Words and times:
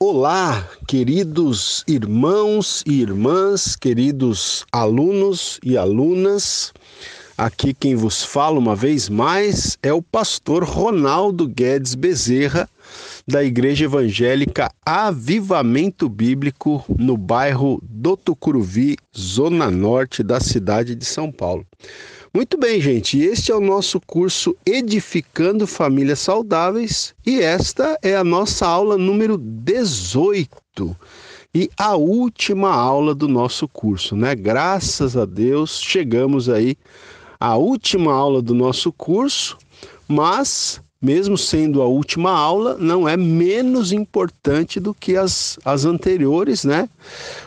Olá, 0.00 0.68
queridos 0.88 1.84
irmãos 1.86 2.82
e 2.84 3.00
irmãs, 3.00 3.76
queridos 3.76 4.66
alunos 4.72 5.60
e 5.62 5.78
alunas. 5.78 6.72
Aqui 7.38 7.72
quem 7.72 7.94
vos 7.94 8.20
fala 8.24 8.58
uma 8.58 8.74
vez 8.74 9.08
mais 9.08 9.78
é 9.84 9.92
o 9.92 10.02
pastor 10.02 10.64
Ronaldo 10.64 11.46
Guedes 11.46 11.94
Bezerra, 11.94 12.68
da 13.26 13.44
Igreja 13.44 13.84
Evangélica 13.84 14.68
Avivamento 14.84 16.08
Bíblico, 16.08 16.84
no 16.88 17.16
bairro 17.16 17.80
do 17.82 18.16
Tucuruvi, 18.16 18.96
zona 19.16 19.70
norte 19.70 20.24
da 20.24 20.40
cidade 20.40 20.96
de 20.96 21.04
São 21.04 21.30
Paulo. 21.30 21.64
Muito 22.36 22.58
bem, 22.58 22.80
gente, 22.80 23.16
este 23.20 23.52
é 23.52 23.54
o 23.54 23.60
nosso 23.60 24.00
curso 24.00 24.56
Edificando 24.66 25.68
Famílias 25.68 26.18
Saudáveis 26.18 27.14
e 27.24 27.40
esta 27.40 27.96
é 28.02 28.16
a 28.16 28.24
nossa 28.24 28.66
aula 28.66 28.98
número 28.98 29.38
18 29.38 30.96
e 31.54 31.70
a 31.78 31.94
última 31.94 32.74
aula 32.74 33.14
do 33.14 33.28
nosso 33.28 33.68
curso, 33.68 34.16
né? 34.16 34.34
Graças 34.34 35.16
a 35.16 35.24
Deus 35.24 35.80
chegamos 35.80 36.48
aí 36.48 36.76
à 37.38 37.54
última 37.54 38.12
aula 38.12 38.42
do 38.42 38.52
nosso 38.52 38.92
curso, 38.92 39.56
mas 40.08 40.82
mesmo 41.04 41.36
sendo 41.36 41.82
a 41.82 41.86
última 41.86 42.30
aula, 42.30 42.78
não 42.80 43.06
é 43.06 43.14
menos 43.14 43.92
importante 43.92 44.80
do 44.80 44.94
que 44.94 45.16
as, 45.16 45.58
as 45.62 45.84
anteriores, 45.84 46.64
né? 46.64 46.88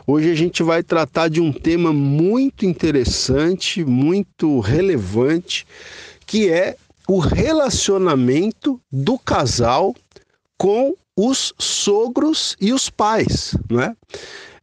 Hoje 0.05 0.29
a 0.29 0.35
gente 0.35 0.61
vai 0.61 0.83
tratar 0.83 1.27
de 1.27 1.41
um 1.41 1.51
tema 1.51 1.91
muito 1.91 2.67
interessante, 2.67 3.83
muito 3.83 4.59
relevante, 4.59 5.65
que 6.23 6.51
é 6.51 6.77
o 7.07 7.17
relacionamento 7.17 8.79
do 8.91 9.17
casal 9.17 9.95
com 10.55 10.93
os 11.15 11.51
sogros 11.57 12.55
e 12.61 12.71
os 12.71 12.91
pais, 12.91 13.55
né? 13.71 13.95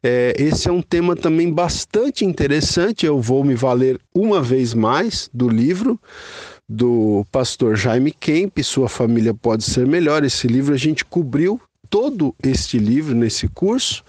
É, 0.01 0.35
esse 0.37 0.69
é 0.69 0.71
um 0.71 0.83
tema 0.83 1.15
também 1.15 1.51
bastante 1.51 2.23
interessante. 2.23 3.07
Eu 3.07 3.19
vou 3.19 3.43
me 3.43 3.55
valer 3.55 3.99
uma 4.13 4.41
vez 4.41 4.73
mais 4.73 5.29
do 5.33 5.49
livro 5.49 5.99
do 6.67 7.25
pastor 7.31 7.75
Jaime 7.75 8.11
Kemp, 8.11 8.57
Sua 8.63 8.89
Família 8.89 9.33
Pode 9.33 9.63
Ser 9.63 9.85
Melhor. 9.85 10.23
Esse 10.23 10.47
livro 10.47 10.73
a 10.73 10.77
gente 10.77 11.05
cobriu 11.05 11.61
todo 11.89 12.33
este 12.43 12.77
livro 12.77 13.13
nesse 13.13 13.47
curso 13.47 14.03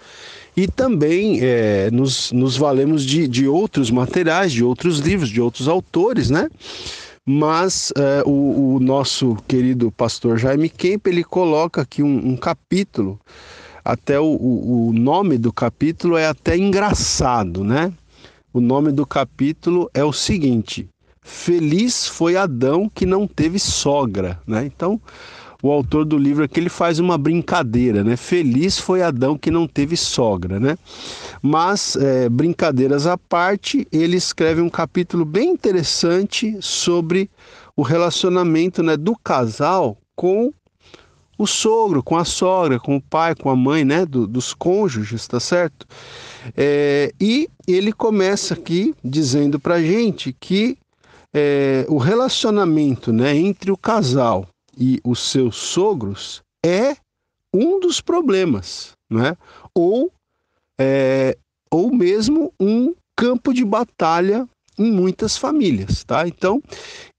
e 0.55 0.67
também 0.67 1.39
é, 1.41 1.91
nos, 1.91 2.31
nos 2.31 2.57
valemos 2.57 3.05
de, 3.05 3.27
de 3.27 3.47
outros 3.47 3.91
materiais, 3.91 4.51
de 4.51 4.63
outros 4.63 4.99
livros, 4.99 5.29
de 5.29 5.39
outros 5.39 5.67
autores, 5.67 6.29
né? 6.29 6.49
Mas 7.23 7.91
é, 7.95 8.23
o, 8.25 8.75
o, 8.75 8.79
nosso 8.79 9.35
querido 9.47 9.91
pastor 9.91 10.37
Jaime 10.37 10.69
Kemp, 10.69 11.07
ele 11.07 11.23
coloca 11.23 11.81
aqui 11.81 12.01
um, 12.01 12.29
um 12.29 12.37
capítulo, 12.37 13.19
até 13.83 14.19
o, 14.19 14.23
o, 14.23 14.87
o 14.89 14.93
nome 14.93 15.37
do 15.37 15.51
capítulo 15.53 16.17
é 16.17 16.25
até 16.25 16.57
engraçado, 16.57 17.63
né? 17.63 17.91
O 18.53 18.59
nome 18.59 18.91
do 18.91 19.05
capítulo 19.05 19.89
é 19.93 20.03
o 20.03 20.13
seguinte: 20.13 20.89
Feliz 21.27 22.07
foi 22.07 22.37
Adão 22.37 22.89
que 22.89 23.05
não 23.05 23.27
teve 23.27 23.59
sogra, 23.59 24.39
né? 24.47 24.65
Então, 24.65 24.99
o 25.61 25.69
autor 25.69 26.05
do 26.05 26.17
livro 26.17 26.45
aqui 26.45 26.57
ele 26.57 26.69
faz 26.69 26.99
uma 26.99 27.17
brincadeira, 27.17 28.01
né? 28.01 28.15
Feliz 28.15 28.79
foi 28.79 29.03
Adão 29.03 29.37
que 29.37 29.51
não 29.51 29.67
teve 29.67 29.97
sogra, 29.97 30.57
né? 30.57 30.77
Mas 31.41 31.97
é, 31.97 32.29
brincadeiras 32.29 33.05
à 33.05 33.17
parte, 33.17 33.85
ele 33.91 34.15
escreve 34.15 34.61
um 34.61 34.69
capítulo 34.69 35.25
bem 35.25 35.49
interessante 35.49 36.57
sobre 36.61 37.29
o 37.75 37.81
relacionamento 37.81 38.81
né, 38.81 38.95
do 38.95 39.13
casal 39.13 39.97
com 40.15 40.51
o 41.37 41.45
sogro, 41.45 42.01
com 42.01 42.15
a 42.15 42.23
sogra, 42.23 42.79
com 42.79 42.95
o 42.95 43.01
pai, 43.01 43.35
com 43.35 43.49
a 43.49 43.55
mãe, 43.55 43.83
né? 43.83 44.05
Do, 44.05 44.25
dos 44.25 44.53
cônjuges, 44.53 45.27
tá 45.27 45.41
certo? 45.41 45.85
É, 46.55 47.11
e 47.19 47.49
ele 47.67 47.91
começa 47.91 48.53
aqui 48.53 48.95
dizendo 49.03 49.59
para 49.59 49.81
gente 49.81 50.33
que 50.39 50.77
é, 51.33 51.85
o 51.89 51.97
relacionamento 51.97 53.11
né, 53.11 53.35
entre 53.35 53.71
o 53.71 53.77
casal 53.77 54.47
e 54.77 54.99
os 55.03 55.19
seus 55.31 55.55
sogros 55.55 56.41
é 56.65 56.95
um 57.53 57.79
dos 57.79 58.01
problemas, 58.01 58.91
né? 59.09 59.35
ou, 59.73 60.11
é, 60.79 61.37
ou 61.71 61.93
mesmo 61.93 62.53
um 62.59 62.93
campo 63.15 63.53
de 63.53 63.65
batalha 63.65 64.47
em 64.77 64.91
muitas 64.91 65.37
famílias. 65.37 66.03
Tá? 66.03 66.27
Então, 66.27 66.61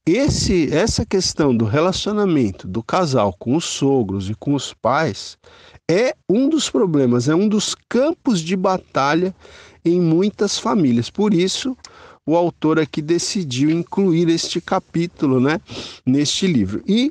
esse, 0.06 0.72
essa 0.72 1.04
questão 1.04 1.54
do 1.54 1.64
relacionamento 1.64 2.66
do 2.68 2.82
casal 2.82 3.34
com 3.38 3.56
os 3.56 3.64
sogros 3.64 4.30
e 4.30 4.34
com 4.34 4.54
os 4.54 4.72
pais 4.72 5.36
é 5.90 6.14
um 6.28 6.48
dos 6.48 6.70
problemas, 6.70 7.28
é 7.28 7.34
um 7.34 7.48
dos 7.48 7.74
campos 7.88 8.40
de 8.40 8.56
batalha 8.56 9.34
em 9.84 10.00
muitas 10.00 10.58
famílias. 10.58 11.10
Por 11.10 11.34
isso, 11.34 11.76
o 12.28 12.36
autor 12.36 12.78
aqui 12.78 13.00
decidiu 13.00 13.70
incluir 13.70 14.28
este 14.28 14.60
capítulo 14.60 15.40
né, 15.40 15.58
neste 16.04 16.46
livro. 16.46 16.82
E 16.86 17.10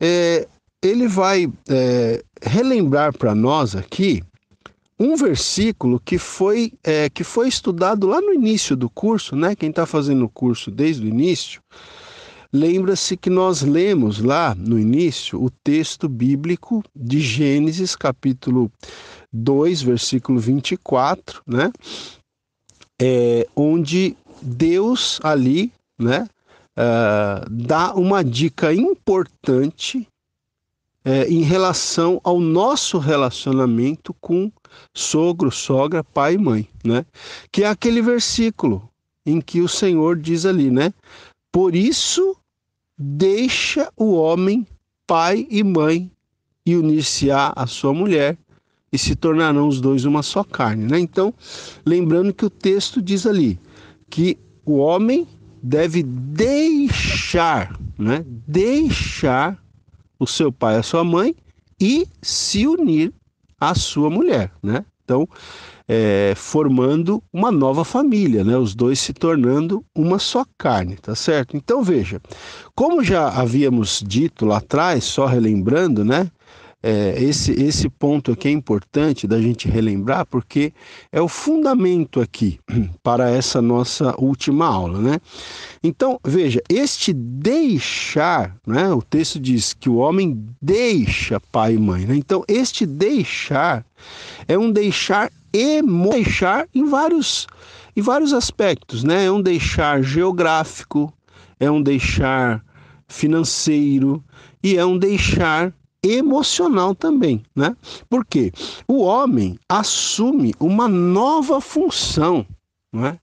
é, 0.00 0.48
ele 0.82 1.06
vai 1.06 1.52
é, 1.68 2.24
relembrar 2.42 3.12
para 3.12 3.34
nós 3.34 3.76
aqui 3.76 4.22
um 4.98 5.16
versículo 5.16 6.00
que 6.00 6.16
foi, 6.16 6.72
é, 6.82 7.10
que 7.10 7.22
foi 7.22 7.46
estudado 7.46 8.06
lá 8.06 8.22
no 8.22 8.32
início 8.32 8.74
do 8.74 8.88
curso, 8.88 9.36
né? 9.36 9.54
Quem 9.54 9.68
está 9.68 9.84
fazendo 9.84 10.24
o 10.24 10.30
curso 10.30 10.70
desde 10.70 11.04
o 11.04 11.08
início, 11.08 11.60
lembra-se 12.50 13.18
que 13.18 13.28
nós 13.28 13.60
lemos 13.60 14.18
lá 14.18 14.54
no 14.54 14.78
início 14.78 15.42
o 15.42 15.50
texto 15.50 16.08
bíblico 16.08 16.82
de 16.96 17.20
Gênesis, 17.20 17.94
capítulo 17.94 18.72
2, 19.30 19.82
versículo 19.82 20.38
24, 20.38 21.42
né? 21.46 21.70
É, 22.98 23.46
onde 23.54 24.16
Deus 24.44 25.18
ali, 25.22 25.72
né, 25.98 26.28
uh, 26.76 27.48
dá 27.50 27.94
uma 27.94 28.22
dica 28.22 28.72
importante 28.72 30.06
uh, 31.04 31.28
em 31.28 31.42
relação 31.42 32.20
ao 32.22 32.38
nosso 32.38 32.98
relacionamento 32.98 34.14
com 34.20 34.52
sogro, 34.92 35.50
sogra, 35.50 36.02
pai 36.02 36.34
e 36.34 36.38
mãe, 36.38 36.68
né? 36.84 37.06
Que 37.50 37.64
é 37.64 37.68
aquele 37.68 38.02
versículo 38.02 38.88
em 39.24 39.40
que 39.40 39.60
o 39.60 39.68
Senhor 39.68 40.16
diz 40.16 40.44
ali, 40.44 40.70
né? 40.70 40.92
Por 41.50 41.74
isso 41.74 42.36
deixa 42.98 43.90
o 43.96 44.14
homem 44.14 44.66
pai 45.06 45.46
e 45.50 45.62
mãe 45.62 46.10
e 46.66 46.76
unir-se-á 46.76 47.52
a 47.54 47.66
sua 47.66 47.92
mulher 47.92 48.36
e 48.92 48.98
se 48.98 49.14
tornarão 49.14 49.68
os 49.68 49.80
dois 49.80 50.04
uma 50.04 50.22
só 50.22 50.44
carne, 50.44 50.86
né? 50.86 50.98
Então, 50.98 51.34
lembrando 51.84 52.32
que 52.32 52.44
o 52.44 52.50
texto 52.50 53.02
diz 53.02 53.26
ali: 53.26 53.58
que 54.10 54.38
o 54.64 54.76
homem 54.78 55.26
deve 55.62 56.02
deixar, 56.02 57.78
né? 57.98 58.24
Deixar 58.46 59.58
o 60.18 60.26
seu 60.26 60.52
pai, 60.52 60.76
a 60.76 60.82
sua 60.82 61.04
mãe 61.04 61.34
e 61.80 62.06
se 62.22 62.66
unir 62.66 63.12
à 63.60 63.74
sua 63.74 64.10
mulher, 64.10 64.52
né? 64.62 64.84
Então, 65.04 65.28
é, 65.86 66.32
formando 66.34 67.22
uma 67.32 67.52
nova 67.52 67.84
família, 67.84 68.42
né? 68.42 68.56
Os 68.56 68.74
dois 68.74 68.98
se 68.98 69.12
tornando 69.12 69.84
uma 69.94 70.18
só 70.18 70.44
carne, 70.56 70.96
tá 70.96 71.14
certo? 71.14 71.56
Então 71.56 71.82
veja, 71.82 72.20
como 72.74 73.04
já 73.04 73.28
havíamos 73.28 74.02
dito 74.06 74.46
lá 74.46 74.58
atrás, 74.58 75.04
só 75.04 75.26
relembrando, 75.26 76.04
né? 76.04 76.30
É, 76.86 77.14
esse, 77.18 77.50
esse 77.52 77.88
ponto 77.88 78.32
aqui 78.32 78.46
é 78.46 78.50
importante 78.50 79.26
da 79.26 79.40
gente 79.40 79.66
relembrar, 79.66 80.26
porque 80.26 80.70
é 81.10 81.18
o 81.18 81.26
fundamento 81.26 82.20
aqui 82.20 82.60
para 83.02 83.30
essa 83.30 83.62
nossa 83.62 84.14
última 84.20 84.66
aula, 84.66 85.00
né? 85.00 85.18
Então, 85.82 86.20
veja, 86.22 86.62
este 86.68 87.14
deixar, 87.14 88.54
né? 88.66 88.92
O 88.92 89.00
texto 89.00 89.40
diz 89.40 89.72
que 89.72 89.88
o 89.88 89.96
homem 89.96 90.46
deixa 90.60 91.40
pai 91.40 91.76
e 91.76 91.78
mãe, 91.78 92.04
né? 92.04 92.16
Então, 92.16 92.44
este 92.46 92.84
deixar 92.84 93.82
é 94.46 94.58
um 94.58 94.70
deixar 94.70 95.32
emo, 95.54 96.10
deixar 96.10 96.68
em 96.74 96.84
vários, 96.84 97.46
em 97.96 98.02
vários 98.02 98.34
aspectos, 98.34 99.02
né? 99.02 99.24
É 99.24 99.32
um 99.32 99.40
deixar 99.40 100.02
geográfico, 100.02 101.10
é 101.58 101.70
um 101.70 101.80
deixar 101.80 102.62
financeiro 103.08 104.22
e 104.62 104.76
é 104.76 104.84
um 104.84 104.98
deixar 104.98 105.72
emocional 106.04 106.94
também, 106.94 107.42
né? 107.54 107.76
Porque 108.08 108.52
o 108.86 109.02
homem 109.02 109.58
assume 109.68 110.54
uma 110.60 110.86
nova 110.86 111.60
função, 111.60 112.46
né? 112.92 113.18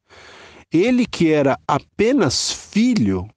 Ele 0.72 1.06
que 1.06 1.30
era 1.30 1.60
apenas 1.68 2.52
filho, 2.52 3.28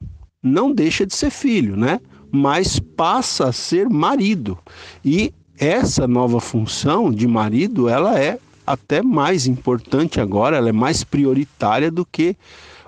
não 0.43 0.73
deixa 0.73 1.05
de 1.05 1.15
ser 1.15 1.31
filho, 1.31 1.77
né? 1.77 2.01
Mas 2.33 2.79
passa 2.79 3.49
a 3.49 3.53
ser 3.53 3.89
marido. 3.89 4.59
E 5.05 5.33
essa 5.59 6.07
nova 6.07 6.41
função 6.41 7.13
de 7.13 7.27
marido, 7.27 7.89
ela 7.89 8.19
é 8.19 8.39
até 8.67 9.03
mais 9.03 9.47
importante 9.47 10.21
agora, 10.21 10.57
ela 10.57 10.69
é 10.69 10.73
mais 10.73 11.05
prioritária 11.05 11.91
do 11.91 12.05
que 12.05 12.37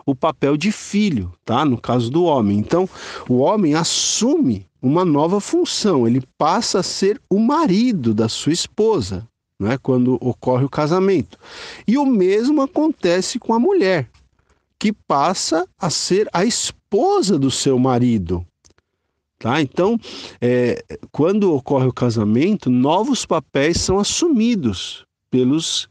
o 0.07 0.15
papel 0.15 0.57
de 0.57 0.71
filho, 0.71 1.33
tá? 1.45 1.65
No 1.65 1.77
caso 1.77 2.09
do 2.11 2.25
homem. 2.25 2.59
Então, 2.59 2.89
o 3.29 3.39
homem 3.39 3.75
assume 3.75 4.67
uma 4.81 5.05
nova 5.05 5.41
função, 5.41 6.07
ele 6.07 6.23
passa 6.39 6.79
a 6.79 6.83
ser 6.83 7.21
o 7.29 7.41
marido 7.41 8.15
da 8.15 8.29
sua 8.29 8.53
esposa, 8.53 9.29
né, 9.59 9.77
quando 9.83 10.15
ocorre 10.21 10.65
o 10.65 10.71
casamento. 10.71 11.37
E 11.89 11.99
o 11.99 12.07
mesmo 12.07 12.63
acontece 12.63 13.39
com 13.39 13.53
a 13.53 13.59
mulher, 13.59 14.09
que 14.79 14.93
passa 14.93 15.67
a 15.77 15.91
ser 15.91 16.29
a 16.33 16.45
esposa 16.45 17.37
do 17.37 17.51
seu 17.51 17.79
marido. 17.79 18.47
Tá? 19.39 19.61
Então, 19.61 19.99
é, 20.41 20.85
quando 21.11 21.53
ocorre 21.53 21.87
o 21.87 21.93
casamento, 21.93 22.71
novos 22.71 23.27
papéis 23.27 23.81
são 23.81 23.99
assumidos 23.99 25.05
pelos, 25.31 25.89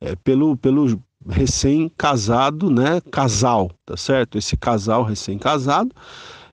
é, 0.00 0.14
pelo, 0.16 0.56
pelo 0.56 1.02
recém-casado, 1.28 2.70
né, 2.70 3.00
casal, 3.10 3.70
tá 3.84 3.96
certo? 3.96 4.38
Esse 4.38 4.56
casal 4.56 5.02
recém-casado, 5.02 5.90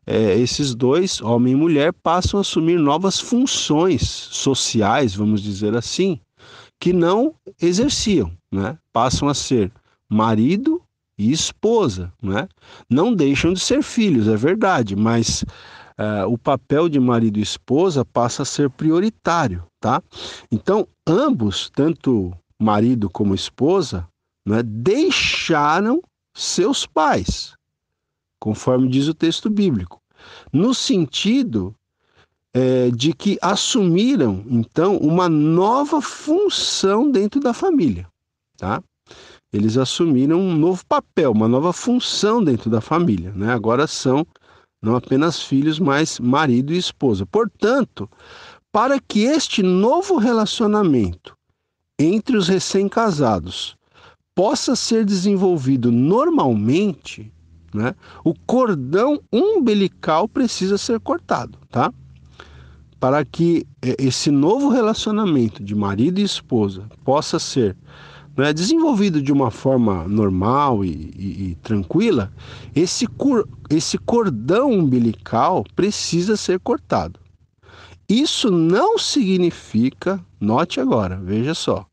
é, 0.05 0.37
esses 0.37 0.75
dois, 0.75 1.21
homem 1.21 1.53
e 1.53 1.55
mulher, 1.55 1.93
passam 1.93 2.37
a 2.37 2.41
assumir 2.41 2.77
novas 2.77 3.19
funções 3.19 4.03
sociais, 4.03 5.15
vamos 5.15 5.41
dizer 5.41 5.75
assim, 5.75 6.19
que 6.79 6.91
não 6.91 7.33
exerciam, 7.61 8.31
né? 8.51 8.77
Passam 8.91 9.29
a 9.29 9.33
ser 9.33 9.71
marido 10.09 10.81
e 11.17 11.31
esposa, 11.31 12.11
né? 12.21 12.47
Não 12.89 13.13
deixam 13.13 13.53
de 13.53 13.59
ser 13.59 13.81
filhos, 13.81 14.27
é 14.27 14.35
verdade, 14.35 14.95
mas 14.95 15.43
uh, 15.97 16.27
o 16.27 16.37
papel 16.37 16.89
de 16.89 16.99
marido 16.99 17.39
e 17.39 17.41
esposa 17.41 18.03
passa 18.03 18.41
a 18.41 18.45
ser 18.45 18.69
prioritário, 18.69 19.63
tá? 19.79 20.01
Então, 20.51 20.87
ambos, 21.07 21.71
tanto 21.73 22.33
marido 22.59 23.09
como 23.09 23.33
esposa, 23.33 24.07
né, 24.45 24.61
deixaram 24.63 26.01
seus 26.33 26.85
pais, 26.85 27.55
conforme 28.39 28.89
diz 28.89 29.07
o 29.07 29.13
texto 29.13 29.49
bíblico, 29.49 30.01
no 30.51 30.73
sentido 30.73 31.75
é, 32.53 32.91
de 32.91 33.13
que 33.13 33.37
assumiram, 33.41 34.43
então, 34.47 34.97
uma 34.97 35.27
nova 35.27 36.01
função 36.01 37.09
dentro 37.09 37.39
da 37.39 37.53
família, 37.53 38.07
tá? 38.57 38.81
Eles 39.51 39.77
assumiram 39.77 40.39
um 40.39 40.55
novo 40.55 40.83
papel, 40.85 41.31
uma 41.31 41.47
nova 41.47 41.71
função 41.71 42.43
dentro 42.43 42.69
da 42.69 42.81
família, 42.81 43.31
né? 43.35 43.53
Agora 43.53 43.85
são 43.85 44.25
não 44.81 44.95
apenas 44.95 45.41
filhos, 45.41 45.79
mas 45.79 46.19
marido 46.19 46.73
e 46.73 46.77
esposa. 46.77 47.25
Portanto, 47.25 48.09
para 48.71 48.99
que 48.99 49.21
este 49.21 49.63
novo 49.63 50.17
relacionamento 50.17 51.37
entre 51.97 52.35
os 52.35 52.49
recém-casados 52.49 53.77
possa 54.35 54.75
ser 54.75 55.05
desenvolvido 55.05 55.91
normalmente, 55.91 57.31
né, 57.73 57.95
o 58.23 58.33
cordão 58.33 59.19
umbilical 59.31 60.27
precisa 60.27 60.77
ser 60.77 60.99
cortado, 60.99 61.57
tá? 61.69 61.91
para 63.03 63.25
que 63.25 63.67
é, 63.81 63.97
esse 63.99 64.31
novo 64.31 64.69
relacionamento 64.69 65.61
de 65.61 65.75
marido 65.75 66.19
e 66.19 66.23
esposa 66.23 66.87
possa 67.03 67.37
ser 67.37 67.75
né, 68.37 68.53
desenvolvido 68.53 69.21
de 69.21 69.29
uma 69.29 69.51
forma 69.51 70.07
normal 70.07 70.85
e, 70.85 71.11
e, 71.13 71.49
e 71.49 71.55
tranquila, 71.55 72.31
esse, 72.73 73.05
esse 73.69 73.97
cordão 73.97 74.71
umbilical 74.71 75.65
precisa 75.75 76.37
ser 76.37 76.61
cortado. 76.61 77.19
Isso 78.07 78.49
não 78.49 78.97
significa, 78.97 80.23
note 80.39 80.79
agora, 80.79 81.17
veja 81.17 81.53
só, 81.53 81.85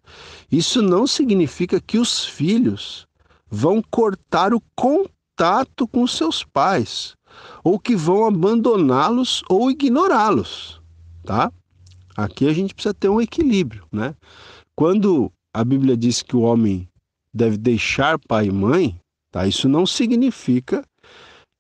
isso 0.50 0.82
não 0.82 1.06
significa 1.06 1.81
que 1.81 1.99
os 1.99 2.25
filhos 2.25 3.06
vão 3.49 3.82
cortar 3.91 4.52
o 4.55 4.62
contato 4.75 5.87
com 5.88 6.06
seus 6.06 6.44
pais, 6.44 7.14
ou 7.64 7.79
que 7.79 7.97
vão 7.97 8.26
abandoná-los 8.26 9.43
ou 9.49 9.70
ignorá-los 9.70 10.81
tá? 11.25 11.52
Aqui 12.17 12.47
a 12.49 12.52
gente 12.52 12.75
precisa 12.75 12.94
ter 12.94 13.08
um 13.08 13.20
equilíbrio, 13.20 13.85
né? 13.93 14.14
Quando 14.75 15.32
a 15.55 15.64
Bíblia 15.64 15.97
diz 15.97 16.23
que 16.23 16.37
o 16.37 16.41
homem 16.41 16.88
deve 17.32 17.56
deixar 17.56 18.19
pai 18.19 18.47
e 18.47 18.52
mãe, 18.52 18.99
tá? 19.31 19.47
Isso 19.47 19.69
não 19.69 19.87
significa 19.87 20.85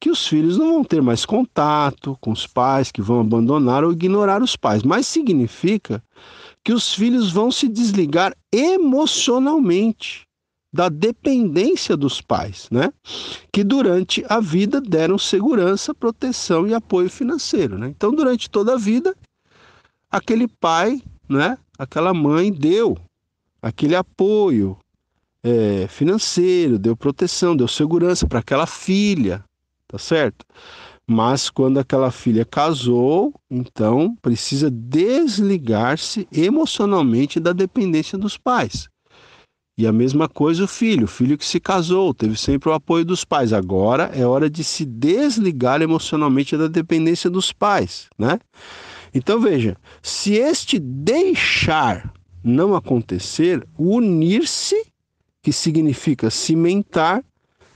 que 0.00 0.10
os 0.10 0.26
filhos 0.26 0.56
não 0.56 0.74
vão 0.74 0.84
ter 0.84 1.02
mais 1.02 1.24
contato 1.26 2.16
com 2.20 2.32
os 2.32 2.46
pais, 2.46 2.90
que 2.90 3.02
vão 3.02 3.20
abandonar 3.20 3.84
ou 3.84 3.92
ignorar 3.92 4.42
os 4.42 4.56
pais, 4.56 4.82
mas 4.82 5.06
significa 5.06 6.02
que 6.64 6.72
os 6.72 6.92
filhos 6.92 7.32
vão 7.32 7.50
se 7.50 7.68
desligar 7.68 8.36
emocionalmente 8.52 10.26
da 10.72 10.88
dependência 10.88 11.96
dos 11.96 12.20
pais, 12.20 12.68
né? 12.70 12.92
Que 13.52 13.64
durante 13.64 14.24
a 14.28 14.38
vida 14.40 14.80
deram 14.80 15.18
segurança, 15.18 15.94
proteção 15.94 16.66
e 16.66 16.74
apoio 16.74 17.10
financeiro, 17.10 17.76
né? 17.76 17.88
Então, 17.88 18.14
durante 18.14 18.48
toda 18.48 18.74
a 18.74 18.78
vida, 18.78 19.16
aquele 20.10 20.46
pai, 20.46 21.02
né, 21.28 21.58
aquela 21.78 22.14
mãe 22.14 22.52
deu 22.52 22.96
aquele 23.60 23.94
apoio 23.94 24.78
é, 25.42 25.86
financeiro, 25.88 26.78
deu 26.78 26.96
proteção, 26.96 27.56
deu 27.56 27.68
segurança 27.68 28.26
para 28.26 28.38
aquela 28.38 28.66
filha, 28.66 29.44
tá 29.88 29.98
certo? 29.98 30.44
Mas 31.12 31.50
quando 31.50 31.80
aquela 31.80 32.12
filha 32.12 32.44
casou, 32.44 33.34
então 33.50 34.16
precisa 34.22 34.70
desligar-se 34.70 36.28
emocionalmente 36.32 37.40
da 37.40 37.52
dependência 37.52 38.16
dos 38.16 38.38
pais. 38.38 38.88
E 39.76 39.88
a 39.88 39.92
mesma 39.92 40.28
coisa 40.28 40.62
o 40.62 40.68
filho, 40.68 41.06
o 41.06 41.08
filho 41.08 41.36
que 41.36 41.44
se 41.44 41.58
casou, 41.58 42.14
teve 42.14 42.38
sempre 42.38 42.68
o 42.68 42.72
apoio 42.72 43.04
dos 43.04 43.24
pais. 43.24 43.52
Agora 43.52 44.12
é 44.14 44.24
hora 44.24 44.48
de 44.48 44.62
se 44.62 44.84
desligar 44.84 45.82
emocionalmente 45.82 46.56
da 46.56 46.68
dependência 46.68 47.28
dos 47.28 47.52
pais, 47.52 48.08
né? 48.16 48.38
Então 49.12 49.40
veja, 49.40 49.76
se 50.00 50.34
este 50.34 50.78
deixar 50.78 52.14
não 52.44 52.76
acontecer, 52.76 53.66
unir-se, 53.76 54.80
que 55.42 55.52
significa 55.52 56.30
cimentar, 56.30 57.24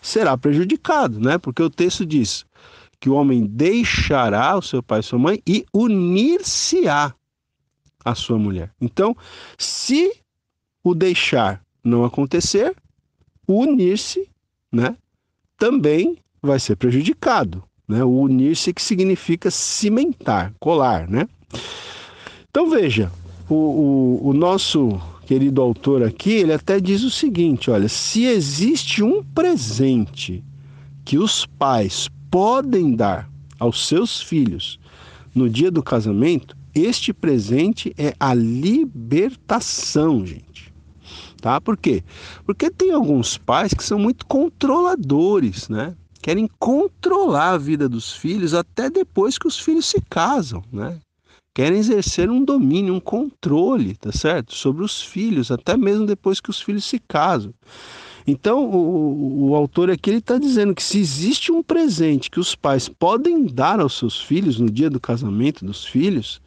será 0.00 0.38
prejudicado, 0.38 1.18
né? 1.18 1.36
Porque 1.36 1.64
o 1.64 1.68
texto 1.68 2.06
diz 2.06 2.46
que 3.04 3.10
o 3.10 3.16
homem 3.16 3.44
deixará 3.44 4.56
o 4.56 4.62
seu 4.62 4.82
pai 4.82 5.00
e 5.00 5.02
sua 5.02 5.18
mãe 5.18 5.42
e 5.46 5.66
unir-se-á 5.74 7.12
à 8.02 8.14
sua 8.14 8.38
mulher. 8.38 8.70
Então, 8.80 9.14
se 9.58 10.10
o 10.82 10.94
deixar 10.94 11.60
não 11.84 12.02
acontecer, 12.06 12.74
unir-se, 13.46 14.26
né, 14.72 14.96
também 15.58 16.16
vai 16.40 16.58
ser 16.58 16.76
prejudicado. 16.76 17.62
Né? 17.86 18.02
O 18.02 18.22
unir-se 18.22 18.72
que 18.72 18.80
significa 18.80 19.50
cimentar, 19.50 20.54
colar, 20.58 21.06
né? 21.06 21.28
Então 22.48 22.70
veja, 22.70 23.12
o, 23.50 23.54
o, 23.54 24.28
o 24.28 24.32
nosso 24.32 24.98
querido 25.26 25.60
autor 25.60 26.02
aqui, 26.02 26.32
ele 26.32 26.54
até 26.54 26.80
diz 26.80 27.02
o 27.02 27.10
seguinte, 27.10 27.70
olha, 27.70 27.86
se 27.86 28.24
existe 28.24 29.02
um 29.02 29.22
presente 29.22 30.42
que 31.04 31.18
os 31.18 31.44
pais 31.44 32.08
podem 32.34 32.96
dar 32.96 33.30
aos 33.60 33.86
seus 33.86 34.20
filhos 34.20 34.80
no 35.32 35.48
dia 35.48 35.70
do 35.70 35.84
casamento, 35.84 36.56
este 36.74 37.12
presente 37.12 37.94
é 37.96 38.12
a 38.18 38.34
libertação, 38.34 40.26
gente. 40.26 40.74
Tá? 41.40 41.60
Por 41.60 41.76
quê? 41.76 42.02
Porque 42.44 42.72
tem 42.72 42.90
alguns 42.90 43.38
pais 43.38 43.72
que 43.72 43.84
são 43.84 44.00
muito 44.00 44.26
controladores, 44.26 45.68
né? 45.68 45.94
querem 46.20 46.50
controlar 46.58 47.50
a 47.50 47.58
vida 47.58 47.88
dos 47.88 48.12
filhos 48.12 48.52
até 48.52 48.90
depois 48.90 49.38
que 49.38 49.46
os 49.46 49.56
filhos 49.56 49.86
se 49.86 50.00
casam, 50.10 50.64
né? 50.72 50.98
Querem 51.54 51.78
exercer 51.78 52.28
um 52.28 52.44
domínio, 52.44 52.94
um 52.94 53.00
controle, 53.00 53.94
tá 53.94 54.10
certo? 54.10 54.56
Sobre 54.56 54.82
os 54.82 55.00
filhos, 55.00 55.52
até 55.52 55.76
mesmo 55.76 56.04
depois 56.04 56.40
que 56.40 56.50
os 56.50 56.60
filhos 56.60 56.84
se 56.84 56.98
casam. 56.98 57.54
Então, 58.26 58.64
o, 58.64 59.50
o 59.50 59.54
autor 59.54 59.90
aqui 59.90 60.10
está 60.10 60.38
dizendo 60.38 60.74
que 60.74 60.82
se 60.82 60.98
existe 60.98 61.52
um 61.52 61.62
presente 61.62 62.30
que 62.30 62.40
os 62.40 62.54
pais 62.54 62.88
podem 62.88 63.44
dar 63.44 63.80
aos 63.80 63.98
seus 63.98 64.20
filhos 64.20 64.58
no 64.58 64.70
dia 64.70 64.88
do 64.88 64.98
casamento 64.98 65.64
dos 65.64 65.84
filhos, 65.84 66.40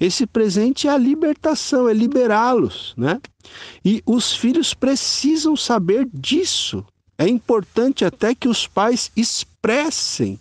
esse 0.00 0.26
presente 0.26 0.86
é 0.86 0.90
a 0.90 0.96
libertação, 0.96 1.88
é 1.88 1.92
liberá-los, 1.92 2.94
né? 2.96 3.20
E 3.84 4.02
os 4.06 4.32
filhos 4.32 4.72
precisam 4.72 5.56
saber 5.56 6.08
disso, 6.14 6.84
é 7.18 7.28
importante 7.28 8.04
até 8.04 8.34
que 8.34 8.48
os 8.48 8.66
pais 8.66 9.10
expressem 9.16 10.38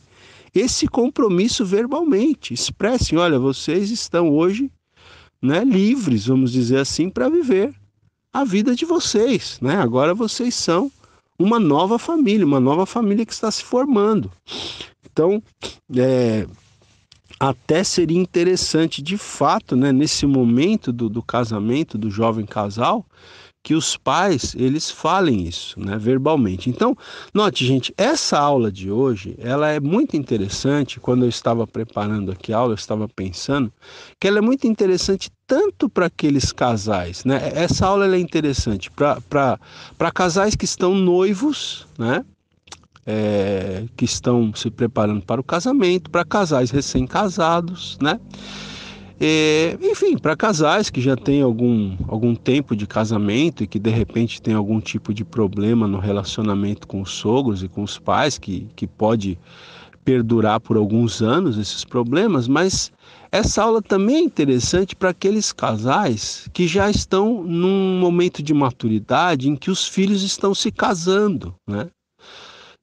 esse 0.54 0.88
compromisso 0.88 1.66
verbalmente. 1.66 2.54
Expressem, 2.54 3.18
olha, 3.18 3.40
vocês 3.40 3.92
estão 3.92 4.30
hoje 4.30 4.72
né, 5.42 5.64
livres, 5.64 6.28
vamos 6.28 6.52
dizer 6.52 6.78
assim, 6.78 7.10
para 7.10 7.30
viver 7.30 7.74
a 8.34 8.44
vida 8.44 8.76
de 8.76 8.86
vocês. 8.86 9.60
Né? 9.62 9.76
Agora 9.76 10.14
vocês 10.14 10.56
são 10.56 10.92
uma 11.40 11.60
nova 11.60 12.00
família, 12.00 12.46
uma 12.46 12.60
nova 12.60 12.86
família 12.86 13.26
que 13.26 13.34
está 13.34 13.52
se 13.52 13.64
formando. 13.64 14.32
Então, 15.12 15.42
é, 15.96 16.48
até 17.40 17.84
seria 17.84 18.20
interessante, 18.20 19.02
de 19.02 19.18
fato, 19.18 19.76
né, 19.76 19.92
nesse 19.92 20.26
momento 20.26 20.92
do, 20.92 21.10
do 21.10 21.22
casamento 21.22 21.98
do 21.98 22.10
jovem 22.10 22.46
casal, 22.46 23.06
que 23.64 23.76
os 23.76 23.98
pais 23.98 24.56
eles 24.56 24.90
falem 24.90 25.46
isso, 25.46 25.80
né, 25.80 25.98
verbalmente. 25.98 26.70
Então, 26.70 26.96
note, 27.34 27.66
gente, 27.66 27.94
essa 27.98 28.40
aula 28.40 28.72
de 28.72 28.90
hoje, 28.90 29.36
ela 29.40 29.70
é 29.70 29.80
muito 29.80 30.16
interessante. 30.16 31.00
Quando 31.00 31.26
eu 31.26 31.30
estava 31.30 31.68
preparando 31.68 32.32
aqui 32.32 32.54
a 32.54 32.58
aula, 32.58 32.72
eu 32.72 32.78
estava 32.78 33.08
pensando 33.10 33.72
que 34.20 34.28
ela 34.28 34.38
é 34.38 34.42
muito 34.42 34.66
interessante 34.66 35.30
tanto 35.48 35.88
para 35.88 36.08
aqueles 36.08 36.52
casais, 36.52 37.24
né? 37.24 37.52
Essa 37.56 37.88
aula 37.88 38.14
é 38.14 38.20
interessante 38.20 38.92
para 38.92 40.12
casais 40.14 40.56
que 40.56 40.66
estão 40.66 40.94
noivos, 40.94 41.88
né? 41.98 42.24
É, 43.10 43.86
que 43.96 44.04
estão 44.04 44.54
se 44.54 44.70
preparando 44.70 45.22
para 45.22 45.40
o 45.40 45.44
casamento, 45.44 46.10
para 46.10 46.26
casais 46.26 46.70
recém-casados, 46.70 47.98
né? 48.02 48.20
É, 49.20 49.78
enfim, 49.82 50.18
para 50.18 50.36
casais 50.36 50.90
que 50.90 51.02
já 51.02 51.16
têm 51.16 51.42
algum, 51.42 51.96
algum 52.08 52.36
tempo 52.36 52.76
de 52.76 52.86
casamento 52.86 53.64
e 53.64 53.68
que 53.68 53.80
de 53.80 53.90
repente 53.90 54.42
tem 54.42 54.54
algum 54.54 54.80
tipo 54.82 55.14
de 55.14 55.24
problema 55.24 55.88
no 55.88 55.98
relacionamento 55.98 56.86
com 56.86 57.02
os 57.02 57.12
sogros 57.12 57.64
e 57.64 57.70
com 57.70 57.82
os 57.82 57.98
pais, 57.98 58.38
que, 58.38 58.68
que 58.76 58.86
pode 58.86 59.40
perdurar 60.04 60.60
por 60.60 60.78
alguns 60.78 61.22
anos 61.22 61.58
esses 61.58 61.84
problemas, 61.84 62.48
mas 62.48 62.92
essa 63.38 63.62
aula 63.62 63.84
também 63.84 64.16
é 64.16 64.22
interessante 64.22 64.96
para 64.96 65.12
aqueles 65.12 65.52
casais 65.52 66.50
que 66.52 66.68
já 66.68 66.90
estão 66.90 67.44
num 67.44 68.00
momento 68.00 68.42
de 68.42 68.52
maturidade 68.52 69.48
em 69.48 69.56
que 69.56 69.70
os 69.70 69.88
filhos 69.88 70.24
estão 70.24 70.56
se 70.56 70.72
casando, 70.72 71.54
né? 71.68 71.88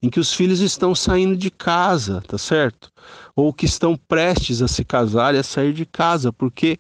Em 0.01 0.09
que 0.09 0.21
os 0.21 0.33
filhos 0.33 0.61
estão 0.61 0.95
saindo 0.95 1.37
de 1.37 1.51
casa, 1.51 2.23
tá 2.29 2.39
certo? 2.39 2.89
Ou 3.35 3.53
que 3.53 3.67
estão 3.67 3.97
prestes 3.97 4.63
a 4.63 4.69
se 4.69 4.85
casar 4.85 5.35
e 5.35 5.39
a 5.39 5.43
sair 5.43 5.73
de 5.73 5.85
casa, 5.85 6.33
porque 6.33 6.79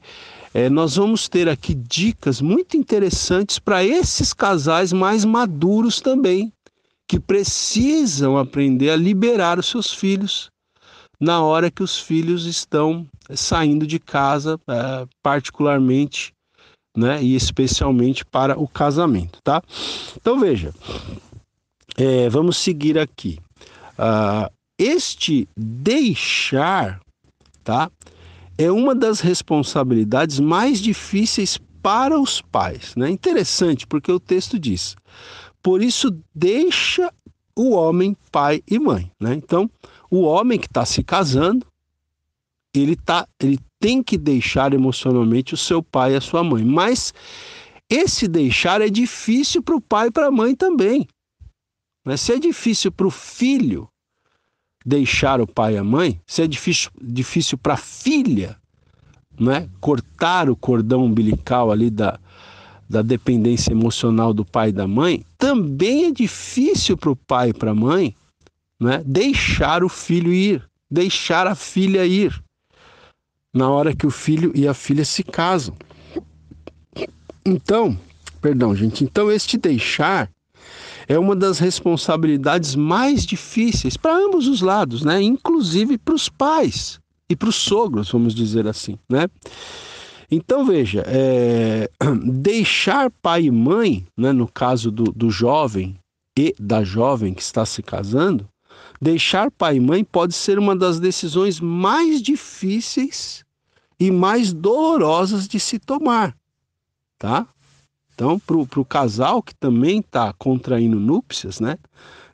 é, 0.52 0.70
nós 0.70 0.94
vamos 0.94 1.28
ter 1.28 1.48
aqui 1.48 1.74
dicas 1.74 2.40
muito 2.40 2.76
interessantes 2.76 3.58
para 3.58 3.84
esses 3.84 4.32
casais 4.32 4.92
mais 4.92 5.24
maduros 5.24 6.00
também, 6.00 6.52
que 7.08 7.18
precisam 7.18 8.38
aprender 8.38 8.90
a 8.90 8.96
liberar 8.96 9.58
os 9.58 9.66
seus 9.66 9.92
filhos 9.92 10.48
na 11.20 11.42
hora 11.42 11.70
que 11.70 11.82
os 11.82 11.98
filhos 11.98 12.46
estão 12.46 13.08
saindo 13.30 13.86
de 13.86 13.98
casa, 13.98 14.58
é, 14.68 15.06
particularmente 15.22 16.32
né, 16.96 17.22
e 17.22 17.34
especialmente 17.34 18.24
para 18.24 18.58
o 18.58 18.68
casamento, 18.68 19.38
tá? 19.42 19.62
Então 20.16 20.38
veja, 20.38 20.72
é, 21.96 22.28
vamos 22.28 22.56
seguir 22.56 22.98
aqui. 22.98 23.38
Uh, 23.98 24.52
este 24.78 25.48
deixar, 25.56 27.00
tá, 27.62 27.90
é 28.58 28.70
uma 28.70 28.94
das 28.94 29.20
responsabilidades 29.20 30.38
mais 30.38 30.80
difíceis 30.80 31.58
para 31.82 32.18
os 32.18 32.40
pais, 32.40 32.94
né? 32.96 33.10
Interessante, 33.10 33.86
porque 33.86 34.10
o 34.10 34.20
texto 34.20 34.58
diz: 34.58 34.96
por 35.62 35.82
isso, 35.82 36.16
deixa 36.34 37.12
o 37.56 37.70
homem 37.70 38.16
pai 38.30 38.62
e 38.68 38.78
mãe. 38.78 39.10
Né? 39.20 39.34
Então, 39.34 39.70
o 40.10 40.22
homem 40.22 40.58
que 40.58 40.66
está 40.66 40.84
se 40.84 41.02
casando, 41.02 41.66
ele, 42.74 42.96
tá, 42.96 43.26
ele 43.40 43.58
tem 43.78 44.02
que 44.02 44.18
deixar 44.18 44.74
emocionalmente 44.74 45.54
o 45.54 45.56
seu 45.56 45.82
pai 45.82 46.12
e 46.12 46.16
a 46.16 46.20
sua 46.20 46.42
mãe. 46.42 46.64
Mas 46.64 47.12
esse 47.88 48.26
deixar 48.26 48.80
é 48.80 48.88
difícil 48.88 49.62
para 49.62 49.76
o 49.76 49.80
pai 49.80 50.08
e 50.08 50.10
para 50.10 50.26
a 50.26 50.30
mãe 50.30 50.54
também. 50.54 51.06
Né? 52.04 52.16
Se 52.16 52.32
é 52.32 52.38
difícil 52.38 52.90
para 52.90 53.06
o 53.06 53.10
filho 53.10 53.88
deixar 54.84 55.40
o 55.40 55.46
pai 55.46 55.74
e 55.74 55.78
a 55.78 55.84
mãe, 55.84 56.20
se 56.26 56.42
é 56.42 56.46
difícil, 56.46 56.90
difícil 57.00 57.56
para 57.56 57.74
a 57.74 57.78
filha 57.78 58.56
né? 59.38 59.68
cortar 59.80 60.50
o 60.50 60.56
cordão 60.56 61.04
umbilical 61.04 61.70
ali 61.70 61.90
da, 61.90 62.18
da 62.88 63.02
dependência 63.02 63.72
emocional 63.72 64.34
do 64.34 64.44
pai 64.44 64.68
e 64.68 64.72
da 64.72 64.86
mãe, 64.86 65.24
também 65.38 66.04
é 66.06 66.10
difícil 66.10 66.96
para 66.96 67.10
o 67.10 67.16
pai 67.16 67.50
e 67.50 67.54
para 67.54 67.70
a 67.70 67.74
mãe 67.74 68.14
né, 68.80 69.02
deixar 69.04 69.82
o 69.82 69.88
filho 69.88 70.32
ir, 70.32 70.62
deixar 70.90 71.46
a 71.46 71.54
filha 71.54 72.04
ir, 72.04 72.42
na 73.54 73.70
hora 73.70 73.94
que 73.94 74.06
o 74.06 74.10
filho 74.10 74.50
e 74.52 74.66
a 74.66 74.74
filha 74.74 75.04
se 75.04 75.22
casam. 75.22 75.76
Então, 77.46 77.96
perdão, 78.42 78.74
gente, 78.74 79.04
então 79.04 79.30
este 79.30 79.56
deixar 79.56 80.28
é 81.06 81.18
uma 81.18 81.36
das 81.36 81.58
responsabilidades 81.58 82.74
mais 82.74 83.24
difíceis 83.24 83.96
para 83.96 84.16
ambos 84.16 84.48
os 84.48 84.60
lados, 84.60 85.04
né? 85.04 85.22
Inclusive 85.22 85.98
para 85.98 86.14
os 86.14 86.28
pais 86.28 86.98
e 87.30 87.36
para 87.36 87.48
os 87.48 87.56
sogros, 87.56 88.10
vamos 88.10 88.34
dizer 88.34 88.66
assim, 88.66 88.98
né? 89.08 89.28
Então 90.30 90.64
veja, 90.64 91.04
é, 91.06 91.88
deixar 92.24 93.10
pai 93.22 93.44
e 93.44 93.50
mãe, 93.50 94.04
né, 94.16 94.32
no 94.32 94.48
caso 94.48 94.90
do, 94.90 95.04
do 95.04 95.30
jovem 95.30 95.96
e 96.36 96.54
da 96.58 96.82
jovem 96.82 97.34
que 97.34 97.42
está 97.42 97.64
se 97.64 97.82
casando, 97.82 98.48
deixar 99.00 99.50
pai 99.50 99.76
e 99.76 99.80
mãe 99.80 100.02
pode 100.02 100.34
ser 100.34 100.58
uma 100.58 100.74
das 100.74 100.98
decisões 100.98 101.60
mais 101.60 102.22
difíceis 102.22 103.43
e 103.98 104.10
mais 104.10 104.52
dolorosas 104.52 105.46
de 105.46 105.58
se 105.60 105.78
tomar, 105.78 106.36
tá? 107.18 107.46
Então, 108.14 108.38
para 108.38 108.56
o 108.56 108.84
casal 108.84 109.42
que 109.42 109.54
também 109.54 110.00
está 110.00 110.32
contraindo 110.32 111.00
núpcias, 111.00 111.58
né? 111.58 111.76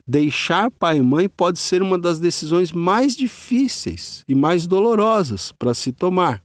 Deixar 0.07 0.69
pai 0.69 0.97
e 0.97 1.01
mãe 1.01 1.29
pode 1.29 1.59
ser 1.59 1.81
uma 1.81 1.97
das 1.97 2.19
decisões 2.19 2.71
mais 2.71 3.15
difíceis 3.15 4.23
e 4.27 4.35
mais 4.35 4.67
dolorosas 4.67 5.51
para 5.51 5.73
se 5.73 5.91
tomar. 5.91 6.41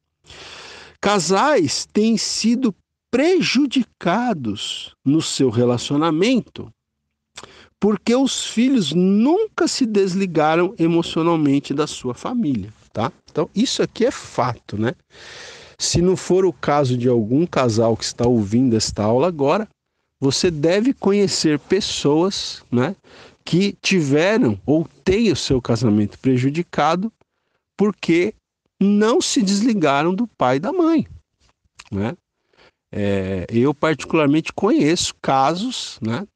Casais 1.01 1.87
têm 1.93 2.17
sido 2.17 2.75
prejudicados 3.11 4.95
no 5.05 5.21
seu 5.21 5.51
relacionamento 5.51 6.73
porque 7.79 8.15
os 8.15 8.47
filhos 8.47 8.93
nunca 8.93 9.69
se 9.69 9.85
desligaram 9.85 10.75
emocionalmente 10.79 11.75
da 11.75 11.87
sua 11.87 12.15
família, 12.15 12.73
tá? 12.97 13.13
Então, 13.31 13.51
isso 13.55 13.83
aqui 13.83 14.07
é 14.07 14.11
fato, 14.11 14.79
né? 14.79 14.95
Se 15.79 16.01
não 16.01 16.17
for 16.17 16.47
o 16.47 16.53
caso 16.53 16.97
de 16.97 17.07
algum 17.11 17.47
casal 17.47 17.95
que 17.95 18.05
está 18.05 18.27
ouvindo 18.27 18.75
esta 18.75 19.03
aula 19.03 19.29
agora, 19.29 19.69
você 20.19 20.51
deve 20.51 20.95
conhecer 20.95 21.59
pessoas, 21.59 22.65
né, 22.73 22.97
que 23.45 23.77
tiveram 23.83 24.59
ou 24.65 24.89
têm 25.05 25.31
o 25.31 25.37
seu 25.37 25.61
casamento 25.61 26.19
prejudicado 26.19 27.13
porque 27.77 28.33
não 28.81 29.21
se 29.21 29.43
desligaram 29.43 30.15
do 30.15 30.27
pai 30.27 30.57
e 30.57 30.61
da 30.61 30.73
mãe. 30.73 31.07
Né? 31.93 32.17
É, 32.91 33.45
eu, 33.51 33.75
particularmente, 33.75 34.55
conheço 34.55 35.15
casos 35.21 35.99
né, 36.01 36.27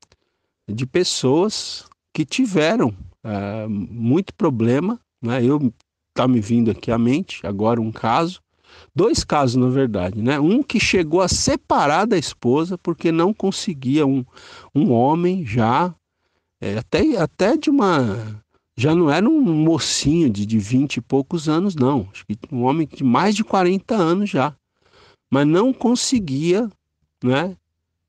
de 0.69 0.85
pessoas 0.85 1.87
que 2.15 2.27
tiveram 2.27 2.95
é, 3.25 3.67
muito 3.67 4.35
problema. 4.35 5.01
Né? 5.23 5.43
Eu 5.43 5.73
está 6.21 6.29
me 6.29 6.41
vindo 6.41 6.71
aqui 6.71 6.91
à 6.91 6.99
mente 6.99 7.47
agora 7.47 7.81
um 7.81 7.91
caso, 7.91 8.43
dois 8.95 9.25
casos 9.25 9.57
na 9.57 9.69
verdade, 9.69 10.21
né? 10.21 10.39
Um 10.39 10.63
que 10.63 10.79
chegou 10.79 11.23
a 11.23 11.29
separar 11.29 12.07
da 12.07 12.19
esposa 12.19 12.77
porque 12.77 13.11
não 13.11 13.33
conseguia 13.33 14.07
um, 14.07 14.23
um 14.75 14.93
homem 14.93 15.47
já 15.47 15.95
é, 16.61 16.77
até, 16.77 17.17
até 17.17 17.57
de 17.57 17.71
uma 17.71 18.43
já 18.77 18.95
não 18.95 19.11
era 19.11 19.27
um 19.27 19.41
mocinho 19.41 20.29
de, 20.29 20.45
de 20.45 20.59
20 20.59 20.97
e 20.97 21.01
poucos 21.01 21.49
anos, 21.49 21.75
não. 21.75 22.09
Acho 22.13 22.25
que 22.27 22.39
um 22.51 22.65
homem 22.65 22.87
de 22.87 23.05
mais 23.05 23.35
de 23.35 23.45
40 23.45 23.95
anos 23.95 24.31
já. 24.31 24.55
Mas 25.31 25.47
não 25.47 25.73
conseguia 25.73 26.71
né, 27.23 27.55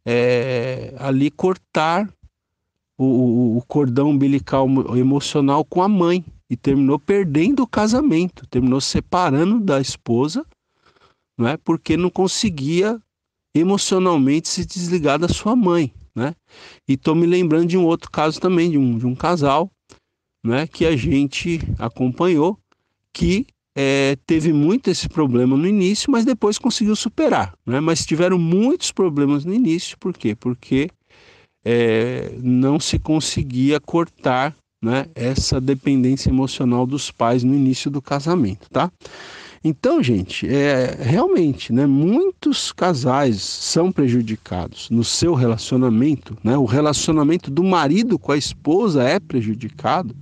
é, 0.05 0.93
ali 0.97 1.29
cortar 1.29 2.09
o, 2.97 3.05
o, 3.05 3.57
o 3.57 3.61
cordão 3.63 4.11
umbilical 4.11 4.65
emocional 4.95 5.65
com 5.65 5.81
a 5.81 5.89
mãe. 5.89 6.23
E 6.51 6.57
terminou 6.57 6.99
perdendo 6.99 7.63
o 7.63 7.67
casamento, 7.67 8.45
terminou 8.45 8.81
separando 8.81 9.57
da 9.57 9.79
esposa, 9.79 10.45
não 11.37 11.47
é? 11.47 11.55
porque 11.55 11.95
não 11.95 12.09
conseguia 12.09 13.01
emocionalmente 13.55 14.49
se 14.49 14.65
desligar 14.65 15.17
da 15.17 15.29
sua 15.29 15.55
mãe. 15.55 15.93
Né? 16.13 16.35
E 16.85 16.95
estou 16.95 17.15
me 17.15 17.25
lembrando 17.25 17.67
de 17.67 17.77
um 17.77 17.85
outro 17.85 18.11
caso 18.11 18.37
também, 18.37 18.69
de 18.69 18.77
um, 18.77 18.97
de 18.97 19.07
um 19.07 19.15
casal 19.15 19.71
né, 20.43 20.67
que 20.67 20.85
a 20.85 20.93
gente 20.93 21.61
acompanhou, 21.79 22.59
que 23.13 23.47
é, 23.73 24.17
teve 24.25 24.51
muito 24.51 24.89
esse 24.89 25.07
problema 25.07 25.55
no 25.55 25.65
início, 25.65 26.11
mas 26.11 26.25
depois 26.25 26.57
conseguiu 26.57 26.97
superar. 26.97 27.53
Né? 27.65 27.79
Mas 27.79 28.05
tiveram 28.05 28.37
muitos 28.37 28.91
problemas 28.91 29.45
no 29.45 29.53
início, 29.53 29.97
por 29.97 30.13
quê? 30.13 30.35
Porque 30.35 30.89
é, 31.63 32.35
não 32.41 32.77
se 32.77 32.99
conseguia 32.99 33.79
cortar 33.79 34.53
né, 34.81 35.05
essa 35.13 35.61
dependência 35.61 36.29
emocional 36.29 36.87
dos 36.87 37.11
pais 37.11 37.43
no 37.43 37.53
início 37.53 37.91
do 37.91 38.01
casamento, 38.01 38.67
tá? 38.69 38.91
Então, 39.63 40.01
gente, 40.01 40.47
é, 40.47 40.97
realmente, 40.99 41.71
né, 41.71 41.85
muitos 41.85 42.71
casais 42.71 43.43
são 43.43 43.91
prejudicados 43.91 44.89
no 44.89 45.03
seu 45.03 45.35
relacionamento, 45.35 46.35
né? 46.43 46.57
O 46.57 46.65
relacionamento 46.65 47.51
do 47.51 47.63
marido 47.63 48.17
com 48.17 48.31
a 48.31 48.37
esposa 48.37 49.03
é 49.03 49.19
prejudicado. 49.19 50.15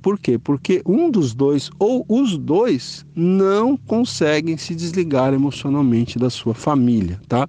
Por 0.00 0.18
quê? 0.18 0.38
Porque 0.38 0.80
um 0.86 1.10
dos 1.10 1.34
dois 1.34 1.70
ou 1.78 2.04
os 2.08 2.38
dois 2.38 3.04
não 3.14 3.76
conseguem 3.76 4.56
se 4.56 4.74
desligar 4.74 5.34
emocionalmente 5.34 6.18
da 6.18 6.30
sua 6.30 6.54
família, 6.54 7.20
tá? 7.28 7.46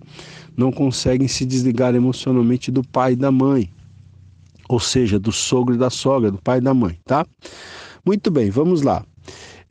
Não 0.57 0.73
conseguem 0.73 1.29
se 1.29 1.45
desligar 1.45 1.95
emocionalmente 1.95 2.69
do 2.69 2.83
pai 2.83 3.13
e 3.13 3.15
da 3.15 3.31
mãe, 3.31 3.69
ou 4.69 4.79
seja, 4.79 5.19
do 5.19 5.31
sogro 5.31 5.75
e 5.75 5.77
da 5.77 5.89
sogra, 5.89 6.31
do 6.31 6.41
pai 6.41 6.57
e 6.57 6.61
da 6.61 6.73
mãe, 6.73 6.97
tá? 7.05 7.25
Muito 8.05 8.29
bem, 8.31 8.49
vamos 8.49 8.81
lá. 8.81 9.05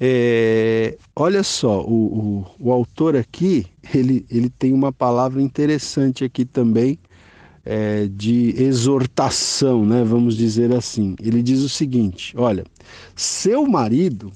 É, 0.01 0.99
olha 1.15 1.43
só, 1.43 1.83
o, 1.83 2.45
o, 2.59 2.69
o, 2.69 2.73
autor 2.73 3.15
aqui, 3.15 3.67
ele, 3.95 4.27
ele 4.29 4.51
tem 4.51 4.73
uma 4.73 4.93
palavra 4.93 5.41
interessante 5.41 6.25
aqui 6.25 6.45
também, 6.45 6.99
é, 7.65 8.09
de 8.09 8.61
exortação, 8.61 9.87
né? 9.87 10.03
Vamos 10.03 10.37
dizer 10.37 10.73
assim. 10.73 11.15
Ele 11.21 11.43
diz 11.43 11.61
o 11.61 11.69
seguinte: 11.69 12.35
olha, 12.37 12.65
seu 13.15 13.67
marido 13.67 14.33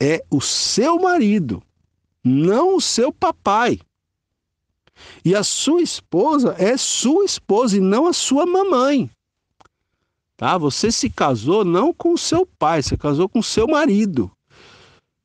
é 0.00 0.24
o 0.30 0.40
seu 0.40 0.98
marido, 0.98 1.62
não 2.24 2.76
o 2.76 2.80
seu 2.80 3.12
papai. 3.12 3.78
E 5.24 5.34
a 5.34 5.42
sua 5.42 5.82
esposa 5.82 6.54
é 6.58 6.76
sua 6.76 7.24
esposa 7.24 7.76
e 7.76 7.80
não 7.80 8.06
a 8.06 8.12
sua 8.12 8.46
mamãe. 8.46 9.10
Tá? 10.36 10.58
Você 10.58 10.90
se 10.90 11.08
casou 11.08 11.64
não 11.64 11.92
com 11.92 12.16
seu 12.16 12.46
pai, 12.58 12.82
você 12.82 12.96
casou 12.96 13.28
com 13.28 13.42
seu 13.42 13.66
marido. 13.66 14.30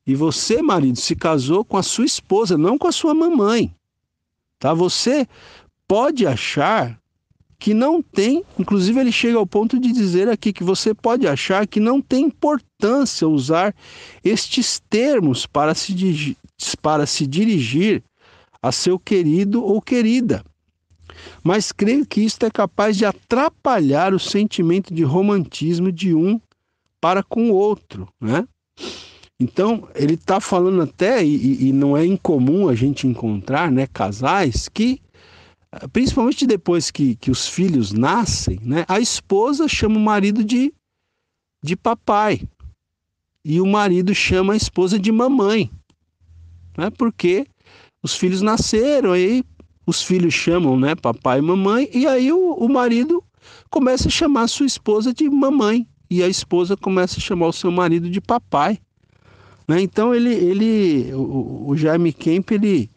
E 0.06 0.14
você, 0.14 0.62
marido, 0.62 0.98
se 0.98 1.14
casou 1.14 1.64
com 1.64 1.76
a 1.76 1.82
sua 1.82 2.04
esposa, 2.04 2.56
não 2.56 2.78
com 2.78 2.88
a 2.88 2.92
sua 2.92 3.14
mamãe. 3.14 3.74
Tá? 4.58 4.72
Você 4.72 5.26
pode 5.86 6.26
achar 6.26 6.98
que 7.58 7.74
não 7.74 8.00
tem, 8.00 8.42
inclusive 8.58 8.98
ele 8.98 9.12
chega 9.12 9.36
ao 9.36 9.46
ponto 9.46 9.78
de 9.78 9.92
dizer 9.92 10.28
aqui 10.30 10.50
que 10.50 10.64
você 10.64 10.94
pode 10.94 11.28
achar 11.28 11.66
que 11.66 11.78
não 11.78 12.00
tem 12.00 12.24
importância 12.24 13.28
usar 13.28 13.74
estes 14.24 14.80
termos 14.88 15.44
para 15.44 15.74
se, 15.74 16.36
para 16.80 17.04
se 17.04 17.26
dirigir 17.26 18.02
a 18.62 18.72
seu 18.72 18.98
querido 18.98 19.64
ou 19.64 19.80
querida. 19.80 20.44
Mas 21.42 21.72
creio 21.72 22.06
que 22.06 22.20
isto 22.20 22.44
é 22.46 22.50
capaz 22.50 22.96
de 22.96 23.04
atrapalhar 23.04 24.14
o 24.14 24.18
sentimento 24.18 24.92
de 24.92 25.02
romantismo 25.02 25.90
de 25.90 26.14
um 26.14 26.40
para 27.00 27.22
com 27.22 27.50
o 27.50 27.54
outro, 27.54 28.08
né? 28.20 28.46
Então, 29.40 29.88
ele 29.94 30.14
está 30.14 30.38
falando 30.38 30.82
até, 30.82 31.24
e, 31.24 31.68
e, 31.68 31.72
não 31.72 31.96
é 31.96 32.04
incomum 32.04 32.68
a 32.68 32.74
gente 32.74 33.06
encontrar 33.06 33.72
né, 33.72 33.86
casais 33.86 34.68
que, 34.68 35.00
principalmente 35.94 36.46
depois 36.46 36.90
que, 36.90 37.16
que 37.16 37.30
os 37.30 37.48
filhos 37.48 37.90
nascem, 37.90 38.60
né, 38.62 38.84
a 38.86 39.00
esposa 39.00 39.66
chama 39.66 39.96
o 39.96 40.00
marido 40.00 40.44
de, 40.44 40.74
de 41.64 41.74
papai 41.74 42.46
e 43.42 43.62
o 43.62 43.66
marido 43.66 44.14
chama 44.14 44.52
a 44.52 44.56
esposa 44.56 44.98
de 44.98 45.10
mamãe, 45.10 45.70
né, 46.76 46.90
porque 46.90 47.46
os 48.02 48.14
filhos 48.14 48.42
nasceram, 48.42 49.12
aí 49.12 49.44
os 49.86 50.02
filhos 50.02 50.34
chamam 50.34 50.78
né, 50.78 50.94
papai 50.94 51.38
e 51.38 51.42
mamãe, 51.42 51.88
e 51.92 52.06
aí 52.06 52.32
o, 52.32 52.54
o 52.54 52.68
marido 52.68 53.22
começa 53.68 54.08
a 54.08 54.10
chamar 54.10 54.42
a 54.42 54.48
sua 54.48 54.66
esposa 54.66 55.12
de 55.12 55.28
mamãe, 55.28 55.86
e 56.10 56.22
a 56.22 56.28
esposa 56.28 56.76
começa 56.76 57.18
a 57.18 57.22
chamar 57.22 57.46
o 57.46 57.52
seu 57.52 57.70
marido 57.70 58.10
de 58.10 58.20
papai. 58.20 58.78
Né? 59.66 59.80
Então 59.80 60.12
ele, 60.12 60.34
ele 60.34 61.14
o, 61.14 61.68
o 61.68 61.76
Jaime 61.76 62.12
Kemp, 62.12 62.50
ele, 62.50 62.90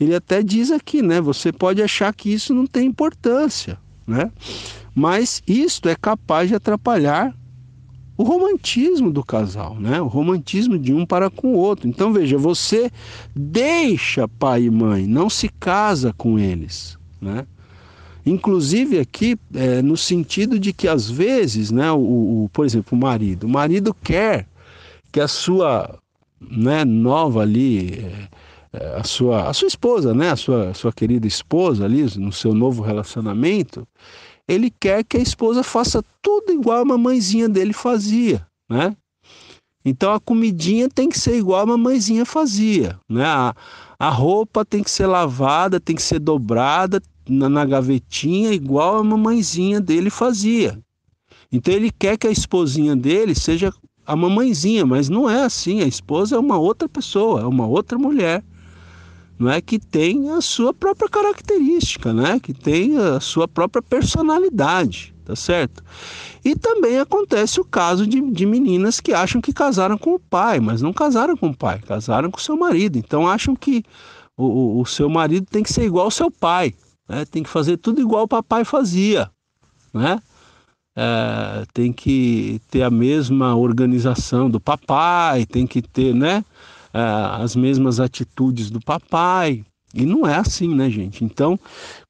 ele 0.00 0.14
até 0.14 0.42
diz 0.42 0.72
aqui, 0.72 1.00
né? 1.00 1.20
Você 1.20 1.52
pode 1.52 1.80
achar 1.80 2.12
que 2.12 2.32
isso 2.32 2.52
não 2.52 2.66
tem 2.66 2.88
importância, 2.88 3.78
né? 4.04 4.32
Mas 4.92 5.40
isto 5.46 5.88
é 5.88 5.94
capaz 5.94 6.48
de 6.48 6.56
atrapalhar 6.56 7.32
o 8.16 8.22
romantismo 8.22 9.10
do 9.10 9.24
casal, 9.24 9.78
né? 9.78 10.00
O 10.00 10.06
romantismo 10.06 10.78
de 10.78 10.92
um 10.92 11.04
para 11.04 11.28
com 11.28 11.48
o 11.48 11.58
outro. 11.58 11.88
Então 11.88 12.12
veja, 12.12 12.38
você 12.38 12.90
deixa 13.34 14.26
pai 14.26 14.64
e 14.64 14.70
mãe, 14.70 15.06
não 15.06 15.28
se 15.28 15.48
casa 15.48 16.14
com 16.16 16.38
eles, 16.38 16.98
né? 17.20 17.46
Inclusive 18.24 18.98
aqui 18.98 19.38
é, 19.54 19.80
no 19.80 19.96
sentido 19.96 20.58
de 20.58 20.72
que 20.72 20.88
às 20.88 21.08
vezes, 21.08 21.70
né, 21.70 21.92
o, 21.92 22.44
o, 22.44 22.50
por 22.52 22.66
exemplo, 22.66 22.98
o 22.98 23.00
marido, 23.00 23.44
o 23.46 23.48
marido 23.48 23.94
quer 24.02 24.48
que 25.12 25.20
a 25.20 25.28
sua 25.28 25.96
né, 26.40 26.84
nova 26.84 27.42
ali, 27.42 27.94
é, 27.94 28.28
é, 28.72 28.96
a 28.98 29.04
sua, 29.04 29.48
a 29.48 29.52
sua 29.52 29.68
esposa, 29.68 30.12
né, 30.12 30.30
a 30.30 30.36
sua, 30.36 30.74
sua 30.74 30.92
querida 30.92 31.26
esposa 31.26 31.84
ali, 31.84 32.02
no 32.18 32.32
seu 32.32 32.52
novo 32.52 32.82
relacionamento, 32.82 33.86
ele 34.48 34.70
quer 34.70 35.04
que 35.04 35.16
a 35.16 35.20
esposa 35.20 35.62
faça 35.62 36.02
tudo 36.22 36.52
igual 36.52 36.82
a 36.82 36.84
mamãezinha 36.84 37.48
dele 37.48 37.72
fazia, 37.72 38.46
né? 38.68 38.96
Então 39.84 40.12
a 40.12 40.20
comidinha 40.20 40.88
tem 40.88 41.08
que 41.08 41.18
ser 41.18 41.36
igual 41.36 41.60
a 41.60 41.66
mamãezinha 41.66 42.24
fazia, 42.24 42.98
né? 43.08 43.24
A, 43.24 43.54
a 43.98 44.08
roupa 44.08 44.64
tem 44.64 44.82
que 44.82 44.90
ser 44.90 45.06
lavada, 45.06 45.80
tem 45.80 45.94
que 45.94 46.02
ser 46.02 46.18
dobrada 46.18 47.00
na, 47.28 47.48
na 47.48 47.64
gavetinha 47.64 48.52
igual 48.52 48.96
a 48.96 49.04
mamãezinha 49.04 49.80
dele 49.80 50.10
fazia. 50.10 50.78
Então 51.50 51.72
ele 51.72 51.90
quer 51.90 52.16
que 52.16 52.26
a 52.26 52.30
esposinha 52.30 52.96
dele 52.96 53.34
seja 53.34 53.72
a 54.04 54.16
mamãezinha, 54.16 54.84
mas 54.84 55.08
não 55.08 55.28
é 55.28 55.42
assim. 55.42 55.80
A 55.80 55.86
esposa 55.86 56.36
é 56.36 56.38
uma 56.38 56.58
outra 56.58 56.88
pessoa, 56.88 57.40
é 57.40 57.46
uma 57.46 57.66
outra 57.66 57.98
mulher 57.98 58.44
não 59.38 59.50
é 59.50 59.60
que 59.60 59.78
tem 59.78 60.30
a 60.30 60.40
sua 60.40 60.72
própria 60.72 61.08
característica, 61.08 62.12
né? 62.12 62.40
Que 62.40 62.54
tem 62.54 62.96
a 62.96 63.20
sua 63.20 63.46
própria 63.46 63.82
personalidade, 63.82 65.14
tá 65.24 65.36
certo? 65.36 65.84
E 66.44 66.54
também 66.56 66.98
acontece 66.98 67.60
o 67.60 67.64
caso 67.64 68.06
de, 68.06 68.20
de 68.30 68.46
meninas 68.46 69.00
que 69.00 69.12
acham 69.12 69.40
que 69.40 69.52
casaram 69.52 69.98
com 69.98 70.14
o 70.14 70.18
pai, 70.18 70.58
mas 70.60 70.80
não 70.80 70.92
casaram 70.92 71.36
com 71.36 71.48
o 71.48 71.56
pai, 71.56 71.80
casaram 71.80 72.30
com 72.30 72.38
o 72.38 72.42
seu 72.42 72.56
marido. 72.56 72.96
Então 72.98 73.28
acham 73.28 73.54
que 73.54 73.84
o, 74.36 74.80
o 74.80 74.86
seu 74.86 75.08
marido 75.08 75.46
tem 75.50 75.62
que 75.62 75.72
ser 75.72 75.84
igual 75.84 76.06
ao 76.06 76.10
seu 76.10 76.30
pai, 76.30 76.74
né? 77.08 77.24
Tem 77.24 77.42
que 77.42 77.50
fazer 77.50 77.76
tudo 77.76 78.00
igual 78.00 78.24
o 78.24 78.28
papai 78.28 78.64
fazia, 78.64 79.30
né? 79.92 80.18
É, 80.98 81.64
tem 81.74 81.92
que 81.92 82.58
ter 82.70 82.82
a 82.82 82.90
mesma 82.90 83.54
organização 83.54 84.48
do 84.48 84.58
papai, 84.58 85.44
tem 85.44 85.66
que 85.66 85.82
ter, 85.82 86.14
né? 86.14 86.42
Uh, 86.96 87.42
as 87.42 87.54
mesmas 87.54 88.00
atitudes 88.00 88.70
do 88.70 88.80
papai. 88.80 89.64
E 89.94 90.04
não 90.06 90.26
é 90.26 90.36
assim, 90.36 90.74
né, 90.74 90.90
gente? 90.90 91.24
Então, 91.24 91.58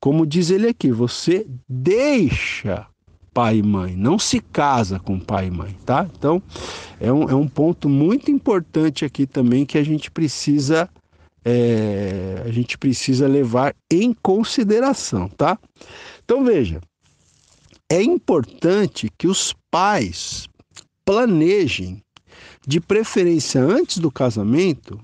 como 0.00 0.26
diz 0.26 0.50
ele 0.50 0.68
aqui, 0.68 0.90
você 0.90 1.46
deixa 1.68 2.86
pai 3.34 3.58
e 3.58 3.62
mãe, 3.62 3.94
não 3.94 4.18
se 4.18 4.40
casa 4.40 4.98
com 4.98 5.20
pai 5.20 5.48
e 5.48 5.50
mãe, 5.50 5.76
tá? 5.84 6.08
Então, 6.16 6.42
é 6.98 7.12
um, 7.12 7.28
é 7.28 7.34
um 7.34 7.46
ponto 7.46 7.86
muito 7.86 8.30
importante 8.30 9.04
aqui 9.04 9.26
também 9.26 9.66
que 9.66 9.76
a 9.76 9.84
gente 9.84 10.10
precisa 10.10 10.88
é, 11.44 12.42
a 12.44 12.50
gente 12.50 12.76
precisa 12.76 13.28
levar 13.28 13.72
em 13.88 14.12
consideração, 14.12 15.28
tá? 15.28 15.56
Então 16.24 16.42
veja, 16.42 16.80
é 17.88 18.02
importante 18.02 19.08
que 19.16 19.28
os 19.28 19.54
pais 19.70 20.48
planejem 21.04 22.02
de 22.66 22.80
preferência 22.80 23.62
antes 23.62 23.98
do 23.98 24.10
casamento, 24.10 25.00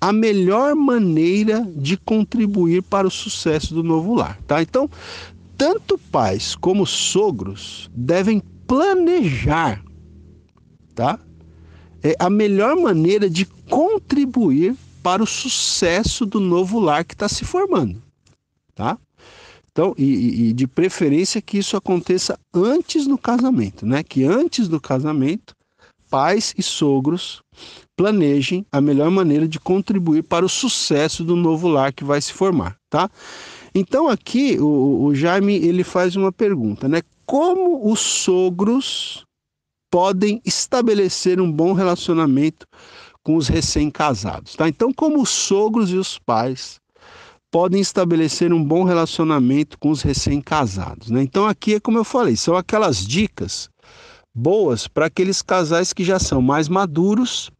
a 0.00 0.12
melhor 0.12 0.74
maneira 0.74 1.66
de 1.76 1.96
contribuir 1.96 2.82
para 2.82 3.06
o 3.06 3.10
sucesso 3.10 3.74
do 3.74 3.82
novo 3.82 4.14
lar, 4.14 4.38
tá? 4.46 4.62
Então, 4.62 4.88
tanto 5.56 5.98
pais 5.98 6.54
como 6.54 6.86
sogros 6.86 7.90
devem 7.94 8.42
planejar, 8.66 9.82
tá? 10.94 11.18
É 12.02 12.16
a 12.18 12.30
melhor 12.30 12.76
maneira 12.76 13.28
de 13.28 13.44
contribuir 13.68 14.76
para 15.02 15.22
o 15.22 15.26
sucesso 15.26 16.24
do 16.24 16.40
novo 16.40 16.78
lar 16.78 17.04
que 17.04 17.14
está 17.14 17.28
se 17.28 17.44
formando, 17.44 18.02
tá? 18.74 18.98
Então, 19.70 19.94
e, 19.96 20.48
e, 20.48 20.52
de 20.52 20.66
preferência 20.66 21.40
que 21.40 21.58
isso 21.58 21.76
aconteça 21.76 22.38
antes 22.52 23.06
do 23.06 23.16
casamento, 23.16 23.86
né? 23.86 24.02
Que 24.02 24.24
antes 24.24 24.68
do 24.68 24.80
casamento 24.80 25.54
pais 26.12 26.54
e 26.58 26.62
sogros 26.62 27.42
planejem 27.96 28.66
a 28.70 28.82
melhor 28.82 29.10
maneira 29.10 29.48
de 29.48 29.58
contribuir 29.58 30.22
para 30.22 30.44
o 30.44 30.48
sucesso 30.48 31.24
do 31.24 31.34
novo 31.34 31.68
lar 31.68 31.90
que 31.90 32.04
vai 32.04 32.20
se 32.20 32.34
formar, 32.34 32.76
tá? 32.90 33.10
Então 33.74 34.08
aqui 34.08 34.58
o, 34.60 35.04
o 35.04 35.14
Jaime 35.14 35.54
ele 35.54 35.82
faz 35.82 36.14
uma 36.14 36.30
pergunta, 36.30 36.86
né? 36.86 37.00
Como 37.24 37.90
os 37.90 38.00
sogros 38.00 39.24
podem 39.90 40.42
estabelecer 40.44 41.40
um 41.40 41.50
bom 41.50 41.72
relacionamento 41.72 42.66
com 43.24 43.36
os 43.36 43.48
recém-casados, 43.48 44.54
tá? 44.54 44.68
Então 44.68 44.92
como 44.92 45.22
os 45.22 45.30
sogros 45.30 45.90
e 45.90 45.96
os 45.96 46.18
pais 46.18 46.78
podem 47.50 47.80
estabelecer 47.80 48.52
um 48.52 48.62
bom 48.62 48.84
relacionamento 48.84 49.78
com 49.78 49.90
os 49.90 50.02
recém-casados, 50.02 51.10
né? 51.10 51.22
Então 51.22 51.46
aqui 51.46 51.76
é 51.76 51.80
como 51.80 51.96
eu 51.96 52.04
falei, 52.04 52.36
são 52.36 52.54
aquelas 52.54 53.06
dicas 53.06 53.70
boas 54.34 54.88
para 54.88 55.06
aqueles 55.06 55.42
casais 55.42 55.92
que 55.92 56.04
já 56.04 56.18
são 56.18 56.40
mais 56.40 56.68
maduros, 56.68 57.50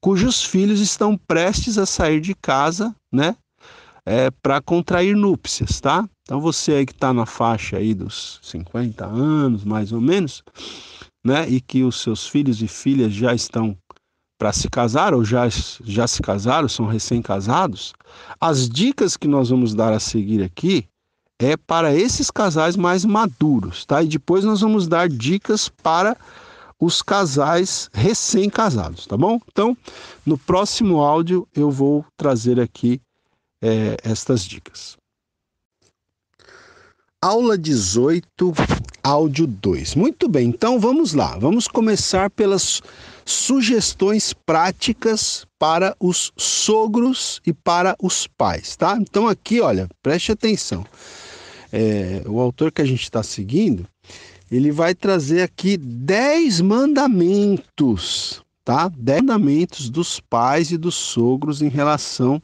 cujos 0.00 0.42
filhos 0.42 0.80
estão 0.80 1.16
prestes 1.16 1.78
a 1.78 1.86
sair 1.86 2.20
de 2.20 2.34
casa, 2.34 2.94
né? 3.12 3.36
É, 4.04 4.30
para 4.30 4.60
contrair 4.60 5.14
núpcias, 5.14 5.80
tá? 5.80 6.08
Então 6.22 6.40
você 6.40 6.72
aí 6.72 6.86
que 6.86 6.92
está 6.92 7.12
na 7.12 7.26
faixa 7.26 7.76
aí 7.76 7.94
dos 7.94 8.40
50 8.42 9.04
anos, 9.04 9.64
mais 9.64 9.92
ou 9.92 10.00
menos, 10.00 10.42
né? 11.24 11.48
E 11.48 11.60
que 11.60 11.82
os 11.82 12.00
seus 12.00 12.26
filhos 12.26 12.62
e 12.62 12.68
filhas 12.68 13.12
já 13.12 13.34
estão 13.34 13.76
para 14.38 14.52
se 14.54 14.70
casar 14.70 15.12
ou 15.12 15.22
já, 15.22 15.46
já 15.84 16.06
se 16.06 16.22
casaram, 16.22 16.66
são 16.66 16.86
recém-casados, 16.86 17.92
as 18.40 18.70
dicas 18.70 19.14
que 19.14 19.28
nós 19.28 19.50
vamos 19.50 19.74
dar 19.74 19.92
a 19.92 20.00
seguir 20.00 20.42
aqui 20.42 20.88
é 21.40 21.56
para 21.56 21.94
esses 21.94 22.30
casais 22.30 22.76
mais 22.76 23.04
maduros, 23.04 23.86
tá? 23.86 24.02
E 24.02 24.06
depois 24.06 24.44
nós 24.44 24.60
vamos 24.60 24.86
dar 24.86 25.08
dicas 25.08 25.70
para 25.82 26.14
os 26.78 27.00
casais 27.00 27.88
recém-casados, 27.94 29.06
tá 29.06 29.16
bom? 29.16 29.40
Então, 29.50 29.76
no 30.24 30.36
próximo 30.36 31.00
áudio 31.00 31.48
eu 31.56 31.70
vou 31.70 32.04
trazer 32.16 32.60
aqui 32.60 33.00
é, 33.62 33.96
estas 34.04 34.44
dicas. 34.44 34.98
Aula 37.22 37.56
18, 37.56 38.52
áudio 39.02 39.46
2. 39.46 39.94
Muito 39.94 40.28
bem, 40.28 40.48
então 40.48 40.78
vamos 40.78 41.12
lá. 41.14 41.36
Vamos 41.38 41.68
começar 41.68 42.30
pelas 42.30 42.82
sugestões 43.26 44.32
práticas 44.32 45.46
para 45.58 45.94
os 46.00 46.32
sogros 46.36 47.40
e 47.46 47.52
para 47.52 47.94
os 48.02 48.26
pais, 48.26 48.74
tá? 48.76 48.96
Então 48.98 49.28
aqui, 49.28 49.60
olha, 49.60 49.86
preste 50.02 50.32
atenção. 50.32 50.84
É, 51.72 52.22
o 52.26 52.40
autor 52.40 52.72
que 52.72 52.82
a 52.82 52.84
gente 52.84 53.02
está 53.02 53.22
seguindo, 53.22 53.86
ele 54.50 54.72
vai 54.72 54.94
trazer 54.94 55.42
aqui 55.42 55.76
10 55.76 56.60
mandamentos, 56.60 58.42
tá? 58.64 58.88
10 58.88 59.22
mandamentos 59.22 59.88
dos 59.88 60.20
pais 60.20 60.72
e 60.72 60.76
dos 60.76 60.94
sogros 60.94 61.62
em 61.62 61.68
relação 61.68 62.42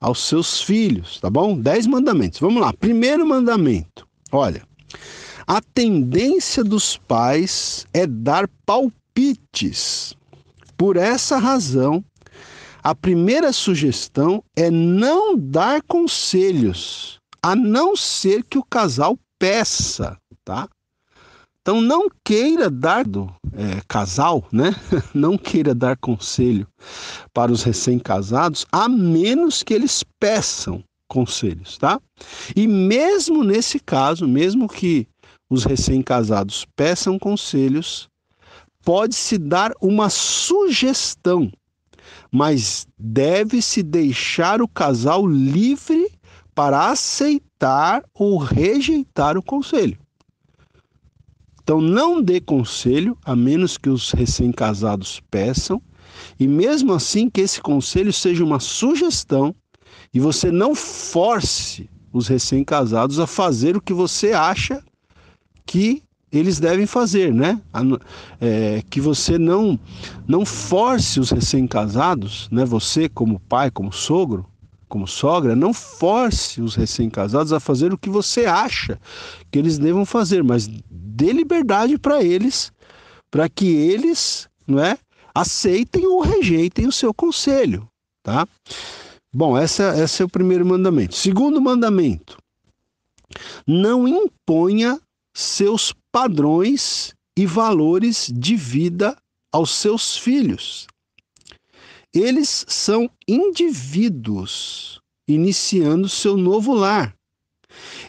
aos 0.00 0.20
seus 0.26 0.62
filhos, 0.62 1.20
tá 1.20 1.28
bom? 1.28 1.58
10 1.58 1.86
mandamentos. 1.86 2.40
Vamos 2.40 2.60
lá. 2.60 2.72
Primeiro 2.72 3.26
mandamento. 3.26 4.06
Olha, 4.32 4.62
a 5.46 5.60
tendência 5.60 6.62
dos 6.62 6.96
pais 6.96 7.86
é 7.92 8.06
dar 8.06 8.48
palpites. 8.64 10.14
Por 10.76 10.96
essa 10.96 11.38
razão, 11.38 12.02
a 12.82 12.94
primeira 12.94 13.52
sugestão 13.52 14.42
é 14.56 14.70
não 14.70 15.36
dar 15.36 15.82
conselhos, 15.82 17.19
a 17.42 17.56
não 17.56 17.96
ser 17.96 18.44
que 18.44 18.58
o 18.58 18.64
casal 18.64 19.18
peça, 19.38 20.16
tá? 20.44 20.68
Então 21.62 21.80
não 21.80 22.08
queira 22.24 22.70
dar 22.70 23.04
do 23.06 23.32
é, 23.52 23.82
casal, 23.86 24.46
né? 24.50 24.74
Não 25.14 25.36
queira 25.36 25.74
dar 25.74 25.96
conselho 25.96 26.66
para 27.34 27.52
os 27.52 27.62
recém-casados, 27.62 28.66
a 28.72 28.88
menos 28.88 29.62
que 29.62 29.74
eles 29.74 30.02
peçam 30.18 30.82
conselhos, 31.06 31.76
tá? 31.76 32.00
E 32.56 32.66
mesmo 32.66 33.44
nesse 33.44 33.78
caso, 33.78 34.26
mesmo 34.26 34.68
que 34.68 35.06
os 35.50 35.64
recém-casados 35.64 36.66
peçam 36.74 37.18
conselhos, 37.18 38.08
pode-se 38.82 39.36
dar 39.36 39.72
uma 39.82 40.08
sugestão, 40.08 41.52
mas 42.32 42.86
deve-se 42.98 43.82
deixar 43.82 44.62
o 44.62 44.68
casal 44.68 45.26
livre 45.26 46.09
para 46.54 46.90
aceitar 46.90 48.02
ou 48.14 48.38
rejeitar 48.38 49.36
o 49.36 49.42
conselho. 49.42 49.98
Então, 51.62 51.80
não 51.80 52.20
dê 52.20 52.40
conselho, 52.40 53.16
a 53.24 53.36
menos 53.36 53.78
que 53.78 53.88
os 53.88 54.10
recém-casados 54.10 55.20
peçam, 55.30 55.80
e 56.38 56.46
mesmo 56.46 56.92
assim 56.92 57.30
que 57.30 57.40
esse 57.40 57.60
conselho 57.60 58.12
seja 58.12 58.44
uma 58.44 58.58
sugestão 58.58 59.54
e 60.12 60.18
você 60.18 60.50
não 60.50 60.74
force 60.74 61.88
os 62.12 62.26
recém-casados 62.26 63.20
a 63.20 63.26
fazer 63.26 63.76
o 63.76 63.80
que 63.80 63.92
você 63.92 64.32
acha 64.32 64.82
que 65.64 66.02
eles 66.32 66.58
devem 66.58 66.86
fazer, 66.86 67.32
né? 67.32 67.60
É, 68.40 68.82
que 68.88 69.00
você 69.00 69.38
não 69.38 69.78
não 70.26 70.44
force 70.44 71.18
os 71.20 71.30
recém-casados, 71.30 72.48
né? 72.50 72.64
Você 72.64 73.08
como 73.08 73.40
pai, 73.40 73.70
como 73.70 73.92
sogro, 73.92 74.46
como 74.90 75.06
sogra, 75.06 75.54
não 75.54 75.72
force 75.72 76.60
os 76.60 76.74
recém-casados 76.74 77.52
a 77.52 77.60
fazer 77.60 77.94
o 77.94 77.98
que 77.98 78.10
você 78.10 78.44
acha 78.44 79.00
que 79.50 79.58
eles 79.58 79.78
devam 79.78 80.04
fazer, 80.04 80.42
mas 80.42 80.68
dê 80.90 81.32
liberdade 81.32 81.96
para 81.96 82.22
eles, 82.22 82.72
para 83.30 83.48
que 83.48 83.68
eles, 83.68 84.48
não 84.66 84.80
é, 84.80 84.98
aceitem 85.32 86.06
ou 86.06 86.20
rejeitem 86.20 86.88
o 86.88 86.92
seu 86.92 87.14
conselho, 87.14 87.88
tá? 88.22 88.46
Bom, 89.32 89.56
essa, 89.56 89.96
esse 89.96 90.22
é 90.22 90.24
o 90.24 90.28
primeiro 90.28 90.66
mandamento. 90.66 91.14
Segundo 91.14 91.60
mandamento: 91.60 92.36
não 93.64 94.08
imponha 94.08 95.00
seus 95.32 95.94
padrões 96.10 97.14
e 97.38 97.46
valores 97.46 98.28
de 98.34 98.56
vida 98.56 99.16
aos 99.52 99.70
seus 99.70 100.16
filhos. 100.16 100.88
Eles 102.14 102.64
são 102.68 103.08
indivíduos 103.26 105.00
iniciando 105.28 106.08
seu 106.08 106.36
novo 106.36 106.74
lar. 106.74 107.14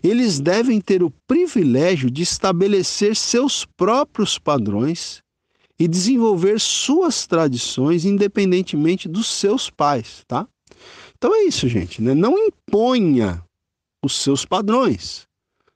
Eles 0.03 0.39
devem 0.39 0.81
ter 0.81 1.03
o 1.03 1.13
privilégio 1.27 2.09
de 2.09 2.23
estabelecer 2.23 3.15
seus 3.15 3.63
próprios 3.63 4.39
padrões 4.39 5.21
e 5.79 5.87
desenvolver 5.87 6.59
suas 6.59 7.27
tradições 7.27 8.03
independentemente 8.03 9.07
dos 9.07 9.27
seus 9.27 9.69
pais, 9.69 10.23
tá? 10.27 10.47
Então 11.15 11.35
é 11.35 11.43
isso, 11.43 11.69
gente, 11.69 12.01
né? 12.01 12.15
Não 12.15 12.35
imponha 12.37 13.43
os 14.03 14.15
seus 14.15 14.45
padrões. 14.45 15.27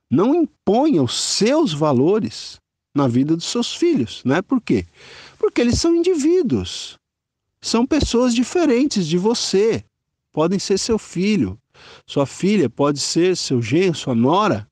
Não 0.10 0.34
imponha 0.34 1.04
os 1.04 1.20
seus 1.20 1.74
valores 1.74 2.58
na 2.96 3.08
vida 3.08 3.36
dos 3.36 3.46
seus 3.46 3.76
filhos, 3.76 4.24
né? 4.24 4.42
Por 4.42 4.60
quê? 4.60 4.86
Porque 5.38 5.62
eles 5.62 5.80
são 5.80 5.96
indivíduos. 5.96 6.98
São 7.66 7.84
pessoas 7.84 8.36
diferentes 8.36 9.08
de 9.08 9.18
você. 9.18 9.84
Podem 10.32 10.60
ser 10.60 10.78
seu 10.78 11.00
filho, 11.00 11.58
sua 12.06 12.28
filha, 12.28 12.70
pode 12.70 13.00
ser 13.00 13.36
seu 13.36 13.60
genro, 13.60 13.96
sua 13.96 14.14
nora, 14.14 14.68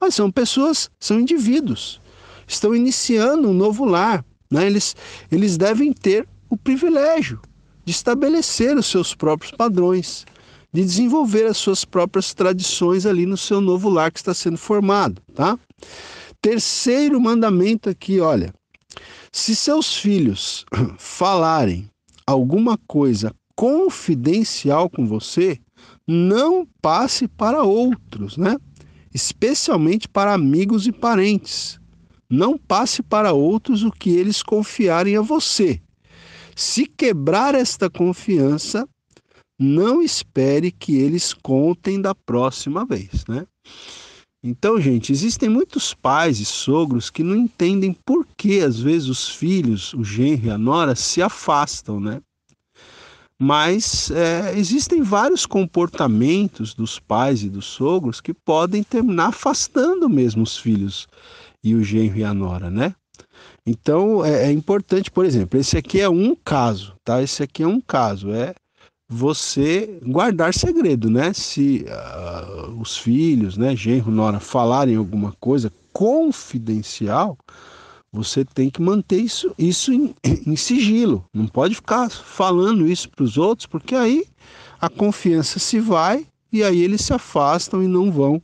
mas 0.00 0.14
são 0.14 0.30
pessoas, 0.30 0.90
são 0.98 1.20
indivíduos. 1.20 2.00
Estão 2.46 2.74
iniciando 2.74 3.50
um 3.50 3.52
novo 3.52 3.84
lar. 3.84 4.24
Né? 4.50 4.66
Eles, 4.66 4.96
eles 5.30 5.58
devem 5.58 5.92
ter 5.92 6.26
o 6.48 6.56
privilégio 6.56 7.38
de 7.84 7.92
estabelecer 7.92 8.78
os 8.78 8.86
seus 8.86 9.14
próprios 9.14 9.52
padrões, 9.52 10.24
de 10.72 10.82
desenvolver 10.82 11.44
as 11.44 11.58
suas 11.58 11.84
próprias 11.84 12.32
tradições 12.32 13.04
ali 13.04 13.26
no 13.26 13.36
seu 13.36 13.60
novo 13.60 13.90
lar 13.90 14.10
que 14.10 14.20
está 14.20 14.32
sendo 14.32 14.56
formado, 14.56 15.20
tá? 15.34 15.58
Terceiro 16.40 17.20
mandamento 17.20 17.90
aqui, 17.90 18.20
olha. 18.20 18.54
Se 19.30 19.54
seus 19.54 19.94
filhos 19.94 20.64
falarem 20.96 21.90
alguma 22.28 22.76
coisa 22.86 23.34
confidencial 23.56 24.90
com 24.90 25.06
você, 25.06 25.58
não 26.06 26.66
passe 26.82 27.26
para 27.26 27.62
outros, 27.62 28.36
né? 28.36 28.56
Especialmente 29.14 30.06
para 30.06 30.34
amigos 30.34 30.86
e 30.86 30.92
parentes. 30.92 31.80
Não 32.28 32.58
passe 32.58 33.02
para 33.02 33.32
outros 33.32 33.82
o 33.82 33.90
que 33.90 34.10
eles 34.10 34.42
confiarem 34.42 35.16
a 35.16 35.22
você. 35.22 35.80
Se 36.54 36.84
quebrar 36.84 37.54
esta 37.54 37.88
confiança, 37.88 38.86
não 39.58 40.02
espere 40.02 40.70
que 40.70 40.98
eles 40.98 41.32
contem 41.32 41.98
da 41.98 42.14
próxima 42.14 42.84
vez, 42.84 43.24
né? 43.26 43.46
Então, 44.42 44.80
gente, 44.80 45.10
existem 45.10 45.48
muitos 45.48 45.92
pais 45.92 46.38
e 46.38 46.44
sogros 46.44 47.10
que 47.10 47.24
não 47.24 47.34
entendem 47.34 47.92
por 47.92 48.26
que 48.36 48.60
às 48.60 48.78
vezes 48.78 49.08
os 49.08 49.28
filhos, 49.28 49.92
o 49.94 50.04
genro 50.04 50.46
e 50.46 50.50
a 50.50 50.56
nora 50.56 50.94
se 50.94 51.20
afastam, 51.20 51.98
né? 51.98 52.20
Mas 53.40 54.10
é, 54.10 54.56
existem 54.56 55.02
vários 55.02 55.46
comportamentos 55.46 56.74
dos 56.74 56.98
pais 56.98 57.42
e 57.42 57.48
dos 57.48 57.66
sogros 57.66 58.20
que 58.20 58.34
podem 58.34 58.82
terminar 58.82 59.28
afastando 59.28 60.08
mesmo 60.08 60.42
os 60.42 60.56
filhos 60.56 61.06
e 61.62 61.74
o 61.74 61.82
genro 61.82 62.18
e 62.18 62.24
a 62.24 62.32
nora, 62.32 62.70
né? 62.70 62.94
Então 63.66 64.24
é, 64.24 64.46
é 64.46 64.52
importante, 64.52 65.10
por 65.10 65.24
exemplo, 65.24 65.58
esse 65.58 65.76
aqui 65.76 66.00
é 66.00 66.08
um 66.08 66.34
caso, 66.34 66.94
tá? 67.04 67.22
Esse 67.22 67.42
aqui 67.42 67.62
é 67.64 67.66
um 67.66 67.80
caso, 67.80 68.32
é 68.32 68.54
você 69.08 69.98
guardar 70.02 70.52
segredo, 70.52 71.08
né? 71.08 71.32
Se 71.32 71.86
uh, 71.88 72.80
os 72.80 72.96
filhos, 72.96 73.56
né, 73.56 73.74
genro, 73.74 74.10
nora, 74.10 74.38
falarem 74.38 74.96
alguma 74.96 75.32
coisa 75.40 75.72
confidencial, 75.92 77.38
você 78.12 78.44
tem 78.44 78.68
que 78.68 78.82
manter 78.82 79.18
isso, 79.18 79.54
isso 79.58 79.92
em, 79.92 80.14
em 80.46 80.56
sigilo. 80.56 81.24
Não 81.32 81.46
pode 81.46 81.74
ficar 81.74 82.10
falando 82.10 82.86
isso 82.86 83.08
para 83.08 83.24
os 83.24 83.38
outros, 83.38 83.66
porque 83.66 83.94
aí 83.94 84.24
a 84.80 84.88
confiança 84.88 85.58
se 85.58 85.80
vai 85.80 86.26
e 86.52 86.62
aí 86.62 86.82
eles 86.82 87.02
se 87.02 87.12
afastam 87.12 87.82
e 87.82 87.88
não 87.88 88.12
vão 88.12 88.42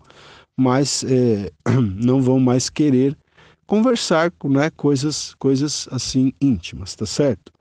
mais, 0.56 1.04
é, 1.04 1.52
não 1.96 2.22
vão 2.22 2.40
mais 2.40 2.70
querer 2.70 3.16
conversar 3.66 4.30
com 4.32 4.48
né, 4.48 4.70
coisas, 4.70 5.34
coisas 5.34 5.88
assim 5.90 6.32
íntimas, 6.40 6.94
tá 6.94 7.06
certo? 7.06 7.52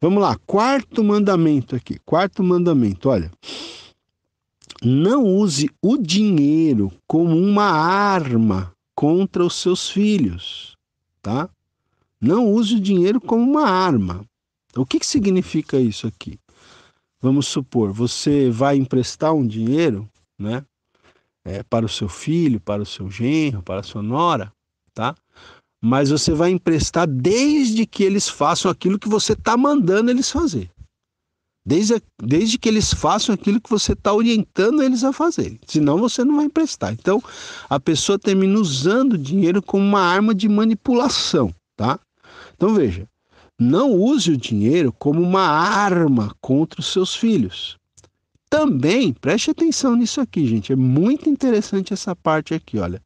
Vamos 0.00 0.22
lá, 0.22 0.36
quarto 0.46 1.02
mandamento 1.02 1.76
aqui. 1.76 1.98
Quarto 2.04 2.42
mandamento, 2.42 3.08
olha. 3.08 3.30
Não 4.82 5.24
use 5.24 5.70
o 5.80 5.96
dinheiro 5.96 6.92
como 7.06 7.36
uma 7.36 7.70
arma 7.70 8.72
contra 8.94 9.44
os 9.44 9.54
seus 9.54 9.88
filhos, 9.88 10.76
tá? 11.20 11.48
Não 12.20 12.52
use 12.52 12.76
o 12.76 12.80
dinheiro 12.80 13.20
como 13.20 13.42
uma 13.42 13.68
arma. 13.68 14.24
O 14.76 14.86
que, 14.86 14.98
que 14.98 15.06
significa 15.06 15.78
isso 15.78 16.06
aqui? 16.06 16.38
Vamos 17.20 17.46
supor, 17.46 17.92
você 17.92 18.50
vai 18.50 18.76
emprestar 18.76 19.32
um 19.32 19.46
dinheiro, 19.46 20.08
né? 20.38 20.64
É, 21.44 21.62
para 21.62 21.86
o 21.86 21.88
seu 21.88 22.08
filho, 22.08 22.60
para 22.60 22.82
o 22.82 22.86
seu 22.86 23.10
genro, 23.10 23.62
para 23.62 23.80
a 23.80 23.84
sua 23.84 24.02
nora, 24.02 24.52
tá? 24.94 25.14
Mas 25.84 26.10
você 26.10 26.32
vai 26.32 26.50
emprestar 26.50 27.08
desde 27.08 27.84
que 27.84 28.04
eles 28.04 28.28
façam 28.28 28.70
aquilo 28.70 29.00
que 29.00 29.08
você 29.08 29.32
está 29.32 29.56
mandando 29.56 30.12
eles 30.12 30.30
fazer. 30.30 30.70
Desde, 31.66 32.00
desde 32.20 32.56
que 32.58 32.68
eles 32.68 32.94
façam 32.94 33.34
aquilo 33.34 33.60
que 33.60 33.70
você 33.70 33.92
está 33.92 34.12
orientando 34.12 34.82
eles 34.82 35.02
a 35.02 35.12
fazer. 35.12 35.58
Senão 35.66 35.98
você 35.98 36.24
não 36.24 36.36
vai 36.36 36.46
emprestar. 36.46 36.92
Então, 36.92 37.20
a 37.68 37.80
pessoa 37.80 38.18
termina 38.18 38.58
usando 38.58 39.14
o 39.14 39.18
dinheiro 39.18 39.60
como 39.60 39.84
uma 39.84 40.00
arma 40.00 40.34
de 40.34 40.48
manipulação, 40.48 41.52
tá? 41.76 41.98
Então, 42.54 42.74
veja, 42.74 43.08
não 43.58 43.92
use 43.92 44.30
o 44.30 44.36
dinheiro 44.36 44.92
como 44.92 45.20
uma 45.20 45.46
arma 45.46 46.34
contra 46.40 46.80
os 46.80 46.92
seus 46.92 47.14
filhos. 47.14 47.76
Também, 48.48 49.14
preste 49.14 49.50
atenção 49.50 49.96
nisso 49.96 50.20
aqui, 50.20 50.46
gente. 50.46 50.72
É 50.72 50.76
muito 50.76 51.28
interessante 51.30 51.92
essa 51.92 52.14
parte 52.14 52.52
aqui, 52.52 52.78
olha. 52.78 53.00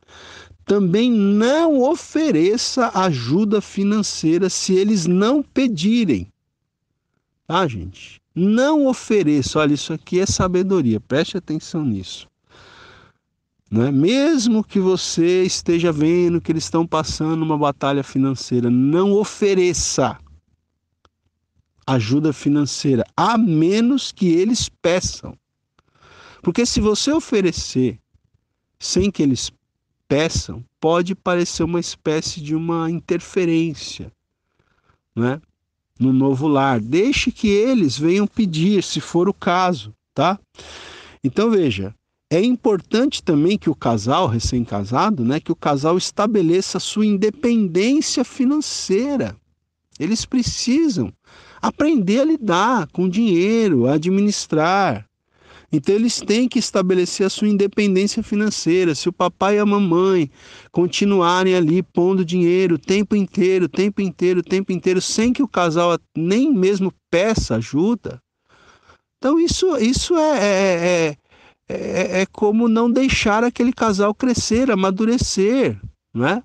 Também 0.66 1.12
não 1.12 1.80
ofereça 1.80 2.90
ajuda 2.92 3.60
financeira 3.60 4.50
se 4.50 4.74
eles 4.74 5.06
não 5.06 5.40
pedirem. 5.40 6.26
Tá, 7.46 7.68
gente? 7.68 8.20
Não 8.34 8.86
ofereça. 8.86 9.60
Olha, 9.60 9.74
isso 9.74 9.92
aqui 9.92 10.18
é 10.18 10.26
sabedoria. 10.26 10.98
Preste 10.98 11.36
atenção 11.36 11.84
nisso. 11.84 12.28
Né? 13.70 13.92
Mesmo 13.92 14.64
que 14.64 14.80
você 14.80 15.44
esteja 15.44 15.92
vendo 15.92 16.40
que 16.40 16.50
eles 16.50 16.64
estão 16.64 16.84
passando 16.84 17.42
uma 17.42 17.56
batalha 17.56 18.02
financeira, 18.02 18.68
não 18.68 19.12
ofereça 19.12 20.18
ajuda 21.86 22.32
financeira, 22.32 23.04
a 23.16 23.38
menos 23.38 24.10
que 24.10 24.26
eles 24.26 24.68
peçam. 24.68 25.38
Porque 26.42 26.66
se 26.66 26.80
você 26.80 27.12
oferecer 27.12 28.00
sem 28.80 29.12
que 29.12 29.22
eles 29.22 29.52
peçam, 30.08 30.64
pode 30.80 31.14
parecer 31.14 31.62
uma 31.62 31.80
espécie 31.80 32.40
de 32.40 32.54
uma 32.54 32.90
interferência, 32.90 34.12
né? 35.14 35.40
No 35.98 36.12
novo 36.12 36.46
lar. 36.46 36.80
Deixe 36.80 37.32
que 37.32 37.48
eles 37.48 37.98
venham 37.98 38.26
pedir, 38.26 38.82
se 38.82 39.00
for 39.00 39.28
o 39.28 39.34
caso, 39.34 39.94
tá? 40.14 40.38
Então 41.24 41.50
veja, 41.50 41.94
é 42.30 42.42
importante 42.42 43.22
também 43.22 43.56
que 43.56 43.70
o 43.70 43.74
casal 43.74 44.26
recém-casado, 44.26 45.24
né, 45.24 45.38
que 45.38 45.52
o 45.52 45.56
casal 45.56 45.96
estabeleça 45.96 46.80
sua 46.80 47.06
independência 47.06 48.24
financeira. 48.24 49.36
Eles 49.98 50.24
precisam 50.24 51.12
aprender 51.62 52.20
a 52.20 52.24
lidar 52.24 52.88
com 52.88 53.08
dinheiro, 53.08 53.86
a 53.86 53.94
administrar. 53.94 55.06
Então 55.72 55.94
eles 55.94 56.20
têm 56.20 56.48
que 56.48 56.58
estabelecer 56.58 57.26
a 57.26 57.30
sua 57.30 57.48
independência 57.48 58.22
financeira. 58.22 58.94
Se 58.94 59.08
o 59.08 59.12
papai 59.12 59.56
e 59.56 59.58
a 59.58 59.66
mamãe 59.66 60.30
continuarem 60.70 61.54
ali 61.54 61.82
pondo 61.82 62.24
dinheiro 62.24 62.76
o 62.76 62.78
tempo 62.78 63.16
inteiro, 63.16 63.68
tempo 63.68 64.00
inteiro, 64.00 64.42
tempo 64.42 64.72
inteiro, 64.72 65.00
sem 65.00 65.32
que 65.32 65.42
o 65.42 65.48
casal 65.48 65.98
nem 66.16 66.52
mesmo 66.52 66.92
peça 67.10 67.56
ajuda, 67.56 68.20
então 69.18 69.40
isso, 69.40 69.76
isso 69.78 70.16
é, 70.16 70.38
é, 70.38 71.16
é, 71.68 71.74
é, 71.74 72.20
é 72.22 72.26
como 72.26 72.68
não 72.68 72.90
deixar 72.90 73.42
aquele 73.42 73.72
casal 73.72 74.14
crescer, 74.14 74.70
amadurecer, 74.70 75.80
não 76.14 76.26
é? 76.26 76.42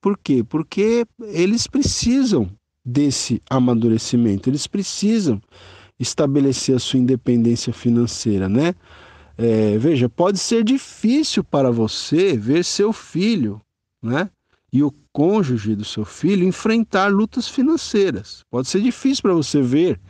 Por 0.00 0.16
quê? 0.16 0.42
Porque 0.42 1.04
eles 1.20 1.66
precisam 1.66 2.50
desse 2.84 3.42
amadurecimento. 3.50 4.48
Eles 4.48 4.66
precisam 4.66 5.40
estabelecer 6.00 6.74
a 6.74 6.78
sua 6.78 6.98
independência 6.98 7.72
financeira, 7.74 8.48
né? 8.48 8.74
É, 9.36 9.76
veja, 9.78 10.08
pode 10.08 10.38
ser 10.38 10.64
difícil 10.64 11.44
para 11.44 11.70
você 11.70 12.36
ver 12.36 12.64
seu 12.64 12.92
filho, 12.92 13.60
né? 14.02 14.30
E 14.72 14.82
o 14.82 14.92
cônjuge 15.12 15.74
do 15.74 15.84
seu 15.84 16.04
filho 16.04 16.46
enfrentar 16.46 17.08
lutas 17.08 17.48
financeiras. 17.48 18.44
Pode 18.50 18.68
ser 18.68 18.80
difícil 18.80 19.22
para 19.22 19.34
você 19.34 19.60
ver 19.60 20.00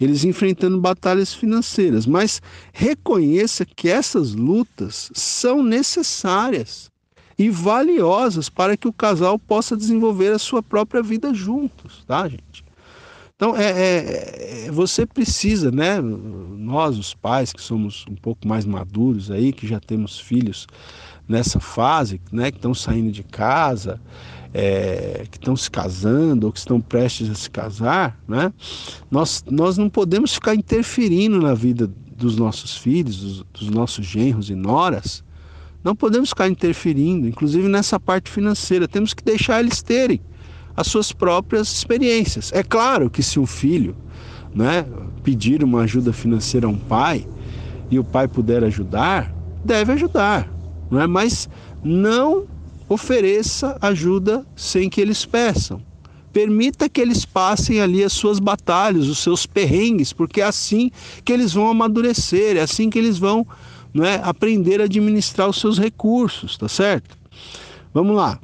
eles 0.00 0.24
enfrentando 0.24 0.80
batalhas 0.80 1.34
financeiras, 1.34 2.06
mas 2.06 2.40
reconheça 2.72 3.64
que 3.64 3.88
essas 3.88 4.34
lutas 4.34 5.10
são 5.12 5.62
necessárias 5.62 6.90
e 7.36 7.50
valiosas 7.50 8.48
para 8.48 8.76
que 8.76 8.86
o 8.86 8.92
casal 8.92 9.38
possa 9.38 9.76
desenvolver 9.76 10.32
a 10.32 10.38
sua 10.38 10.62
própria 10.62 11.02
vida 11.02 11.34
juntos, 11.34 12.04
tá, 12.06 12.28
gente? 12.28 12.63
Então, 13.44 13.58
é, 13.58 13.72
é, 13.72 14.64
é, 14.68 14.70
você 14.70 15.04
precisa, 15.04 15.70
né? 15.70 16.00
Nós, 16.00 16.96
os 16.96 17.12
pais, 17.12 17.52
que 17.52 17.60
somos 17.60 18.06
um 18.10 18.14
pouco 18.14 18.48
mais 18.48 18.64
maduros 18.64 19.30
aí, 19.30 19.52
que 19.52 19.66
já 19.66 19.78
temos 19.78 20.18
filhos 20.18 20.66
nessa 21.28 21.60
fase, 21.60 22.22
né? 22.32 22.50
Que 22.50 22.56
estão 22.56 22.72
saindo 22.72 23.12
de 23.12 23.22
casa, 23.22 24.00
é, 24.54 25.26
que 25.30 25.36
estão 25.36 25.54
se 25.54 25.70
casando 25.70 26.46
ou 26.46 26.52
que 26.54 26.58
estão 26.58 26.80
prestes 26.80 27.28
a 27.28 27.34
se 27.34 27.50
casar, 27.50 28.18
né? 28.26 28.50
Nós, 29.10 29.44
nós 29.50 29.76
não 29.76 29.90
podemos 29.90 30.32
ficar 30.32 30.54
interferindo 30.54 31.38
na 31.38 31.52
vida 31.52 31.86
dos 32.16 32.38
nossos 32.38 32.74
filhos, 32.74 33.20
dos, 33.20 33.44
dos 33.52 33.68
nossos 33.68 34.06
genros 34.06 34.48
e 34.48 34.54
noras, 34.54 35.22
não 35.84 35.94
podemos 35.94 36.30
ficar 36.30 36.48
interferindo, 36.48 37.28
inclusive 37.28 37.68
nessa 37.68 38.00
parte 38.00 38.30
financeira. 38.30 38.88
Temos 38.88 39.12
que 39.12 39.22
deixar 39.22 39.60
eles 39.60 39.82
terem 39.82 40.18
as 40.76 40.86
suas 40.86 41.12
próprias 41.12 41.72
experiências. 41.72 42.52
É 42.52 42.62
claro 42.62 43.08
que 43.08 43.22
se 43.22 43.38
um 43.38 43.46
filho 43.46 43.96
né, 44.54 44.86
pedir 45.22 45.62
uma 45.62 45.82
ajuda 45.82 46.12
financeira 46.12 46.66
a 46.66 46.70
um 46.70 46.76
pai 46.76 47.26
e 47.90 47.98
o 47.98 48.04
pai 48.04 48.28
puder 48.28 48.64
ajudar, 48.64 49.34
deve 49.64 49.92
ajudar, 49.92 50.50
não 50.90 51.00
é? 51.00 51.06
mas 51.06 51.48
não 51.82 52.44
ofereça 52.88 53.76
ajuda 53.80 54.46
sem 54.54 54.88
que 54.88 55.00
eles 55.00 55.24
peçam. 55.24 55.80
Permita 56.32 56.88
que 56.88 57.00
eles 57.00 57.24
passem 57.24 57.80
ali 57.80 58.02
as 58.02 58.12
suas 58.12 58.40
batalhas, 58.40 59.06
os 59.06 59.18
seus 59.18 59.46
perrengues, 59.46 60.12
porque 60.12 60.40
é 60.40 60.44
assim 60.44 60.90
que 61.24 61.32
eles 61.32 61.52
vão 61.52 61.68
amadurecer, 61.68 62.56
é 62.56 62.60
assim 62.60 62.90
que 62.90 62.98
eles 62.98 63.18
vão 63.18 63.46
não 63.92 64.04
é? 64.04 64.20
aprender 64.22 64.80
a 64.80 64.84
administrar 64.84 65.48
os 65.48 65.60
seus 65.60 65.78
recursos, 65.78 66.58
tá 66.58 66.68
certo? 66.68 67.16
Vamos 67.92 68.16
lá. 68.16 68.40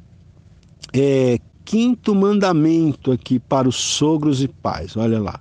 É, 0.92 1.40
quinto 1.70 2.16
mandamento 2.16 3.12
aqui 3.12 3.38
para 3.38 3.68
os 3.68 3.76
sogros 3.76 4.42
e 4.42 4.48
pais, 4.48 4.96
olha 4.96 5.20
lá. 5.20 5.40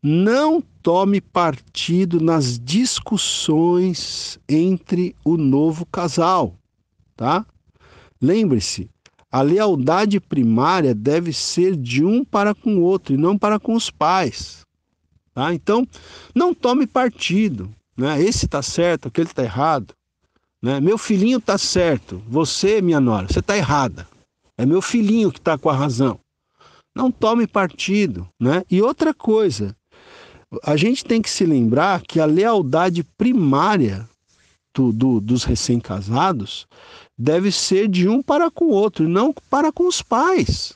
Não 0.00 0.62
tome 0.80 1.20
partido 1.20 2.20
nas 2.20 2.56
discussões 2.56 4.38
entre 4.48 5.12
o 5.24 5.36
novo 5.36 5.84
casal, 5.86 6.54
tá? 7.16 7.44
Lembre-se, 8.22 8.88
a 9.28 9.42
lealdade 9.42 10.20
primária 10.20 10.94
deve 10.94 11.32
ser 11.32 11.74
de 11.74 12.04
um 12.04 12.24
para 12.24 12.54
com 12.54 12.76
o 12.76 12.82
outro 12.82 13.14
e 13.14 13.18
não 13.18 13.36
para 13.36 13.58
com 13.58 13.74
os 13.74 13.90
pais. 13.90 14.64
Tá? 15.34 15.52
Então, 15.52 15.84
não 16.32 16.54
tome 16.54 16.86
partido. 16.86 17.68
Né? 17.96 18.22
Esse 18.22 18.44
está 18.44 18.62
certo, 18.62 19.08
aquele 19.08 19.26
está 19.26 19.42
errado. 19.42 19.94
Né? 20.62 20.78
Meu 20.78 20.96
filhinho 20.96 21.38
está 21.38 21.58
certo, 21.58 22.22
você, 22.28 22.80
minha 22.80 23.00
nora, 23.00 23.26
você 23.26 23.40
está 23.40 23.56
errada. 23.56 24.06
É 24.60 24.66
meu 24.66 24.82
filhinho 24.82 25.32
que 25.32 25.38
está 25.38 25.56
com 25.56 25.70
a 25.70 25.74
razão. 25.74 26.20
Não 26.94 27.10
tome 27.10 27.46
partido. 27.46 28.28
Né? 28.38 28.62
E 28.70 28.82
outra 28.82 29.14
coisa, 29.14 29.74
a 30.62 30.76
gente 30.76 31.02
tem 31.02 31.22
que 31.22 31.30
se 31.30 31.46
lembrar 31.46 32.02
que 32.02 32.20
a 32.20 32.26
lealdade 32.26 33.02
primária 33.02 34.06
do, 34.74 34.92
do, 34.92 35.18
dos 35.18 35.44
recém-casados 35.44 36.66
deve 37.16 37.50
ser 37.50 37.88
de 37.88 38.06
um 38.06 38.22
para 38.22 38.50
com 38.50 38.66
o 38.66 38.72
outro, 38.72 39.08
não 39.08 39.32
para 39.48 39.72
com 39.72 39.86
os 39.88 40.02
pais. 40.02 40.74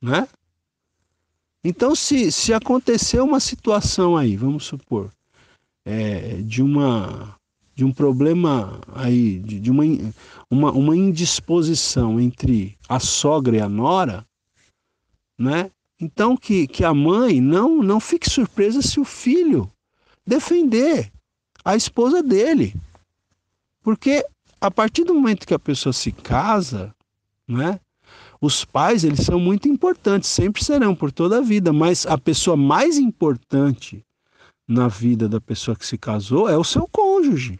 Né? 0.00 0.26
Então, 1.62 1.94
se, 1.94 2.32
se 2.32 2.54
acontecer 2.54 3.20
uma 3.20 3.38
situação 3.38 4.16
aí, 4.16 4.34
vamos 4.34 4.64
supor, 4.64 5.10
é, 5.84 6.40
de 6.40 6.62
uma 6.62 7.37
de 7.78 7.84
um 7.84 7.92
problema 7.92 8.80
aí 8.92 9.38
de, 9.38 9.60
de 9.60 9.70
uma, 9.70 9.84
uma, 10.50 10.72
uma 10.72 10.96
indisposição 10.96 12.18
entre 12.18 12.76
a 12.88 12.98
sogra 12.98 13.56
e 13.56 13.60
a 13.60 13.68
nora, 13.68 14.26
né? 15.38 15.70
Então 16.00 16.36
que, 16.36 16.66
que 16.66 16.84
a 16.84 16.92
mãe 16.92 17.40
não 17.40 17.80
não 17.80 18.00
fique 18.00 18.28
surpresa 18.28 18.82
se 18.82 18.98
o 18.98 19.04
filho 19.04 19.70
defender 20.26 21.08
a 21.64 21.76
esposa 21.76 22.20
dele. 22.20 22.74
Porque 23.80 24.26
a 24.60 24.72
partir 24.72 25.04
do 25.04 25.14
momento 25.14 25.46
que 25.46 25.54
a 25.54 25.58
pessoa 25.58 25.92
se 25.92 26.10
casa, 26.10 26.92
né? 27.46 27.78
Os 28.40 28.64
pais, 28.64 29.04
eles 29.04 29.20
são 29.20 29.38
muito 29.38 29.68
importantes, 29.68 30.28
sempre 30.28 30.64
serão 30.64 30.96
por 30.96 31.12
toda 31.12 31.38
a 31.38 31.42
vida, 31.42 31.72
mas 31.72 32.06
a 32.06 32.18
pessoa 32.18 32.56
mais 32.56 32.98
importante 32.98 34.04
na 34.66 34.88
vida 34.88 35.28
da 35.28 35.40
pessoa 35.40 35.76
que 35.76 35.86
se 35.86 35.96
casou 35.96 36.48
é 36.48 36.58
o 36.58 36.64
seu 36.64 36.88
cônjuge. 36.88 37.56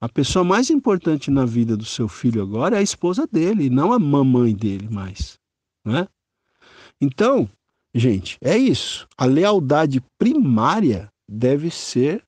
A 0.00 0.08
pessoa 0.08 0.44
mais 0.44 0.70
importante 0.70 1.30
na 1.30 1.44
vida 1.44 1.76
do 1.76 1.84
seu 1.84 2.06
filho 2.08 2.40
agora 2.40 2.76
é 2.76 2.78
a 2.78 2.82
esposa 2.82 3.26
dele, 3.26 3.68
não 3.68 3.92
a 3.92 3.98
mamãe 3.98 4.54
dele 4.54 4.88
mais, 4.88 5.38
né? 5.84 6.06
Então, 7.00 7.48
gente, 7.94 8.38
é 8.40 8.56
isso. 8.56 9.08
A 9.16 9.24
lealdade 9.24 10.00
primária 10.16 11.08
deve 11.28 11.70
ser, 11.70 12.22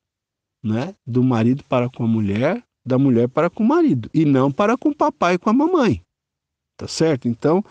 né, 0.63 0.95
do 1.07 1.23
marido 1.23 1.63
para 1.65 1.89
com 1.89 2.05
a 2.05 2.09
mulher, 2.09 2.63
da 2.85 2.99
mulher 2.99 3.29
para 3.29 3.49
com 3.49 3.63
o 3.63 3.67
marido, 3.67 4.11
e 4.13 4.25
não 4.25 4.51
para 4.51 4.77
com 4.77 4.89
o 4.89 4.95
papai 4.95 5.35
e 5.35 5.39
com 5.39 5.51
a 5.51 5.53
mamãe. 5.53 6.03
tá 6.77 6.89
certo? 6.89 7.29
Então, 7.29 7.63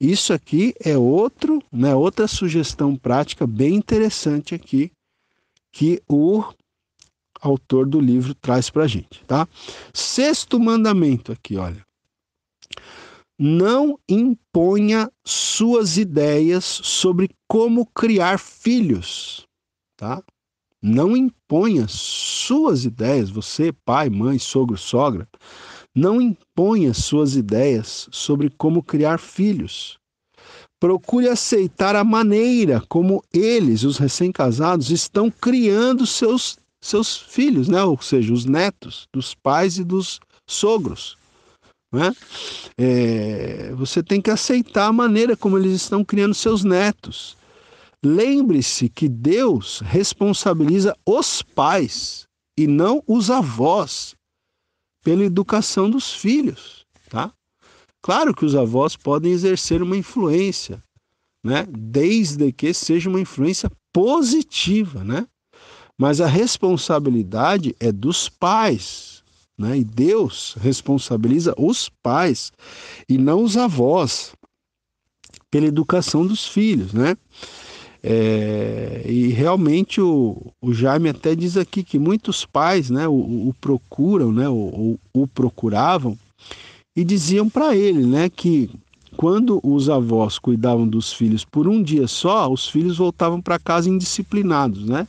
isso 0.00 0.32
aqui 0.32 0.72
é 0.80 0.96
outro, 0.96 1.60
né, 1.70 1.94
outra 1.94 2.28
sugestão 2.28 2.96
prática 2.96 3.44
bem 3.44 3.74
interessante 3.74 4.54
aqui 4.54 4.92
que 5.72 6.00
o 6.08 6.44
autor 7.42 7.86
do 7.86 8.00
livro 8.00 8.34
traz 8.34 8.70
para 8.70 8.84
a 8.84 8.88
gente, 8.88 9.24
tá? 9.26 9.46
Sexto 9.92 10.58
mandamento 10.58 11.32
aqui, 11.32 11.56
olha. 11.56 11.84
Não 13.38 13.98
imponha 14.08 15.10
suas 15.24 15.96
ideias 15.96 16.64
sobre 16.64 17.28
como 17.48 17.84
criar 17.86 18.38
filhos, 18.38 19.46
tá? 19.96 20.22
Não 20.80 21.16
imponha 21.16 21.86
suas 21.88 22.84
ideias, 22.84 23.30
você, 23.30 23.72
pai, 23.84 24.08
mãe, 24.08 24.38
sogro, 24.38 24.76
sogra, 24.76 25.28
não 25.94 26.20
imponha 26.20 26.94
suas 26.94 27.36
ideias 27.36 28.08
sobre 28.10 28.50
como 28.50 28.82
criar 28.82 29.18
filhos. 29.18 29.98
Procure 30.80 31.28
aceitar 31.28 31.94
a 31.94 32.02
maneira 32.02 32.82
como 32.88 33.22
eles, 33.32 33.84
os 33.84 33.98
recém-casados, 33.98 34.90
estão 34.90 35.30
criando 35.30 36.06
seus, 36.06 36.58
seus 36.82 37.16
filhos, 37.16 37.68
né? 37.68 37.82
ou 37.82 38.00
seja, 38.02 38.32
os 38.32 38.44
netos 38.44 39.06
dos 39.12 39.34
pais 39.34 39.78
e 39.78 39.84
dos 39.84 40.20
sogros. 40.46 41.16
Né? 41.92 42.12
É, 42.76 43.72
você 43.74 44.02
tem 44.02 44.20
que 44.20 44.30
aceitar 44.30 44.86
a 44.86 44.92
maneira 44.92 45.36
como 45.36 45.58
eles 45.58 45.72
estão 45.72 46.04
criando 46.04 46.34
seus 46.34 46.64
netos. 46.64 47.36
Lembre-se 48.04 48.88
que 48.88 49.08
Deus 49.08 49.80
responsabiliza 49.80 50.96
os 51.06 51.40
pais 51.40 52.26
e 52.58 52.66
não 52.66 53.02
os 53.06 53.30
avós 53.30 54.14
pela 55.04 55.24
educação 55.24 55.88
dos 55.88 56.12
filhos, 56.12 56.84
tá? 57.08 57.32
Claro 58.02 58.34
que 58.34 58.44
os 58.44 58.56
avós 58.56 58.96
podem 58.96 59.32
exercer 59.32 59.82
uma 59.82 59.96
influência, 59.96 60.82
né? 61.44 61.66
Desde 61.68 62.52
que 62.52 62.74
seja 62.74 63.08
uma 63.08 63.20
influência 63.20 63.70
positiva, 63.92 65.04
né? 65.04 65.26
Mas 65.98 66.20
a 66.20 66.26
responsabilidade 66.26 67.74
é 67.78 67.92
dos 67.92 68.28
pais, 68.28 69.22
né? 69.58 69.78
E 69.78 69.84
Deus 69.84 70.56
responsabiliza 70.60 71.54
os 71.56 71.88
pais 72.02 72.52
e 73.08 73.18
não 73.18 73.42
os 73.42 73.56
avós 73.56 74.32
pela 75.50 75.66
educação 75.66 76.26
dos 76.26 76.46
filhos, 76.46 76.92
né? 76.92 77.16
É, 78.04 79.04
e 79.06 79.28
realmente 79.28 80.00
o, 80.00 80.52
o 80.60 80.74
Jaime 80.74 81.10
até 81.10 81.36
diz 81.36 81.56
aqui 81.56 81.84
que 81.84 82.00
muitos 82.00 82.44
pais 82.44 82.90
né, 82.90 83.06
o, 83.06 83.12
o 83.12 83.54
procuram, 83.60 84.32
né, 84.32 84.48
o, 84.48 84.98
o, 85.14 85.26
procuravam, 85.28 86.18
e 86.96 87.04
diziam 87.04 87.48
para 87.48 87.76
ele 87.76 88.04
né, 88.04 88.28
que 88.28 88.68
quando 89.16 89.60
os 89.62 89.88
avós 89.88 90.36
cuidavam 90.36 90.88
dos 90.88 91.12
filhos 91.12 91.44
por 91.44 91.68
um 91.68 91.80
dia 91.80 92.08
só, 92.08 92.50
os 92.50 92.68
filhos 92.68 92.96
voltavam 92.96 93.40
para 93.40 93.58
casa 93.58 93.88
indisciplinados. 93.88 94.84
Né? 94.84 95.06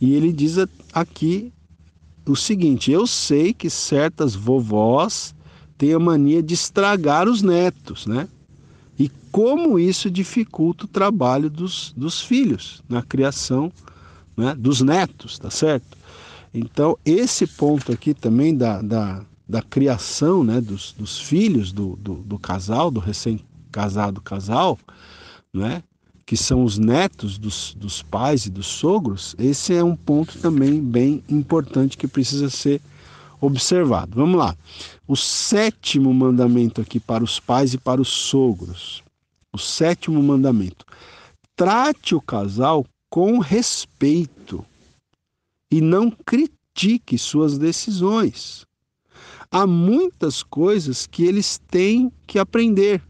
E 0.00 0.14
ele 0.14 0.32
diz 0.32 0.56
aqui 0.92 1.52
o 2.26 2.36
seguinte: 2.36 2.90
eu 2.90 3.06
sei 3.06 3.52
que 3.52 3.68
certas 3.68 4.34
vovós 4.34 5.34
têm 5.76 5.92
a 5.92 5.98
mania 5.98 6.42
de 6.42 6.54
estragar 6.54 7.28
os 7.28 7.42
netos, 7.42 8.06
né? 8.06 8.28
e 8.98 9.08
como 9.30 9.78
isso 9.78 10.10
dificulta 10.10 10.84
o 10.84 10.88
trabalho 10.88 11.48
dos, 11.48 11.92
dos 11.96 12.20
filhos 12.20 12.82
na 12.88 13.00
criação 13.00 13.72
né, 14.36 14.54
dos 14.54 14.80
netos, 14.80 15.38
tá 15.38 15.50
certo? 15.50 15.96
Então, 16.52 16.98
esse 17.04 17.46
ponto 17.46 17.92
aqui 17.92 18.12
também 18.12 18.56
da, 18.56 18.82
da, 18.82 19.24
da 19.48 19.62
criação 19.62 20.42
né, 20.42 20.60
dos, 20.60 20.92
dos 20.98 21.20
filhos 21.20 21.72
do, 21.72 21.94
do, 21.96 22.14
do 22.14 22.38
casal, 22.38 22.90
do 22.90 22.98
recém-casado 22.98 24.20
casal, 24.20 24.76
né, 25.54 25.82
que 26.28 26.36
são 26.36 26.62
os 26.62 26.76
netos 26.76 27.38
dos, 27.38 27.72
dos 27.72 28.02
pais 28.02 28.44
e 28.44 28.50
dos 28.50 28.66
sogros, 28.66 29.34
esse 29.38 29.72
é 29.72 29.82
um 29.82 29.96
ponto 29.96 30.36
também 30.36 30.78
bem 30.78 31.24
importante 31.26 31.96
que 31.96 32.06
precisa 32.06 32.50
ser 32.50 32.82
observado. 33.40 34.14
Vamos 34.14 34.38
lá. 34.38 34.54
O 35.06 35.16
sétimo 35.16 36.12
mandamento 36.12 36.82
aqui 36.82 37.00
para 37.00 37.24
os 37.24 37.40
pais 37.40 37.72
e 37.72 37.78
para 37.78 37.98
os 37.98 38.08
sogros. 38.08 39.02
O 39.50 39.56
sétimo 39.56 40.22
mandamento. 40.22 40.84
Trate 41.56 42.14
o 42.14 42.20
casal 42.20 42.84
com 43.08 43.38
respeito 43.38 44.62
e 45.72 45.80
não 45.80 46.10
critique 46.10 47.16
suas 47.16 47.56
decisões. 47.56 48.66
Há 49.50 49.66
muitas 49.66 50.42
coisas 50.42 51.06
que 51.06 51.24
eles 51.24 51.58
têm 51.70 52.12
que 52.26 52.38
aprender 52.38 53.00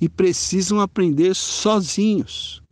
e 0.00 0.08
precisam 0.08 0.80
aprender 0.80 1.34
sozinhos. 1.34 2.62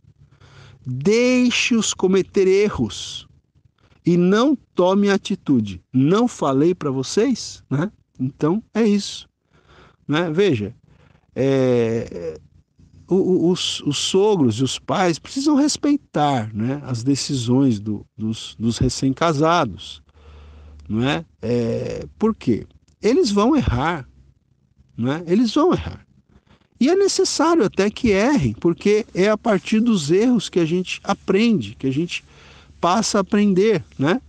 Deixe-os 0.85 1.93
cometer 1.93 2.47
erros 2.47 3.27
e 4.05 4.17
não 4.17 4.55
tome 4.75 5.09
atitude. 5.09 5.81
Não 5.91 6.27
falei 6.27 6.75
para 6.75 6.91
vocês, 6.91 7.63
né? 7.69 7.91
Então 8.19 8.63
é 8.73 8.83
isso, 8.83 9.27
né? 10.07 10.29
Veja, 10.31 10.75
é, 11.35 12.39
os, 13.07 13.81
os, 13.81 13.97
sogros 13.97 14.59
e 14.59 14.63
os 14.63 14.79
pais 14.79 15.19
precisam 15.19 15.55
respeitar, 15.55 16.53
né? 16.53 16.81
As 16.85 17.03
decisões 17.03 17.79
do, 17.79 18.05
dos, 18.15 18.55
dos 18.57 18.77
recém-casados, 18.77 20.01
não 20.87 21.03
é? 21.03 21.25
é? 21.41 22.05
Por 22.17 22.35
quê? 22.35 22.65
Eles 23.01 23.31
vão 23.31 23.55
errar, 23.55 24.07
não 24.95 25.11
é? 25.11 25.23
Eles 25.27 25.53
vão 25.53 25.73
errar. 25.73 26.05
E 26.79 26.89
é 26.89 26.95
necessário 26.95 27.63
até 27.63 27.89
que 27.89 28.09
errem, 28.09 28.53
porque 28.53 29.05
é 29.13 29.29
a 29.29 29.37
partir 29.37 29.79
dos 29.79 30.11
erros 30.11 30.49
que 30.49 30.59
a 30.59 30.65
gente 30.65 30.99
aprende, 31.03 31.75
que 31.75 31.87
a 31.87 31.91
gente 31.91 32.23
passa 32.81 33.17
a 33.17 33.21
aprender, 33.21 33.83
né? 33.97 34.21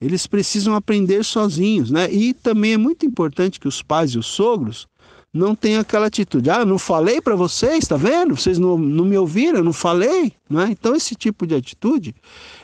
Eles 0.00 0.26
precisam 0.26 0.74
aprender 0.74 1.24
sozinhos, 1.24 1.90
né? 1.90 2.12
E 2.12 2.34
também 2.34 2.74
é 2.74 2.76
muito 2.76 3.06
importante 3.06 3.60
que 3.60 3.68
os 3.68 3.80
pais 3.80 4.10
e 4.10 4.18
os 4.18 4.26
sogros 4.26 4.86
não 5.32 5.54
tenham 5.54 5.80
aquela 5.80 6.06
atitude, 6.06 6.48
ah, 6.48 6.64
não 6.64 6.78
falei 6.78 7.20
para 7.20 7.34
vocês, 7.34 7.88
tá 7.88 7.96
vendo? 7.96 8.36
Vocês 8.36 8.56
não, 8.56 8.78
não 8.78 9.04
me 9.04 9.18
ouviram, 9.18 9.64
não 9.64 9.72
falei, 9.72 10.32
né? 10.48 10.68
Então 10.70 10.94
esse 10.94 11.16
tipo 11.16 11.44
de 11.44 11.56
atitude 11.56 12.14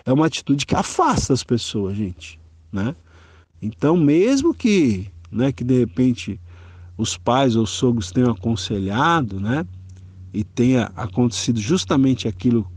é 0.05 0.12
uma 0.12 0.27
atitude 0.27 0.64
que 0.64 0.77
afasta 0.77 1.33
as 1.33 1.43
pessoas, 1.43 1.97
gente, 1.97 2.38
né? 2.73 2.95
Então 3.61 3.97
mesmo 3.97 4.55
que, 4.55 5.09
né, 5.33 5.51
que 5.51 5.64
de 5.64 5.81
repente 5.81 6.38
os 7.01 7.17
pais 7.17 7.57
ou 7.57 7.65
os 7.65 7.71
sogros 7.71 8.13
tenham 8.13 8.31
aconselhado, 8.31 9.41
né, 9.41 9.67
e 10.33 10.45
tenha 10.45 10.93
acontecido 10.95 11.59
justamente 11.59 12.29
aquilo 12.29 12.71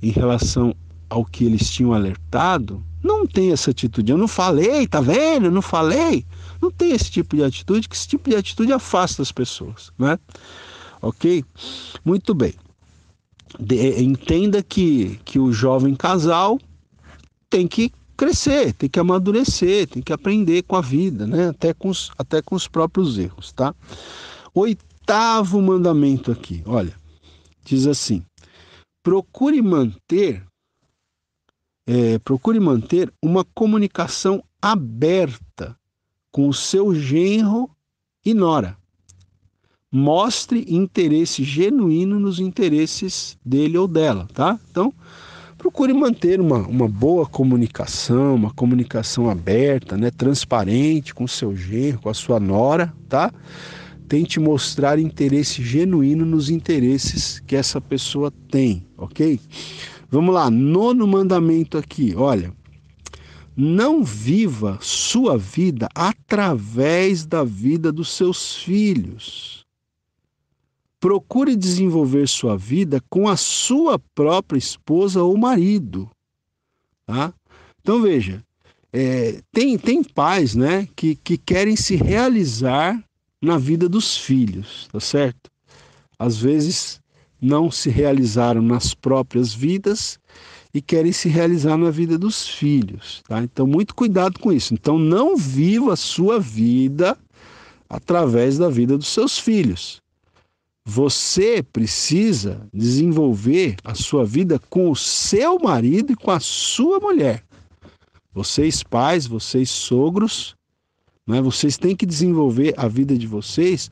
em 0.00 0.10
relação 0.10 0.74
ao 1.10 1.24
que 1.24 1.44
eles 1.44 1.70
tinham 1.70 1.92
alertado, 1.92 2.82
não 3.02 3.26
tem 3.26 3.52
essa 3.52 3.70
atitude. 3.70 4.10
Eu 4.10 4.18
não 4.18 4.28
falei, 4.28 4.86
tá 4.86 5.00
vendo? 5.00 5.46
Eu 5.46 5.50
não 5.50 5.62
falei. 5.62 6.24
Não 6.60 6.70
tem 6.70 6.92
esse 6.92 7.10
tipo 7.10 7.36
de 7.36 7.44
atitude, 7.44 7.88
que 7.88 7.94
esse 7.94 8.08
tipo 8.08 8.30
de 8.30 8.36
atitude 8.36 8.72
afasta 8.72 9.22
as 9.22 9.30
pessoas, 9.30 9.92
né? 9.98 10.18
Ok? 11.00 11.44
Muito 12.04 12.34
bem. 12.34 12.54
De, 13.58 14.02
entenda 14.02 14.62
que, 14.62 15.20
que 15.24 15.38
o 15.38 15.52
jovem 15.52 15.94
casal 15.94 16.58
tem 17.48 17.68
que 17.68 17.92
crescer, 18.16 18.72
tem 18.72 18.88
que 18.88 18.98
amadurecer, 18.98 19.86
tem 19.86 20.02
que 20.02 20.12
aprender 20.12 20.62
com 20.62 20.76
a 20.76 20.80
vida, 20.80 21.26
né? 21.26 21.48
Até 21.48 21.74
com 21.74 21.88
os, 21.88 22.10
até 22.18 22.40
com 22.42 22.54
os 22.54 22.66
próprios 22.66 23.18
erros, 23.18 23.52
tá? 23.52 23.74
Oitavo 24.54 25.60
mandamento 25.60 26.32
aqui, 26.32 26.62
olha, 26.66 26.94
diz 27.64 27.86
assim: 27.86 28.24
procure 29.02 29.60
manter 29.62 30.42
é, 31.86 32.18
procure 32.18 32.58
manter 32.58 33.12
uma 33.22 33.44
comunicação 33.44 34.42
aberta 34.60 35.78
com 36.32 36.48
o 36.48 36.54
seu 36.54 36.92
genro 36.94 37.70
e 38.24 38.34
nora. 38.34 38.76
Mostre 39.90 40.66
interesse 40.68 41.44
genuíno 41.44 42.18
nos 42.18 42.40
interesses 42.40 43.38
dele 43.44 43.78
ou 43.78 43.86
dela, 43.86 44.26
tá? 44.34 44.58
Então, 44.68 44.92
procure 45.58 45.92
manter 45.92 46.40
uma, 46.40 46.58
uma 46.58 46.88
boa 46.88 47.26
comunicação, 47.26 48.34
uma 48.34 48.52
comunicação 48.52 49.30
aberta, 49.30 49.96
né, 49.96 50.10
transparente 50.10 51.14
com 51.14 51.24
o 51.24 51.28
seu 51.28 51.56
genro, 51.56 52.00
com 52.00 52.08
a 52.08 52.14
sua 52.14 52.38
nora, 52.38 52.92
tá? 53.08 53.32
Tente 54.08 54.38
mostrar 54.38 54.98
interesse 54.98 55.62
genuíno 55.62 56.24
nos 56.24 56.48
interesses 56.48 57.40
que 57.40 57.56
essa 57.56 57.80
pessoa 57.80 58.32
tem, 58.50 58.86
ok? 58.96 59.40
Vamos 60.10 60.34
lá, 60.34 60.48
nono 60.48 61.06
mandamento 61.06 61.76
aqui, 61.76 62.14
olha. 62.16 62.52
Não 63.56 64.04
viva 64.04 64.78
sua 64.82 65.38
vida 65.38 65.88
através 65.94 67.24
da 67.24 67.42
vida 67.42 67.90
dos 67.90 68.10
seus 68.10 68.56
filhos. 68.56 69.55
Procure 71.06 71.54
desenvolver 71.54 72.26
sua 72.26 72.58
vida 72.58 73.00
com 73.08 73.28
a 73.28 73.36
sua 73.36 73.96
própria 73.96 74.58
esposa 74.58 75.22
ou 75.22 75.36
marido. 75.36 76.10
Tá? 77.06 77.32
Então 77.80 78.02
veja, 78.02 78.42
é, 78.92 79.40
tem, 79.52 79.78
tem 79.78 80.02
pais 80.02 80.56
né, 80.56 80.88
que, 80.96 81.14
que 81.14 81.38
querem 81.38 81.76
se 81.76 81.94
realizar 81.94 83.00
na 83.40 83.56
vida 83.56 83.88
dos 83.88 84.18
filhos, 84.18 84.88
tá 84.90 84.98
certo? 84.98 85.48
Às 86.18 86.38
vezes 86.38 87.00
não 87.40 87.70
se 87.70 87.88
realizaram 87.88 88.60
nas 88.60 88.92
próprias 88.92 89.54
vidas 89.54 90.18
e 90.74 90.82
querem 90.82 91.12
se 91.12 91.28
realizar 91.28 91.76
na 91.76 91.92
vida 91.92 92.18
dos 92.18 92.48
filhos, 92.48 93.22
tá? 93.28 93.44
Então 93.44 93.64
muito 93.64 93.94
cuidado 93.94 94.40
com 94.40 94.52
isso. 94.52 94.74
Então 94.74 94.98
não 94.98 95.36
viva 95.36 95.92
a 95.92 95.96
sua 95.96 96.40
vida 96.40 97.16
através 97.88 98.58
da 98.58 98.68
vida 98.68 98.98
dos 98.98 99.06
seus 99.06 99.38
filhos. 99.38 100.04
Você 100.88 101.64
precisa 101.64 102.64
desenvolver 102.72 103.74
a 103.82 103.92
sua 103.92 104.24
vida 104.24 104.56
com 104.70 104.88
o 104.88 104.94
seu 104.94 105.58
marido 105.58 106.12
e 106.12 106.16
com 106.16 106.30
a 106.30 106.38
sua 106.38 107.00
mulher. 107.00 107.42
Vocês 108.32 108.84
pais, 108.84 109.26
vocês 109.26 109.68
sogros, 109.68 110.54
né, 111.26 111.42
vocês 111.42 111.76
têm 111.76 111.96
que 111.96 112.06
desenvolver 112.06 112.72
a 112.76 112.86
vida 112.86 113.18
de 113.18 113.26
vocês 113.26 113.90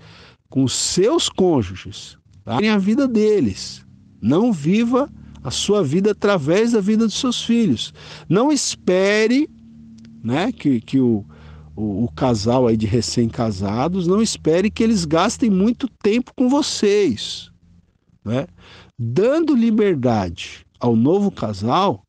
com 0.49 0.63
os 0.63 0.73
seus 0.73 1.29
cônjuges, 1.29 2.17
tá? 2.45 2.59
a 2.59 2.79
vida 2.79 3.09
deles. 3.09 3.85
Não 4.23 4.53
viva 4.53 5.11
a 5.43 5.51
sua 5.51 5.83
vida 5.83 6.13
através 6.13 6.73
da 6.73 6.81
vida 6.81 7.07
dos 7.07 7.19
seus 7.19 7.43
filhos. 7.43 7.93
Não 8.29 8.53
espere 8.53 9.51
né, 10.23 10.53
que, 10.53 10.81
que 10.81 11.01
o, 11.01 11.27
o, 11.77 12.05
o 12.05 12.13
casal 12.13 12.67
aí 12.67 12.77
de 12.77 12.87
recém-casados, 12.87 14.07
não 14.07 14.23
espere 14.23 14.71
que 14.71 14.83
eles 14.83 15.05
gastem 15.05 15.51
muito 15.51 15.89
tempo 16.03 16.33
com 16.37 16.49
vocês. 16.49 17.51
Né? 18.25 18.47
Dando 18.99 19.55
liberdade 19.55 20.65
ao 20.79 20.95
novo 20.95 21.31
casal, 21.31 22.03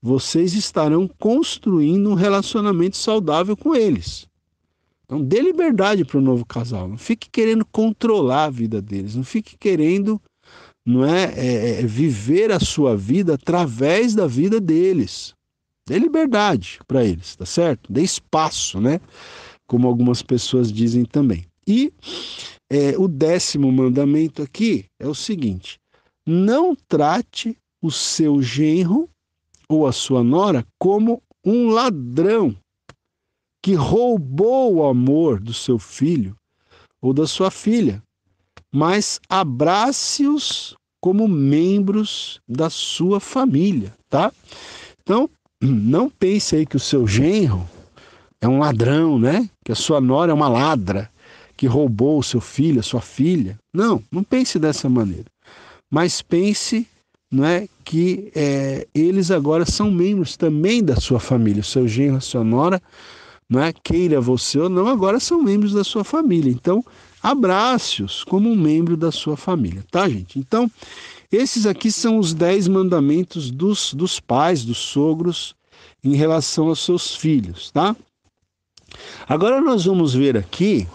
vocês 0.00 0.54
estarão 0.54 1.08
construindo 1.18 2.10
um 2.10 2.14
relacionamento 2.14 2.96
saudável 2.96 3.56
com 3.56 3.74
eles. 3.74 4.26
Então, 5.04 5.22
dê 5.22 5.40
liberdade 5.40 6.04
para 6.04 6.18
o 6.18 6.22
novo 6.22 6.44
casal. 6.44 6.86
Não 6.86 6.98
fique 6.98 7.28
querendo 7.30 7.64
controlar 7.64 8.44
a 8.44 8.50
vida 8.50 8.80
deles. 8.80 9.16
Não 9.16 9.24
fique 9.24 9.56
querendo 9.56 10.20
não 10.84 11.04
é, 11.04 11.34
é, 11.36 11.80
é 11.80 11.82
viver 11.82 12.50
a 12.50 12.58
sua 12.58 12.96
vida 12.96 13.34
através 13.34 14.14
da 14.14 14.26
vida 14.26 14.58
deles. 14.58 15.34
Dê 15.88 15.98
liberdade 15.98 16.80
para 16.86 17.02
eles, 17.02 17.34
tá 17.34 17.46
certo? 17.46 17.90
Dê 17.90 18.02
espaço, 18.02 18.78
né? 18.78 19.00
Como 19.66 19.88
algumas 19.88 20.20
pessoas 20.20 20.70
dizem 20.70 21.06
também. 21.06 21.46
E 21.66 21.90
é, 22.70 22.94
o 22.98 23.08
décimo 23.08 23.72
mandamento 23.72 24.42
aqui 24.42 24.84
é 25.00 25.08
o 25.08 25.14
seguinte: 25.14 25.78
não 26.26 26.76
trate 26.76 27.56
o 27.82 27.90
seu 27.90 28.42
genro 28.42 29.08
ou 29.66 29.86
a 29.86 29.92
sua 29.92 30.22
nora 30.22 30.62
como 30.78 31.22
um 31.42 31.70
ladrão 31.70 32.54
que 33.62 33.72
roubou 33.72 34.74
o 34.74 34.84
amor 34.84 35.40
do 35.40 35.54
seu 35.54 35.78
filho 35.78 36.36
ou 37.00 37.14
da 37.14 37.26
sua 37.26 37.50
filha, 37.50 38.02
mas 38.70 39.18
abrace-os 39.26 40.76
como 41.00 41.26
membros 41.26 42.40
da 42.46 42.68
sua 42.68 43.20
família, 43.20 43.94
tá? 44.10 44.30
Então, 45.00 45.30
não 45.60 46.08
pense 46.08 46.56
aí 46.56 46.66
que 46.66 46.76
o 46.76 46.80
seu 46.80 47.06
genro 47.06 47.68
é 48.40 48.48
um 48.48 48.58
ladrão, 48.58 49.18
né? 49.18 49.48
Que 49.64 49.72
a 49.72 49.76
sua 49.76 50.00
nora 50.00 50.30
é 50.30 50.34
uma 50.34 50.48
ladra 50.48 51.10
que 51.56 51.66
roubou 51.66 52.18
o 52.18 52.22
seu 52.22 52.40
filho, 52.40 52.80
a 52.80 52.84
sua 52.84 53.00
filha. 53.00 53.58
Não, 53.74 54.02
não 54.10 54.22
pense 54.22 54.58
dessa 54.58 54.88
maneira. 54.88 55.26
Mas 55.90 56.22
pense 56.22 56.86
não 57.30 57.44
é, 57.44 57.68
que 57.84 58.30
é, 58.34 58.86
eles 58.94 59.30
agora 59.30 59.66
são 59.66 59.90
membros 59.90 60.36
também 60.36 60.82
da 60.82 60.96
sua 60.96 61.20
família. 61.20 61.60
O 61.60 61.64
seu 61.64 61.86
genro, 61.86 62.16
a 62.16 62.20
sua 62.20 62.42
nora, 62.42 62.80
não 63.48 63.60
é, 63.60 63.72
queira 63.72 64.20
você 64.20 64.58
ou 64.58 64.68
não, 64.68 64.86
agora 64.86 65.20
são 65.20 65.42
membros 65.42 65.72
da 65.72 65.84
sua 65.84 66.04
família. 66.04 66.50
Então, 66.50 66.82
abrace-os 67.22 68.24
como 68.24 68.48
um 68.48 68.56
membro 68.56 68.96
da 68.96 69.12
sua 69.12 69.36
família, 69.36 69.84
tá, 69.90 70.08
gente? 70.08 70.38
Então, 70.38 70.70
esses 71.30 71.66
aqui 71.66 71.92
são 71.92 72.18
os 72.18 72.32
dez 72.32 72.66
mandamentos 72.66 73.50
dos, 73.50 73.92
dos 73.92 74.18
pais, 74.18 74.64
dos 74.64 74.78
sogros, 74.78 75.54
em 76.02 76.14
relação 76.14 76.68
aos 76.68 76.84
seus 76.84 77.14
filhos, 77.14 77.70
tá? 77.70 77.94
Agora 79.28 79.60
nós 79.60 79.84
vamos 79.84 80.14
ver 80.14 80.36
aqui 80.36 80.88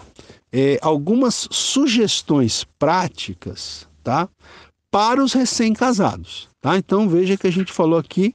é, 0.51 0.79
algumas 0.81 1.47
sugestões 1.51 2.63
práticas, 2.79 3.88
tá? 4.03 4.27
Para 4.89 5.23
os 5.23 5.34
recém-casados, 5.34 6.49
tá? 6.61 6.77
Então 6.77 7.07
veja 7.07 7.38
que 7.38 7.47
a 7.47 7.51
gente 7.51 7.71
falou 7.71 7.99
aqui 7.99 8.34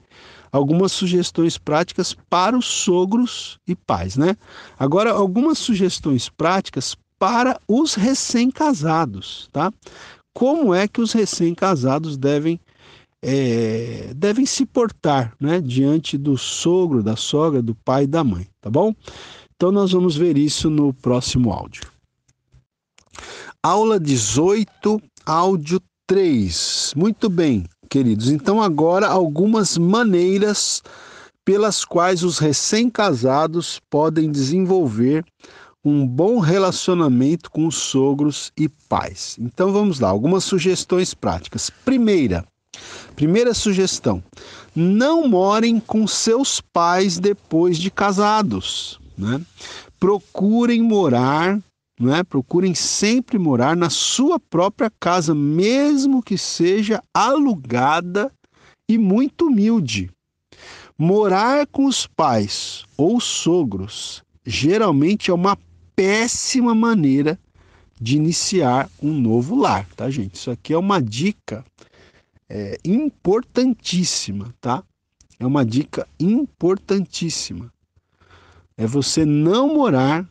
algumas 0.50 0.92
sugestões 0.92 1.58
práticas 1.58 2.16
para 2.28 2.56
os 2.56 2.66
sogros 2.66 3.58
e 3.66 3.74
pais, 3.74 4.16
né? 4.16 4.36
Agora 4.78 5.10
algumas 5.10 5.58
sugestões 5.58 6.28
práticas 6.28 6.96
para 7.18 7.60
os 7.66 7.94
recém-casados, 7.94 9.48
tá? 9.52 9.72
Como 10.38 10.72
é 10.72 10.86
que 10.86 11.00
os 11.00 11.12
recém-casados 11.12 12.16
devem 12.16 12.60
é, 13.20 14.12
devem 14.14 14.46
se 14.46 14.64
portar 14.64 15.34
né, 15.40 15.60
diante 15.60 16.16
do 16.16 16.38
sogro, 16.38 17.02
da 17.02 17.16
sogra, 17.16 17.60
do 17.60 17.74
pai 17.74 18.04
e 18.04 18.06
da 18.06 18.22
mãe, 18.22 18.46
tá 18.60 18.70
bom? 18.70 18.94
Então 19.56 19.72
nós 19.72 19.90
vamos 19.90 20.16
ver 20.16 20.38
isso 20.38 20.70
no 20.70 20.94
próximo 20.94 21.50
áudio. 21.50 21.90
Aula 23.60 23.98
18, 23.98 25.02
áudio 25.26 25.80
3. 26.06 26.94
Muito 26.96 27.28
bem, 27.28 27.64
queridos. 27.90 28.30
Então 28.30 28.62
agora 28.62 29.08
algumas 29.08 29.76
maneiras 29.76 30.84
pelas 31.44 31.84
quais 31.84 32.22
os 32.22 32.38
recém-casados 32.38 33.80
podem 33.90 34.30
desenvolver 34.30 35.24
um 35.84 36.06
bom 36.06 36.38
relacionamento 36.38 37.50
com 37.50 37.66
os 37.66 37.76
sogros 37.76 38.52
e 38.56 38.68
pais. 38.68 39.36
Então 39.40 39.72
vamos 39.72 40.00
lá, 40.00 40.08
algumas 40.08 40.44
sugestões 40.44 41.14
práticas. 41.14 41.70
Primeira, 41.84 42.44
primeira 43.14 43.54
sugestão: 43.54 44.22
não 44.74 45.28
morem 45.28 45.80
com 45.80 46.06
seus 46.06 46.60
pais 46.60 47.18
depois 47.18 47.78
de 47.78 47.90
casados, 47.90 49.00
né? 49.16 49.40
Procurem 49.98 50.82
morar, 50.82 51.58
né? 51.98 52.22
Procurem 52.24 52.74
sempre 52.74 53.38
morar 53.38 53.76
na 53.76 53.90
sua 53.90 54.38
própria 54.38 54.90
casa, 55.00 55.34
mesmo 55.34 56.22
que 56.22 56.36
seja 56.36 57.02
alugada 57.12 58.32
e 58.88 58.96
muito 58.96 59.46
humilde. 59.46 60.10
Morar 60.96 61.66
com 61.68 61.84
os 61.84 62.08
pais 62.08 62.84
ou 62.96 63.20
sogros 63.20 64.22
geralmente 64.44 65.30
é 65.30 65.34
uma 65.34 65.56
péssima 65.98 66.76
maneira 66.76 67.36
de 68.00 68.16
iniciar 68.16 68.88
um 69.02 69.12
novo 69.12 69.56
lar, 69.56 69.84
tá, 69.96 70.08
gente? 70.08 70.36
Isso 70.36 70.48
aqui 70.48 70.72
é 70.72 70.78
uma 70.78 71.02
dica 71.02 71.64
é, 72.48 72.78
importantíssima, 72.84 74.54
tá? 74.60 74.84
É 75.40 75.44
uma 75.44 75.66
dica 75.66 76.06
importantíssima. 76.20 77.72
É 78.76 78.86
você 78.86 79.24
não 79.24 79.74
morar 79.74 80.24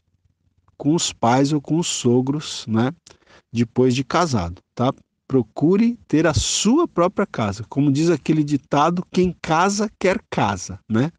com 0.77 0.95
os 0.95 1.11
pais 1.11 1.51
ou 1.51 1.59
com 1.59 1.77
os 1.77 1.87
sogros, 1.87 2.65
né? 2.65 2.93
Depois 3.51 3.93
de 3.93 4.05
casado, 4.05 4.61
tá? 4.73 4.93
Procure 5.27 5.97
ter 6.07 6.25
a 6.25 6.33
sua 6.33 6.87
própria 6.87 7.25
casa. 7.25 7.65
Como 7.67 7.91
diz 7.91 8.09
aquele 8.09 8.43
ditado, 8.43 9.05
quem 9.11 9.35
casa 9.41 9.89
quer 9.99 10.21
casa, 10.29 10.79
né? 10.89 11.11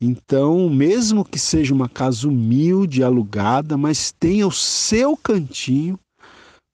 Então, 0.00 0.68
mesmo 0.68 1.24
que 1.24 1.38
seja 1.38 1.74
uma 1.74 1.88
casa 1.88 2.28
humilde, 2.28 3.02
alugada, 3.02 3.76
mas 3.76 4.12
tenha 4.12 4.46
o 4.46 4.52
seu 4.52 5.16
cantinho, 5.16 5.98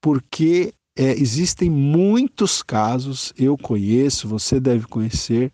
porque 0.02 0.72
é, 0.96 1.12
existem 1.12 1.70
muitos 1.70 2.62
casos, 2.62 3.32
eu 3.36 3.56
conheço, 3.56 4.28
você 4.28 4.58
deve 4.58 4.86
conhecer, 4.86 5.52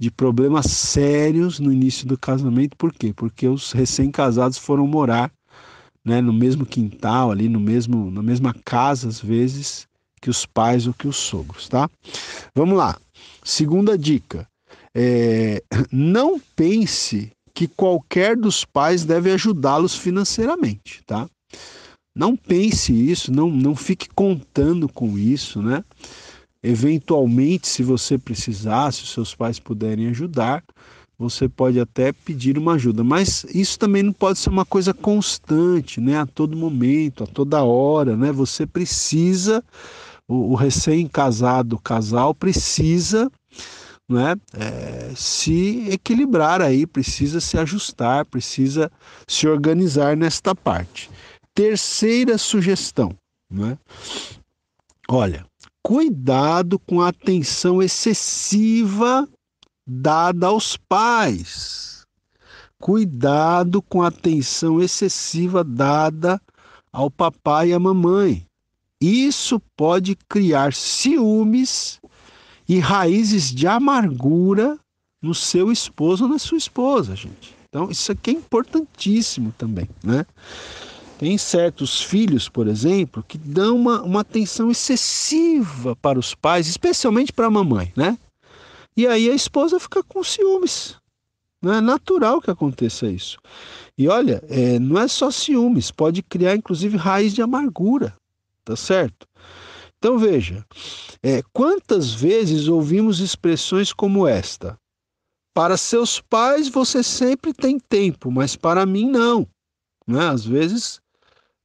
de 0.00 0.10
problemas 0.10 0.66
sérios 0.66 1.60
no 1.60 1.72
início 1.72 2.06
do 2.06 2.18
casamento. 2.18 2.76
Por 2.76 2.92
quê? 2.92 3.12
Porque 3.14 3.46
os 3.46 3.70
recém-casados 3.70 4.58
foram 4.58 4.86
morar 4.86 5.30
né, 6.04 6.20
no 6.20 6.32
mesmo 6.32 6.66
quintal, 6.66 7.30
ali 7.30 7.48
no 7.48 7.60
mesmo, 7.60 8.10
na 8.10 8.22
mesma 8.22 8.52
casa, 8.64 9.08
às 9.08 9.20
vezes, 9.20 9.86
que 10.22 10.30
os 10.30 10.46
pais 10.46 10.86
ou 10.86 10.94
que 10.94 11.08
os 11.08 11.16
sogros, 11.16 11.68
tá? 11.68 11.90
Vamos 12.54 12.78
lá. 12.78 12.96
Segunda 13.44 13.98
dica 13.98 14.46
é, 14.94 15.62
não 15.90 16.40
pense 16.54 17.32
que 17.52 17.66
qualquer 17.66 18.36
dos 18.36 18.64
pais 18.64 19.04
deve 19.04 19.30
ajudá-los 19.32 19.94
financeiramente, 19.94 21.02
tá? 21.04 21.28
Não 22.14 22.36
pense 22.36 22.92
isso, 22.92 23.32
não, 23.32 23.50
não 23.50 23.74
fique 23.74 24.08
contando 24.14 24.88
com 24.88 25.18
isso, 25.18 25.60
né? 25.60 25.84
Eventualmente, 26.62 27.66
se 27.66 27.82
você 27.82 28.16
precisar, 28.16 28.92
se 28.92 29.02
os 29.02 29.12
seus 29.12 29.34
pais 29.34 29.58
puderem 29.58 30.08
ajudar, 30.08 30.62
você 31.18 31.48
pode 31.48 31.78
até 31.78 32.12
pedir 32.12 32.58
uma 32.58 32.74
ajuda, 32.74 33.02
mas 33.02 33.44
isso 33.54 33.78
também 33.78 34.02
não 34.02 34.12
pode 34.12 34.38
ser 34.38 34.50
uma 34.50 34.64
coisa 34.64 34.92
constante, 34.92 36.00
né? 36.00 36.18
A 36.18 36.26
todo 36.26 36.56
momento, 36.56 37.24
a 37.24 37.26
toda 37.26 37.62
hora, 37.62 38.16
né? 38.16 38.30
Você 38.32 38.66
precisa, 38.66 39.62
o, 40.28 40.52
o 40.52 40.54
recém-casado 40.54 41.78
casal 41.78 42.34
precisa 42.34 43.30
né, 44.08 44.34
é, 44.54 45.12
se 45.16 45.88
equilibrar 45.90 46.60
aí, 46.60 46.86
precisa 46.86 47.40
se 47.40 47.56
ajustar, 47.58 48.26
precisa 48.26 48.90
se 49.26 49.48
organizar 49.48 50.16
nesta 50.16 50.54
parte. 50.54 51.10
Terceira 51.54 52.38
sugestão, 52.38 53.14
né? 53.50 53.78
Olha, 55.08 55.44
cuidado 55.82 56.78
com 56.78 57.00
a 57.00 57.08
atenção 57.08 57.82
excessiva 57.82 59.28
dada 59.86 60.46
aos 60.46 60.76
pais. 60.76 62.02
Cuidado 62.80 63.80
com 63.82 64.02
a 64.02 64.08
atenção 64.08 64.80
excessiva 64.80 65.62
dada 65.62 66.40
ao 66.92 67.10
papai 67.10 67.68
e 67.68 67.72
à 67.72 67.78
mamãe. 67.78 68.46
Isso 69.02 69.60
pode 69.76 70.16
criar 70.28 70.72
ciúmes 70.72 72.00
e 72.68 72.78
raízes 72.78 73.52
de 73.52 73.66
amargura 73.66 74.78
no 75.20 75.34
seu 75.34 75.72
esposo 75.72 76.22
ou 76.22 76.30
na 76.30 76.38
sua 76.38 76.56
esposa, 76.56 77.16
gente. 77.16 77.52
Então, 77.68 77.90
isso 77.90 78.12
aqui 78.12 78.30
é 78.30 78.34
importantíssimo 78.34 79.52
também, 79.58 79.88
né? 80.04 80.24
Tem 81.18 81.36
certos 81.36 82.00
filhos, 82.00 82.48
por 82.48 82.68
exemplo, 82.68 83.24
que 83.26 83.36
dão 83.36 83.74
uma, 83.74 84.02
uma 84.02 84.20
atenção 84.20 84.70
excessiva 84.70 85.96
para 85.96 86.16
os 86.16 86.32
pais, 86.32 86.68
especialmente 86.68 87.32
para 87.32 87.48
a 87.48 87.50
mamãe, 87.50 87.92
né? 87.96 88.16
E 88.96 89.04
aí 89.08 89.28
a 89.28 89.34
esposa 89.34 89.80
fica 89.80 90.00
com 90.04 90.22
ciúmes. 90.22 90.94
Não 91.60 91.72
é 91.72 91.80
natural 91.80 92.40
que 92.40 92.50
aconteça 92.52 93.08
isso. 93.08 93.38
E 93.98 94.06
olha, 94.06 94.40
é, 94.48 94.78
não 94.78 95.00
é 95.00 95.08
só 95.08 95.28
ciúmes, 95.28 95.90
pode 95.90 96.22
criar 96.22 96.54
inclusive 96.54 96.96
raiz 96.96 97.32
de 97.34 97.42
amargura, 97.42 98.14
tá 98.64 98.76
certo? 98.76 99.26
Então 99.98 100.18
veja, 100.18 100.66
é, 101.22 101.42
quantas 101.52 102.12
vezes 102.12 102.66
ouvimos 102.66 103.20
expressões 103.20 103.92
como 103.92 104.26
esta? 104.26 104.76
Para 105.54 105.76
seus 105.76 106.20
pais 106.20 106.68
você 106.68 107.02
sempre 107.02 107.52
tem 107.52 107.78
tempo, 107.78 108.30
mas 108.30 108.56
para 108.56 108.84
mim 108.84 109.08
não. 109.08 109.46
Né? 110.06 110.28
Às 110.28 110.44
vezes 110.44 111.00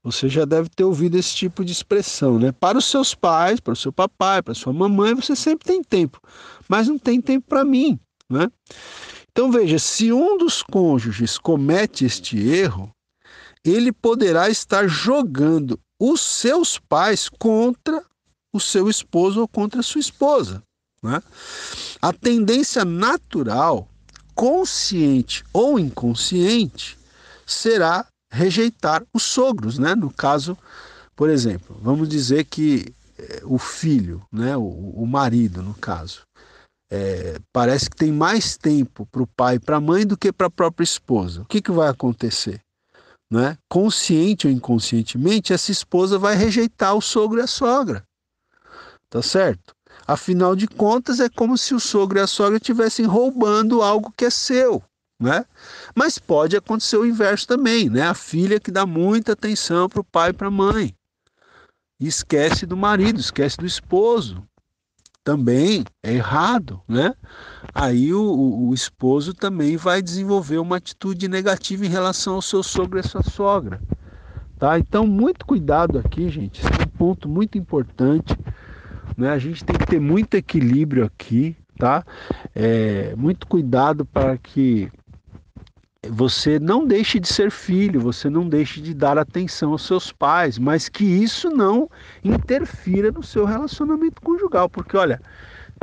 você 0.03 0.29
já 0.29 0.45
deve 0.45 0.69
ter 0.69 0.83
ouvido 0.83 1.17
esse 1.17 1.35
tipo 1.35 1.65
de 1.65 1.71
expressão, 1.71 2.39
né? 2.39 2.51
Para 2.51 2.77
os 2.77 2.85
seus 2.85 3.13
pais, 3.13 3.59
para 3.59 3.73
o 3.73 3.75
seu 3.75 3.91
papai, 3.91 4.41
para 4.41 4.53
sua 4.53 4.71
mamãe, 4.71 5.13
você 5.13 5.35
sempre 5.35 5.67
tem 5.67 5.83
tempo, 5.83 6.21
mas 6.69 6.87
não 6.87 6.97
tem 6.97 7.19
tempo 7.19 7.45
para 7.47 7.65
mim, 7.65 7.99
né? 8.29 8.47
Então 9.31 9.51
veja, 9.51 9.77
se 9.79 10.13
um 10.13 10.37
dos 10.37 10.63
cônjuges 10.63 11.37
comete 11.37 12.05
este 12.05 12.37
erro, 12.39 12.89
ele 13.65 13.91
poderá 13.91 14.49
estar 14.49 14.87
jogando 14.87 15.79
os 15.99 16.21
seus 16.21 16.77
pais 16.77 17.29
contra 17.29 18.03
o 18.53 18.59
seu 18.59 18.89
esposo 18.89 19.41
ou 19.41 19.47
contra 19.47 19.79
a 19.79 19.83
sua 19.83 20.01
esposa. 20.01 20.63
Né? 21.01 21.21
A 22.01 22.13
tendência 22.13 22.83
natural, 22.83 23.87
consciente 24.33 25.43
ou 25.53 25.79
inconsciente, 25.79 26.97
será 27.45 28.05
rejeitar 28.31 29.03
os 29.13 29.23
sogros, 29.23 29.77
né? 29.79 29.95
No 29.95 30.11
caso, 30.11 30.57
por 31.15 31.29
exemplo, 31.29 31.77
vamos 31.81 32.09
dizer 32.09 32.43
que 32.45 32.93
é, 33.17 33.41
o 33.43 33.57
filho, 33.57 34.21
né, 34.31 34.55
o, 34.57 34.63
o 34.63 35.07
marido, 35.07 35.63
no 35.63 35.73
caso, 35.73 36.21
é, 36.91 37.39
parece 37.51 37.89
que 37.89 37.95
tem 37.95 38.11
mais 38.11 38.57
tempo 38.57 39.05
para 39.07 39.23
o 39.23 39.27
pai 39.27 39.55
e 39.55 39.59
para 39.59 39.77
a 39.77 39.81
mãe 39.81 40.05
do 40.05 40.17
que 40.17 40.31
para 40.31 40.47
a 40.47 40.51
própria 40.51 40.83
esposa. 40.83 41.41
O 41.41 41.45
que, 41.45 41.61
que 41.61 41.71
vai 41.71 41.89
acontecer? 41.89 42.59
Né? 43.31 43.57
Consciente 43.69 44.47
ou 44.47 44.53
inconscientemente, 44.53 45.53
essa 45.53 45.71
esposa 45.71 46.17
vai 46.17 46.35
rejeitar 46.35 46.95
o 46.95 47.01
sogro 47.01 47.39
e 47.39 47.43
a 47.43 47.47
sogra. 47.47 48.03
Tá 49.09 49.21
certo? 49.21 49.75
Afinal 50.05 50.55
de 50.55 50.67
contas, 50.67 51.19
é 51.19 51.27
como 51.27 51.57
se 51.57 51.73
o 51.73 51.79
sogro 51.79 52.19
e 52.19 52.21
a 52.21 52.27
sogra 52.27 52.57
estivessem 52.57 53.05
roubando 53.05 53.81
algo 53.81 54.13
que 54.15 54.25
é 54.25 54.29
seu 54.29 54.83
né? 55.19 55.45
Mas 55.95 56.19
pode 56.19 56.55
acontecer 56.55 56.97
o 56.97 57.05
inverso 57.05 57.47
também, 57.47 57.89
né? 57.89 58.03
A 58.03 58.13
filha 58.13 58.59
que 58.59 58.71
dá 58.71 58.85
muita 58.85 59.33
atenção 59.33 59.89
para 59.89 60.01
o 60.01 60.03
pai 60.03 60.29
e 60.29 60.33
para 60.33 60.47
a 60.47 60.51
mãe. 60.51 60.93
Esquece 61.99 62.65
do 62.65 62.77
marido, 62.77 63.19
esquece 63.19 63.57
do 63.57 63.65
esposo. 63.65 64.47
Também 65.27 65.83
é 66.01 66.13
errado, 66.13 66.79
né? 66.87 67.13
Aí 67.75 68.13
o, 68.13 68.69
o, 68.69 68.73
esposo 68.73 69.33
também 69.33 69.75
vai 69.75 70.01
desenvolver 70.01 70.57
uma 70.57 70.77
atitude 70.77 71.27
negativa 71.27 71.85
em 71.85 71.89
relação 71.89 72.35
ao 72.35 72.41
seu 72.41 72.63
sogro 72.63 72.97
e 72.97 73.01
à 73.01 73.03
sua 73.03 73.21
sogra. 73.23 73.81
Tá? 74.57 74.79
Então, 74.79 75.05
muito 75.05 75.45
cuidado 75.45 75.99
aqui, 75.99 76.29
gente. 76.29 76.61
Esse 76.61 76.71
é 76.71 76.85
um 76.85 76.97
ponto 76.97 77.27
muito 77.27 77.57
importante. 77.57 78.39
Né? 79.17 79.29
A 79.29 79.37
gente 79.37 79.65
tem 79.65 79.77
que 79.77 79.85
ter 79.85 79.99
muito 79.99 80.35
equilíbrio 80.35 81.03
aqui, 81.03 81.57
tá? 81.77 82.05
É, 82.55 83.13
muito 83.17 83.47
cuidado 83.47 84.05
para 84.05 84.37
que 84.37 84.89
você 86.09 86.59
não 86.59 86.85
deixe 86.85 87.19
de 87.19 87.27
ser 87.27 87.51
filho, 87.51 87.99
você 88.01 88.29
não 88.29 88.47
deixe 88.47 88.81
de 88.81 88.93
dar 88.93 89.17
atenção 89.17 89.71
aos 89.71 89.83
seus 89.85 90.11
pais, 90.11 90.57
mas 90.57 90.89
que 90.89 91.03
isso 91.05 91.49
não 91.49 91.89
interfira 92.23 93.11
no 93.11 93.23
seu 93.23 93.45
relacionamento 93.45 94.21
conjugal, 94.21 94.69
porque 94.69 94.97
olha, 94.97 95.21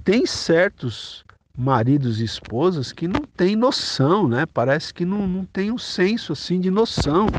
tem 0.05 0.27
certos 0.27 1.25
maridos 1.57 2.21
e 2.21 2.25
esposas 2.25 2.93
que 2.93 3.07
não 3.09 3.25
têm 3.25 3.57
noção, 3.57 4.29
né? 4.29 4.47
Parece 4.47 4.93
que 4.95 5.05
não, 5.05 5.27
não 5.27 5.45
tem 5.45 5.71
um 5.71 5.79
senso 5.79 6.33
assim 6.33 6.61
de 6.61 6.71
noção 6.71 7.37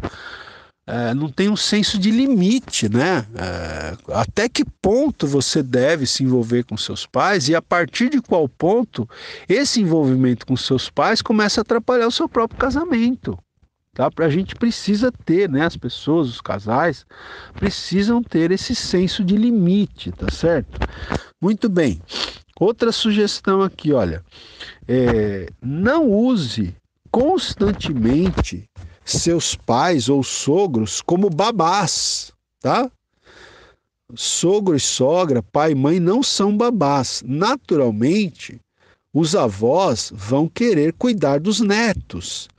é, 0.88 1.14
não 1.16 1.30
tem 1.30 1.50
um 1.50 1.56
senso 1.56 1.98
de 1.98 2.12
limite, 2.12 2.88
né? 2.88 3.26
É, 3.36 3.98
até 4.14 4.48
que 4.48 4.64
ponto 4.64 5.26
você 5.26 5.64
deve 5.64 6.06
se 6.06 6.24
envolver 6.24 6.64
com 6.64 6.78
seus 6.78 7.06
pais 7.08 7.50
e 7.50 7.56
a 7.56 7.62
partir 7.62 8.10
de 8.10 8.22
qual 8.22 8.48
ponto 8.48 9.10
esse 9.50 9.82
envolvimento 9.82 10.46
com 10.46 10.56
seus 10.56 10.90
pais 10.90 11.22
começa 11.22 11.62
a 11.62 11.64
atrapalhar 11.64 12.08
o 12.08 12.12
seu 12.12 12.30
próprio 12.30 12.60
casamento. 12.60 13.38
Tá? 13.96 14.10
A 14.18 14.30
gente 14.30 14.56
precisa 14.56 15.12
ter, 15.12 15.50
né? 15.50 15.66
As 15.66 15.78
pessoas, 15.78 16.30
os 16.30 16.42
casais, 16.42 17.06
precisam 17.54 18.22
ter 18.22 18.52
esse 18.52 18.76
senso 18.76 19.24
de 19.24 19.38
limite, 19.38 20.12
tá 20.12 20.30
certo? 20.30 20.80
Muito 21.42 21.68
bem. 21.70 22.02
Outra 22.60 22.92
sugestão 22.92 23.62
aqui, 23.62 23.92
olha, 23.92 24.24
é, 24.88 25.48
não 25.62 26.10
use 26.10 26.76
constantemente 27.10 28.70
seus 29.06 29.56
pais 29.56 30.10
ou 30.10 30.24
sogros 30.24 31.02
como 31.02 31.30
babás, 31.30 32.34
tá? 32.60 32.92
Sogro 34.16 34.76
e 34.76 34.80
sogra, 34.80 35.42
pai 35.42 35.72
e 35.72 35.76
mãe 35.76 36.00
não 36.00 36.22
são 36.22 36.56
babás. 36.56 37.24
Naturalmente, 37.26 38.60
os 39.14 39.36
avós 39.36 40.12
vão 40.14 40.48
querer 40.48 40.94
cuidar 40.94 41.40
dos 41.40 41.62
netos, 41.62 42.50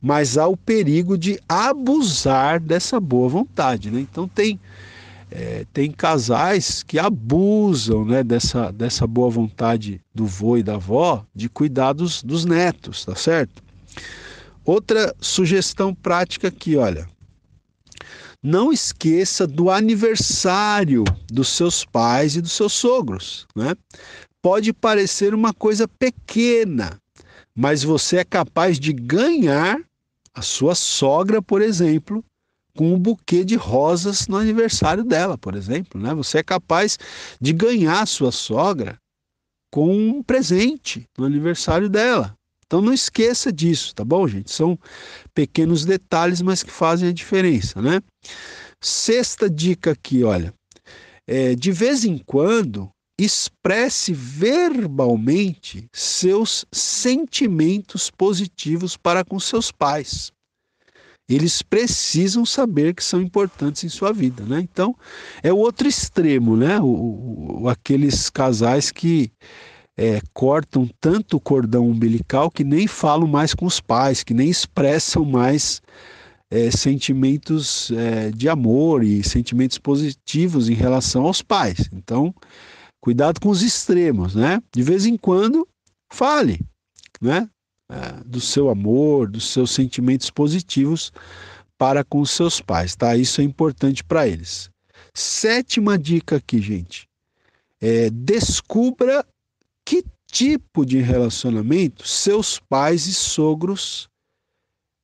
mas 0.00 0.36
há 0.36 0.46
o 0.46 0.56
perigo 0.56 1.16
de 1.16 1.40
abusar 1.48 2.60
dessa 2.60 3.00
boa 3.00 3.28
vontade, 3.28 3.90
né? 3.90 4.00
Então 4.00 4.28
tem 4.28 4.60
é, 5.34 5.64
tem 5.72 5.90
casais 5.90 6.82
que 6.82 6.98
abusam 6.98 8.04
né, 8.04 8.22
dessa, 8.22 8.70
dessa 8.70 9.06
boa 9.06 9.30
vontade 9.30 9.98
do 10.14 10.26
vô 10.26 10.58
e 10.58 10.62
da 10.62 10.74
avó 10.74 11.24
de 11.34 11.48
cuidar 11.48 11.94
dos, 11.94 12.22
dos 12.22 12.44
netos, 12.44 13.06
tá 13.06 13.14
certo? 13.14 13.62
Outra 14.64 15.14
sugestão 15.20 15.94
prática 15.94 16.48
aqui, 16.48 16.76
olha. 16.76 17.08
Não 18.42 18.72
esqueça 18.72 19.46
do 19.46 19.70
aniversário 19.70 21.04
dos 21.28 21.48
seus 21.48 21.84
pais 21.84 22.36
e 22.36 22.40
dos 22.40 22.52
seus 22.52 22.72
sogros, 22.72 23.46
né? 23.54 23.74
Pode 24.40 24.72
parecer 24.72 25.32
uma 25.34 25.52
coisa 25.54 25.86
pequena, 25.86 26.98
mas 27.54 27.84
você 27.84 28.18
é 28.18 28.24
capaz 28.24 28.80
de 28.80 28.92
ganhar 28.92 29.78
a 30.34 30.42
sua 30.42 30.74
sogra, 30.74 31.40
por 31.40 31.62
exemplo, 31.62 32.24
com 32.76 32.94
um 32.94 32.98
buquê 32.98 33.44
de 33.44 33.54
rosas 33.54 34.26
no 34.26 34.36
aniversário 34.36 35.04
dela, 35.04 35.36
por 35.36 35.54
exemplo, 35.54 36.00
né? 36.00 36.14
Você 36.14 36.38
é 36.38 36.42
capaz 36.42 36.98
de 37.40 37.52
ganhar 37.52 38.02
a 38.02 38.06
sua 38.06 38.32
sogra 38.32 38.98
com 39.70 39.94
um 39.94 40.22
presente 40.22 41.06
no 41.16 41.24
aniversário 41.24 41.88
dela. 41.88 42.36
Então 42.72 42.80
não 42.80 42.94
esqueça 42.94 43.52
disso, 43.52 43.94
tá 43.94 44.02
bom, 44.02 44.26
gente? 44.26 44.50
São 44.50 44.78
pequenos 45.34 45.84
detalhes, 45.84 46.40
mas 46.40 46.62
que 46.62 46.70
fazem 46.70 47.10
a 47.10 47.12
diferença, 47.12 47.82
né? 47.82 48.00
Sexta 48.80 49.50
dica 49.50 49.90
aqui, 49.90 50.24
olha. 50.24 50.54
É, 51.26 51.54
de 51.54 51.70
vez 51.70 52.02
em 52.02 52.16
quando, 52.16 52.88
expresse 53.20 54.14
verbalmente 54.14 55.86
seus 55.92 56.64
sentimentos 56.72 58.10
positivos 58.10 58.96
para 58.96 59.22
com 59.22 59.38
seus 59.38 59.70
pais. 59.70 60.32
Eles 61.28 61.60
precisam 61.60 62.46
saber 62.46 62.94
que 62.94 63.04
são 63.04 63.20
importantes 63.20 63.84
em 63.84 63.90
sua 63.90 64.14
vida, 64.14 64.46
né? 64.46 64.60
Então, 64.62 64.96
é 65.42 65.52
o 65.52 65.58
outro 65.58 65.86
extremo, 65.86 66.56
né? 66.56 66.80
O, 66.80 67.64
o 67.64 67.68
aqueles 67.68 68.30
casais 68.30 68.90
que 68.90 69.30
é, 69.96 70.20
cortam 70.32 70.88
tanto 71.00 71.36
o 71.36 71.40
cordão 71.40 71.86
umbilical 71.88 72.50
que 72.50 72.64
nem 72.64 72.86
falam 72.86 73.26
mais 73.26 73.54
com 73.54 73.66
os 73.66 73.80
pais, 73.80 74.22
que 74.22 74.34
nem 74.34 74.48
expressam 74.48 75.24
mais 75.24 75.82
é, 76.50 76.70
sentimentos 76.70 77.90
é, 77.92 78.30
de 78.30 78.48
amor 78.48 79.02
e 79.02 79.22
sentimentos 79.22 79.78
positivos 79.78 80.68
em 80.68 80.74
relação 80.74 81.24
aos 81.24 81.42
pais. 81.42 81.88
Então, 81.92 82.34
cuidado 83.00 83.40
com 83.40 83.48
os 83.48 83.62
extremos, 83.62 84.34
né? 84.34 84.62
De 84.72 84.82
vez 84.82 85.06
em 85.06 85.16
quando, 85.16 85.66
fale, 86.12 86.60
né? 87.20 87.48
É, 87.90 88.22
do 88.24 88.40
seu 88.40 88.70
amor, 88.70 89.30
dos 89.30 89.48
seus 89.48 89.70
sentimentos 89.70 90.30
positivos 90.30 91.12
para 91.76 92.04
com 92.04 92.20
os 92.20 92.30
seus 92.30 92.60
pais, 92.60 92.94
tá? 92.94 93.16
Isso 93.16 93.40
é 93.40 93.44
importante 93.44 94.04
para 94.04 94.26
eles. 94.26 94.70
Sétima 95.14 95.98
dica 95.98 96.36
aqui, 96.36 96.60
gente. 96.60 97.08
É, 97.80 98.08
descubra 98.10 99.26
que 99.84 100.04
tipo 100.26 100.84
de 100.86 100.98
relacionamento 100.98 102.06
seus 102.06 102.58
pais 102.58 103.06
e 103.06 103.14
sogros 103.14 104.08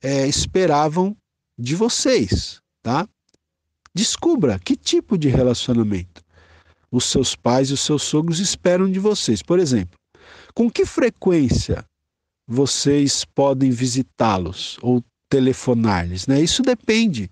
é, 0.01 0.27
esperavam 0.27 1.15
de 1.57 1.75
vocês, 1.75 2.61
tá? 2.81 3.07
Descubra 3.93 4.59
que 4.59 4.75
tipo 4.75 5.17
de 5.17 5.27
relacionamento 5.27 6.23
os 6.91 7.05
seus 7.05 7.35
pais 7.35 7.69
e 7.69 7.73
os 7.73 7.81
seus 7.81 8.03
sogros 8.03 8.39
esperam 8.39 8.89
de 8.91 8.99
vocês. 8.99 9.43
Por 9.43 9.59
exemplo, 9.59 9.99
com 10.53 10.69
que 10.69 10.85
frequência 10.85 11.85
vocês 12.47 13.23
podem 13.23 13.69
visitá-los 13.69 14.77
ou 14.81 15.03
telefonar-lhes, 15.29 16.25
né? 16.25 16.41
Isso 16.41 16.63
depende 16.63 17.29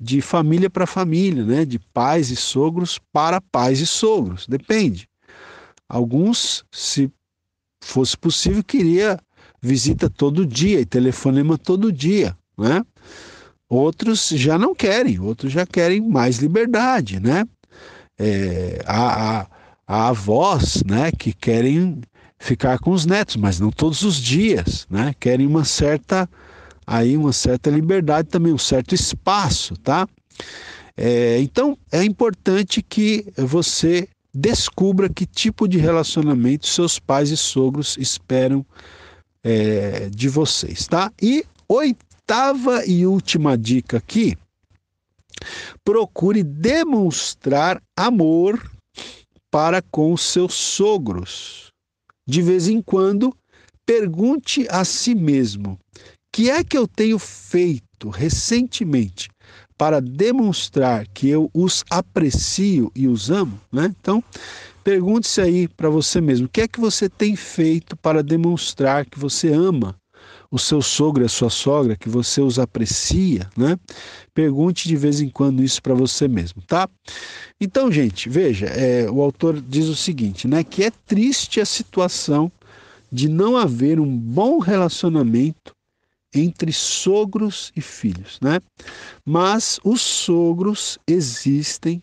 de 0.00 0.22
família 0.22 0.70
para 0.70 0.86
família, 0.86 1.44
né? 1.44 1.64
De 1.64 1.78
pais 1.78 2.30
e 2.30 2.36
sogros 2.36 2.98
para 3.12 3.40
pais 3.40 3.80
e 3.80 3.86
sogros, 3.86 4.46
depende. 4.46 5.06
Alguns, 5.88 6.64
se 6.70 7.10
fosse 7.82 8.16
possível, 8.16 8.62
queria 8.62 9.18
visita 9.60 10.08
todo 10.08 10.46
dia 10.46 10.80
e 10.80 10.86
telefonema 10.86 11.58
todo 11.58 11.92
dia, 11.92 12.36
né? 12.56 12.84
Outros 13.68 14.28
já 14.28 14.58
não 14.58 14.74
querem, 14.74 15.18
outros 15.18 15.52
já 15.52 15.66
querem 15.66 16.00
mais 16.00 16.38
liberdade, 16.38 17.20
né? 17.20 17.44
É, 18.18 18.82
há, 18.86 19.40
há, 19.40 19.46
há 19.86 20.08
avós, 20.08 20.82
né, 20.84 21.12
que 21.12 21.32
querem 21.32 22.00
ficar 22.38 22.78
com 22.78 22.90
os 22.90 23.06
netos, 23.06 23.36
mas 23.36 23.60
não 23.60 23.70
todos 23.70 24.02
os 24.02 24.16
dias, 24.16 24.86
né? 24.88 25.14
Querem 25.18 25.46
uma 25.46 25.64
certa 25.64 26.28
aí 26.86 27.16
uma 27.16 27.32
certa 27.32 27.68
liberdade 27.68 28.28
também, 28.28 28.52
um 28.52 28.58
certo 28.58 28.94
espaço, 28.94 29.76
tá? 29.76 30.08
É, 30.96 31.38
então 31.40 31.76
é 31.92 32.02
importante 32.02 32.82
que 32.82 33.26
você 33.36 34.08
descubra 34.38 35.08
que 35.08 35.26
tipo 35.26 35.66
de 35.66 35.78
relacionamento 35.78 36.66
seus 36.66 36.98
pais 36.98 37.30
e 37.30 37.36
sogros 37.36 37.96
esperam 37.98 38.64
é, 39.42 40.08
de 40.10 40.28
vocês, 40.28 40.86
tá? 40.86 41.12
E 41.20 41.44
oitava 41.68 42.86
e 42.86 43.04
última 43.04 43.58
dica 43.58 43.98
aqui: 43.98 44.36
procure 45.84 46.44
demonstrar 46.44 47.82
amor 47.96 48.70
para 49.50 49.82
com 49.82 50.16
seus 50.16 50.54
sogros. 50.54 51.72
De 52.26 52.40
vez 52.40 52.68
em 52.68 52.80
quando, 52.80 53.34
pergunte 53.84 54.68
a 54.70 54.84
si 54.84 55.16
mesmo: 55.16 55.76
que 56.32 56.48
é 56.48 56.62
que 56.62 56.78
eu 56.78 56.86
tenho 56.86 57.18
feito 57.18 58.08
recentemente 58.08 59.28
para 59.78 60.00
demonstrar 60.00 61.06
que 61.06 61.28
eu 61.28 61.48
os 61.54 61.84
aprecio 61.88 62.90
e 62.94 63.06
os 63.06 63.30
amo? 63.30 63.58
Né? 63.72 63.94
Então, 64.00 64.22
pergunte-se 64.82 65.40
aí 65.40 65.68
para 65.68 65.88
você 65.88 66.20
mesmo: 66.20 66.46
o 66.46 66.48
que 66.48 66.62
é 66.62 66.68
que 66.68 66.80
você 66.80 67.08
tem 67.08 67.36
feito 67.36 67.96
para 67.96 68.22
demonstrar 68.22 69.06
que 69.06 69.18
você 69.18 69.52
ama 69.52 69.96
o 70.50 70.58
seu 70.58 70.80
sogro 70.80 71.22
e 71.22 71.26
a 71.26 71.28
sua 71.28 71.50
sogra, 71.50 71.96
que 71.96 72.08
você 72.08 72.40
os 72.40 72.58
aprecia, 72.58 73.48
né? 73.56 73.78
Pergunte 74.34 74.88
de 74.88 74.96
vez 74.96 75.20
em 75.20 75.28
quando 75.28 75.62
isso 75.62 75.82
para 75.82 75.94
você 75.94 76.26
mesmo, 76.26 76.62
tá? 76.62 76.88
Então, 77.60 77.92
gente, 77.92 78.28
veja, 78.30 78.66
é, 78.66 79.10
o 79.10 79.20
autor 79.20 79.60
diz 79.60 79.86
o 79.86 79.94
seguinte, 79.94 80.48
né? 80.48 80.64
Que 80.64 80.84
é 80.84 80.90
triste 81.06 81.60
a 81.60 81.66
situação 81.66 82.50
de 83.12 83.28
não 83.28 83.56
haver 83.56 84.00
um 84.00 84.16
bom 84.16 84.58
relacionamento 84.58 85.72
entre 86.34 86.72
sogros 86.72 87.72
e 87.74 87.80
filhos, 87.80 88.38
né? 88.42 88.60
Mas 89.24 89.80
os 89.82 90.00
sogros 90.00 90.98
existem 91.06 92.02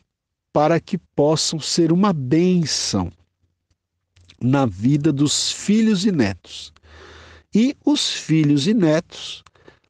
para 0.53 0.79
que 0.79 0.97
possam 0.97 1.59
ser 1.59 1.91
uma 1.91 2.13
bênção 2.13 3.11
na 4.41 4.65
vida 4.65 5.11
dos 5.11 5.51
filhos 5.51 6.05
e 6.05 6.11
netos. 6.11 6.73
E 7.53 7.75
os 7.85 8.11
filhos 8.11 8.67
e 8.67 8.73
netos 8.73 9.43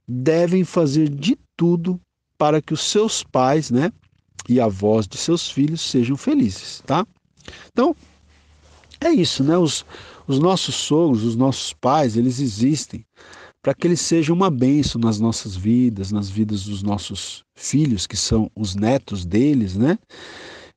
devem 0.07 0.63
fazer 0.63 1.09
de 1.09 1.37
tudo 1.55 1.99
para 2.37 2.61
que 2.61 2.73
os 2.73 2.81
seus 2.81 3.23
pais, 3.23 3.71
né, 3.71 3.91
e 4.47 4.59
avós 4.59 5.07
de 5.07 5.17
seus 5.17 5.49
filhos 5.49 5.81
sejam 5.81 6.15
felizes, 6.15 6.81
tá? 6.85 7.05
Então, 7.71 7.95
é 8.99 9.09
isso, 9.09 9.43
né? 9.43 9.57
Os, 9.57 9.85
os 10.27 10.39
nossos 10.39 10.75
sogros, 10.75 11.23
os 11.23 11.35
nossos 11.35 11.73
pais, 11.73 12.15
eles 12.17 12.39
existem 12.39 13.05
para 13.65 13.73
que 13.73 13.87
eles 13.87 13.99
sejam 13.99 14.35
uma 14.35 14.51
bênção 14.51 15.01
nas 15.01 15.19
nossas 15.19 15.55
vidas, 15.55 16.11
nas 16.11 16.29
vidas 16.29 16.65
dos 16.65 16.83
nossos 16.83 17.43
filhos, 17.55 18.05
que 18.05 18.15
são 18.15 18.47
os 18.55 18.75
netos 18.75 19.25
deles, 19.25 19.75
né? 19.75 19.97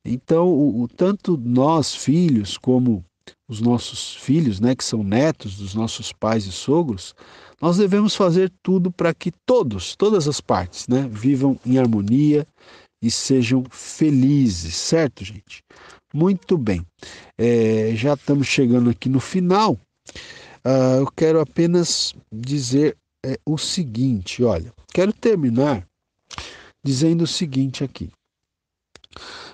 Então, 0.02 0.48
o, 0.48 0.84
o, 0.84 0.88
tanto 0.88 1.36
nós, 1.36 1.94
filhos, 1.94 2.56
como 2.56 3.04
os 3.46 3.60
nossos 3.60 4.14
filhos, 4.14 4.58
né, 4.58 4.74
que 4.74 4.82
são 4.82 5.04
netos 5.04 5.58
dos 5.58 5.74
nossos 5.74 6.14
pais 6.14 6.46
e 6.46 6.50
sogros, 6.50 7.14
nós 7.60 7.76
devemos 7.76 8.14
fazer 8.14 8.50
tudo 8.62 8.90
para 8.90 9.12
que 9.12 9.30
todos, 9.44 9.94
todas 9.94 10.26
as 10.26 10.40
partes, 10.40 10.88
né, 10.88 11.06
vivam 11.12 11.60
em 11.66 11.76
harmonia 11.76 12.46
e 13.02 13.10
sejam 13.10 13.64
felizes, 13.70 14.74
certo, 14.74 15.22
gente? 15.22 15.62
Muito 16.14 16.56
bem. 16.56 16.82
É, 17.36 17.92
já 17.94 18.14
estamos 18.14 18.46
chegando 18.46 18.88
aqui 18.88 19.10
no 19.10 19.20
final. 19.20 19.78
Uh, 20.64 21.00
eu 21.00 21.12
quero 21.14 21.40
apenas 21.40 22.14
dizer 22.32 22.96
é, 23.24 23.38
o 23.44 23.58
seguinte: 23.58 24.42
olha, 24.42 24.72
quero 24.92 25.12
terminar 25.12 25.86
dizendo 26.84 27.24
o 27.24 27.26
seguinte 27.26 27.84
aqui. 27.84 28.10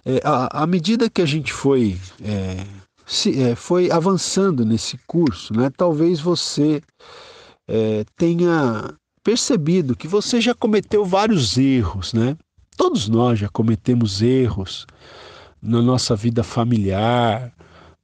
É, 0.05 0.21
à, 0.25 0.67
medida 0.67 1.09
que 1.09 1.23
a 1.23 1.27
gente 1.27 1.53
foi, 1.53 1.99
é, 2.23 2.67
se, 3.07 3.43
é, 3.43 3.55
foi 3.55 3.91
avançando 3.91 4.65
nesse 4.65 4.99
curso, 5.07 5.55
né, 5.55 5.71
talvez 5.75 6.21
você 6.21 6.83
é, 7.67 8.05
tenha 8.17 8.95
percebido 9.23 9.97
que 9.97 10.07
você 10.07 10.41
já 10.41 10.55
cometeu 10.55 11.05
vários 11.05 11.57
erros, 11.57 12.13
né? 12.13 12.37
Todos 12.77 13.09
nós 13.09 13.39
já 13.39 13.49
cometemos 13.49 14.21
erros 14.21 14.87
na 15.63 15.81
nossa 15.81 16.15
vida 16.15 16.43
familiar, 16.43 17.51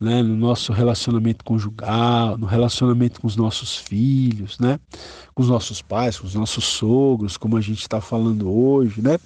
né, 0.01 0.23
no 0.23 0.35
nosso 0.35 0.73
relacionamento 0.73 1.45
conjugal, 1.45 2.39
no 2.39 2.47
relacionamento 2.47 3.21
com 3.21 3.27
os 3.27 3.37
nossos 3.37 3.77
filhos, 3.77 4.59
né, 4.59 4.81
com 5.35 5.43
os 5.43 5.49
nossos 5.49 5.83
pais, 5.83 6.19
com 6.19 6.27
os 6.27 6.35
nossos 6.35 6.65
sogros, 6.65 7.37
como 7.37 7.57
a 7.57 7.61
gente 7.61 7.83
está 7.83 8.01
falando 8.01 8.51
hoje, 8.51 9.03
né. 9.03 9.19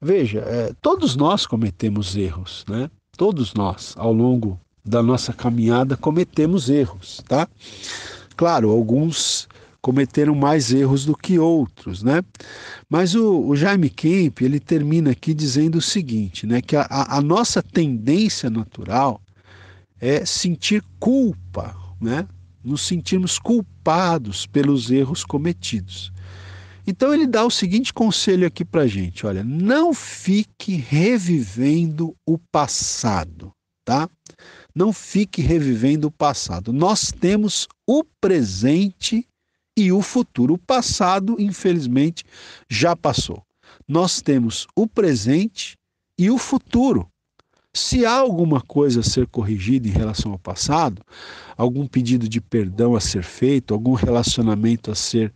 Veja, 0.00 0.40
é, 0.46 0.72
todos 0.80 1.16
nós 1.16 1.44
cometemos 1.44 2.16
erros, 2.16 2.64
né? 2.68 2.88
Todos 3.16 3.52
nós, 3.52 3.94
ao 3.96 4.12
longo 4.12 4.60
da 4.84 5.02
nossa 5.02 5.32
caminhada, 5.32 5.96
cometemos 5.96 6.70
erros, 6.70 7.20
tá? 7.26 7.48
Claro, 8.36 8.70
alguns 8.70 9.48
cometeram 9.82 10.36
mais 10.36 10.72
erros 10.72 11.04
do 11.04 11.16
que 11.16 11.36
outros, 11.36 12.04
né? 12.04 12.22
Mas 12.88 13.16
o, 13.16 13.40
o 13.40 13.56
Jaime 13.56 13.90
Kemp 13.90 14.40
ele 14.40 14.60
termina 14.60 15.10
aqui 15.10 15.34
dizendo 15.34 15.78
o 15.78 15.82
seguinte, 15.82 16.46
né? 16.46 16.62
Que 16.62 16.76
a, 16.76 16.86
a 16.88 17.20
nossa 17.20 17.60
tendência 17.60 18.48
natural 18.48 19.20
é 20.00 20.24
sentir 20.24 20.82
culpa, 20.98 21.76
né? 22.00 22.26
Nos 22.62 22.82
sentirmos 22.82 23.38
culpados 23.38 24.46
pelos 24.46 24.90
erros 24.90 25.24
cometidos. 25.24 26.12
Então 26.86 27.12
ele 27.12 27.26
dá 27.26 27.44
o 27.44 27.50
seguinte 27.50 27.92
conselho 27.92 28.46
aqui 28.46 28.64
para 28.64 28.86
gente: 28.86 29.26
olha, 29.26 29.44
não 29.44 29.92
fique 29.92 30.74
revivendo 30.76 32.16
o 32.26 32.38
passado, 32.38 33.52
tá? 33.84 34.08
Não 34.74 34.92
fique 34.92 35.42
revivendo 35.42 36.08
o 36.08 36.10
passado. 36.10 36.72
Nós 36.72 37.12
temos 37.12 37.68
o 37.86 38.04
presente 38.20 39.26
e 39.76 39.92
o 39.92 40.00
futuro. 40.02 40.54
O 40.54 40.58
passado, 40.58 41.36
infelizmente, 41.38 42.24
já 42.70 42.96
passou. 42.96 43.42
Nós 43.86 44.22
temos 44.22 44.66
o 44.74 44.86
presente 44.86 45.76
e 46.18 46.30
o 46.30 46.38
futuro. 46.38 47.08
Se 47.78 48.04
há 48.04 48.12
alguma 48.12 48.60
coisa 48.60 49.00
a 49.00 49.04
ser 49.04 49.28
corrigida 49.28 49.86
em 49.86 49.92
relação 49.92 50.32
ao 50.32 50.38
passado, 50.38 51.00
algum 51.56 51.86
pedido 51.86 52.28
de 52.28 52.40
perdão 52.40 52.96
a 52.96 53.00
ser 53.00 53.22
feito, 53.22 53.72
algum 53.72 53.92
relacionamento 53.94 54.90
a 54.90 54.96
ser 54.96 55.32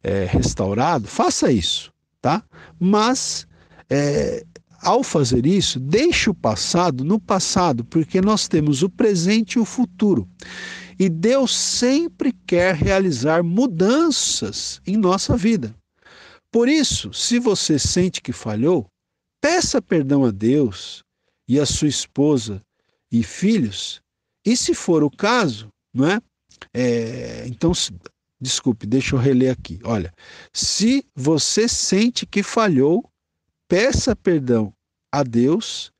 é, 0.00 0.24
restaurado, 0.24 1.08
faça 1.08 1.50
isso, 1.50 1.92
tá? 2.20 2.40
Mas 2.78 3.48
é, 3.90 4.44
ao 4.80 5.02
fazer 5.02 5.44
isso, 5.44 5.80
deixe 5.80 6.30
o 6.30 6.34
passado 6.34 7.04
no 7.04 7.20
passado, 7.20 7.84
porque 7.84 8.20
nós 8.20 8.46
temos 8.46 8.84
o 8.84 8.88
presente 8.88 9.54
e 9.54 9.58
o 9.58 9.64
futuro. 9.64 10.28
E 10.98 11.08
Deus 11.08 11.54
sempre 11.54 12.32
quer 12.46 12.76
realizar 12.76 13.42
mudanças 13.42 14.80
em 14.86 14.96
nossa 14.96 15.36
vida. 15.36 15.74
Por 16.50 16.68
isso, 16.68 17.12
se 17.12 17.40
você 17.40 17.76
sente 17.76 18.22
que 18.22 18.32
falhou, 18.32 18.86
peça 19.40 19.82
perdão 19.82 20.24
a 20.24 20.30
Deus 20.30 21.02
e 21.52 21.60
a 21.60 21.66
sua 21.66 21.86
esposa 21.86 22.62
e 23.12 23.22
filhos, 23.22 24.00
e 24.42 24.56
se 24.56 24.72
for 24.72 25.04
o 25.04 25.10
caso, 25.10 25.68
não 25.92 26.08
é? 26.08 26.18
é 26.72 27.44
então 27.46 27.72
desculpe, 28.40 28.86
deixa 28.86 29.14
eu 29.14 29.20
reler 29.20 29.52
aqui. 29.52 29.78
Olha, 29.84 30.14
se 30.50 31.04
você 31.14 31.68
sente 31.68 32.24
que 32.24 32.42
falhou, 32.42 33.04
peça 33.68 34.16
perdão 34.16 34.72
a 35.12 35.22
Deus 35.22 35.92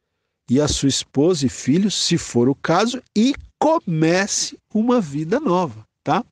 e 0.49 0.59
a 0.59 0.67
sua 0.67 0.89
esposa 0.89 1.45
e 1.45 1.51
filhos, 1.51 1.97
se 1.97 2.17
for 2.17 2.49
o 2.49 2.55
caso, 2.55 3.03
e 3.15 3.35
comece 3.59 4.59
uma 4.73 5.03
vida 5.03 5.39
nova, 5.39 5.87
tá? 6.03 6.25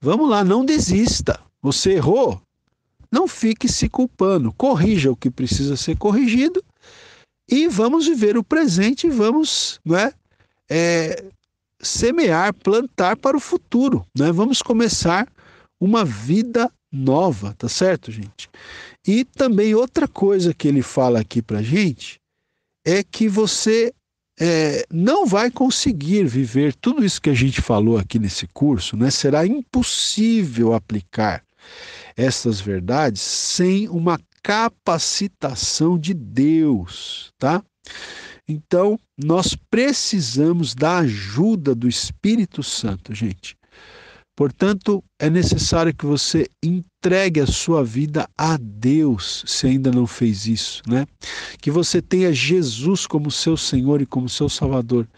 Vamos 0.00 0.30
lá, 0.30 0.44
não 0.44 0.64
desista. 0.64 1.40
Você 1.60 1.94
errou? 1.94 2.40
Não 3.10 3.26
fique 3.26 3.68
se 3.68 3.88
culpando. 3.88 4.52
Corrija 4.52 5.10
o 5.10 5.16
que 5.16 5.30
precisa 5.30 5.76
ser 5.76 5.96
corrigido 5.96 6.62
e 7.48 7.68
vamos 7.68 8.06
viver 8.06 8.36
o 8.36 8.44
presente 8.44 9.06
e 9.06 9.10
vamos 9.10 9.80
não 9.84 9.96
é, 9.96 10.12
é, 10.68 11.24
semear, 11.80 12.52
plantar 12.54 13.16
para 13.16 13.36
o 13.36 13.40
futuro. 13.40 14.06
Né? 14.16 14.32
Vamos 14.32 14.62
começar 14.62 15.28
uma 15.80 16.04
vida 16.04 16.70
nova, 16.90 17.54
tá 17.56 17.68
certo, 17.68 18.10
gente? 18.10 18.48
E 19.06 19.24
também 19.24 19.74
outra 19.74 20.08
coisa 20.08 20.54
que 20.54 20.66
ele 20.66 20.82
fala 20.82 21.20
aqui 21.20 21.40
para 21.40 21.62
gente 21.62 22.20
é 22.84 23.02
que 23.02 23.28
você 23.28 23.92
é, 24.38 24.84
não 24.90 25.26
vai 25.26 25.50
conseguir 25.50 26.24
viver 26.24 26.74
tudo 26.74 27.04
isso 27.04 27.20
que 27.20 27.30
a 27.30 27.34
gente 27.34 27.60
falou 27.60 27.98
aqui 27.98 28.18
nesse 28.18 28.46
curso, 28.48 28.96
né? 28.96 29.10
Será 29.10 29.46
impossível 29.46 30.72
aplicar 30.72 31.42
essas 32.16 32.60
verdades 32.60 33.20
sem 33.20 33.88
uma 33.88 34.18
capacitação 34.46 35.98
de 35.98 36.14
Deus, 36.14 37.32
tá? 37.36 37.60
Então, 38.48 38.96
nós 39.18 39.56
precisamos 39.68 40.72
da 40.72 40.98
ajuda 40.98 41.74
do 41.74 41.88
Espírito 41.88 42.62
Santo, 42.62 43.12
gente. 43.12 43.56
Portanto, 44.36 45.02
é 45.18 45.28
necessário 45.28 45.92
que 45.92 46.06
você 46.06 46.46
entregue 46.62 47.40
a 47.40 47.46
sua 47.46 47.82
vida 47.82 48.28
a 48.38 48.56
Deus, 48.56 49.42
se 49.48 49.66
ainda 49.66 49.90
não 49.90 50.06
fez 50.06 50.46
isso, 50.46 50.80
né? 50.86 51.06
Que 51.60 51.72
você 51.72 52.00
tenha 52.00 52.32
Jesus 52.32 53.04
como 53.04 53.32
seu 53.32 53.56
Senhor 53.56 54.00
e 54.00 54.06
como 54.06 54.28
seu 54.28 54.48
Salvador, 54.48 55.08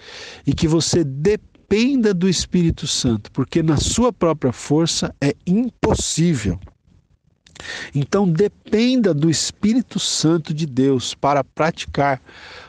e 0.46 0.54
que 0.54 0.66
você 0.66 1.04
dependa 1.04 2.14
do 2.14 2.30
Espírito 2.30 2.86
Santo, 2.86 3.30
porque 3.32 3.62
na 3.62 3.76
sua 3.76 4.10
própria 4.10 4.54
força 4.54 5.14
é 5.20 5.34
impossível. 5.46 6.58
Então 7.94 8.28
dependa 8.28 9.12
do 9.12 9.30
Espírito 9.30 9.98
Santo 9.98 10.52
de 10.52 10.66
Deus 10.66 11.14
para 11.14 11.42
praticar 11.42 12.20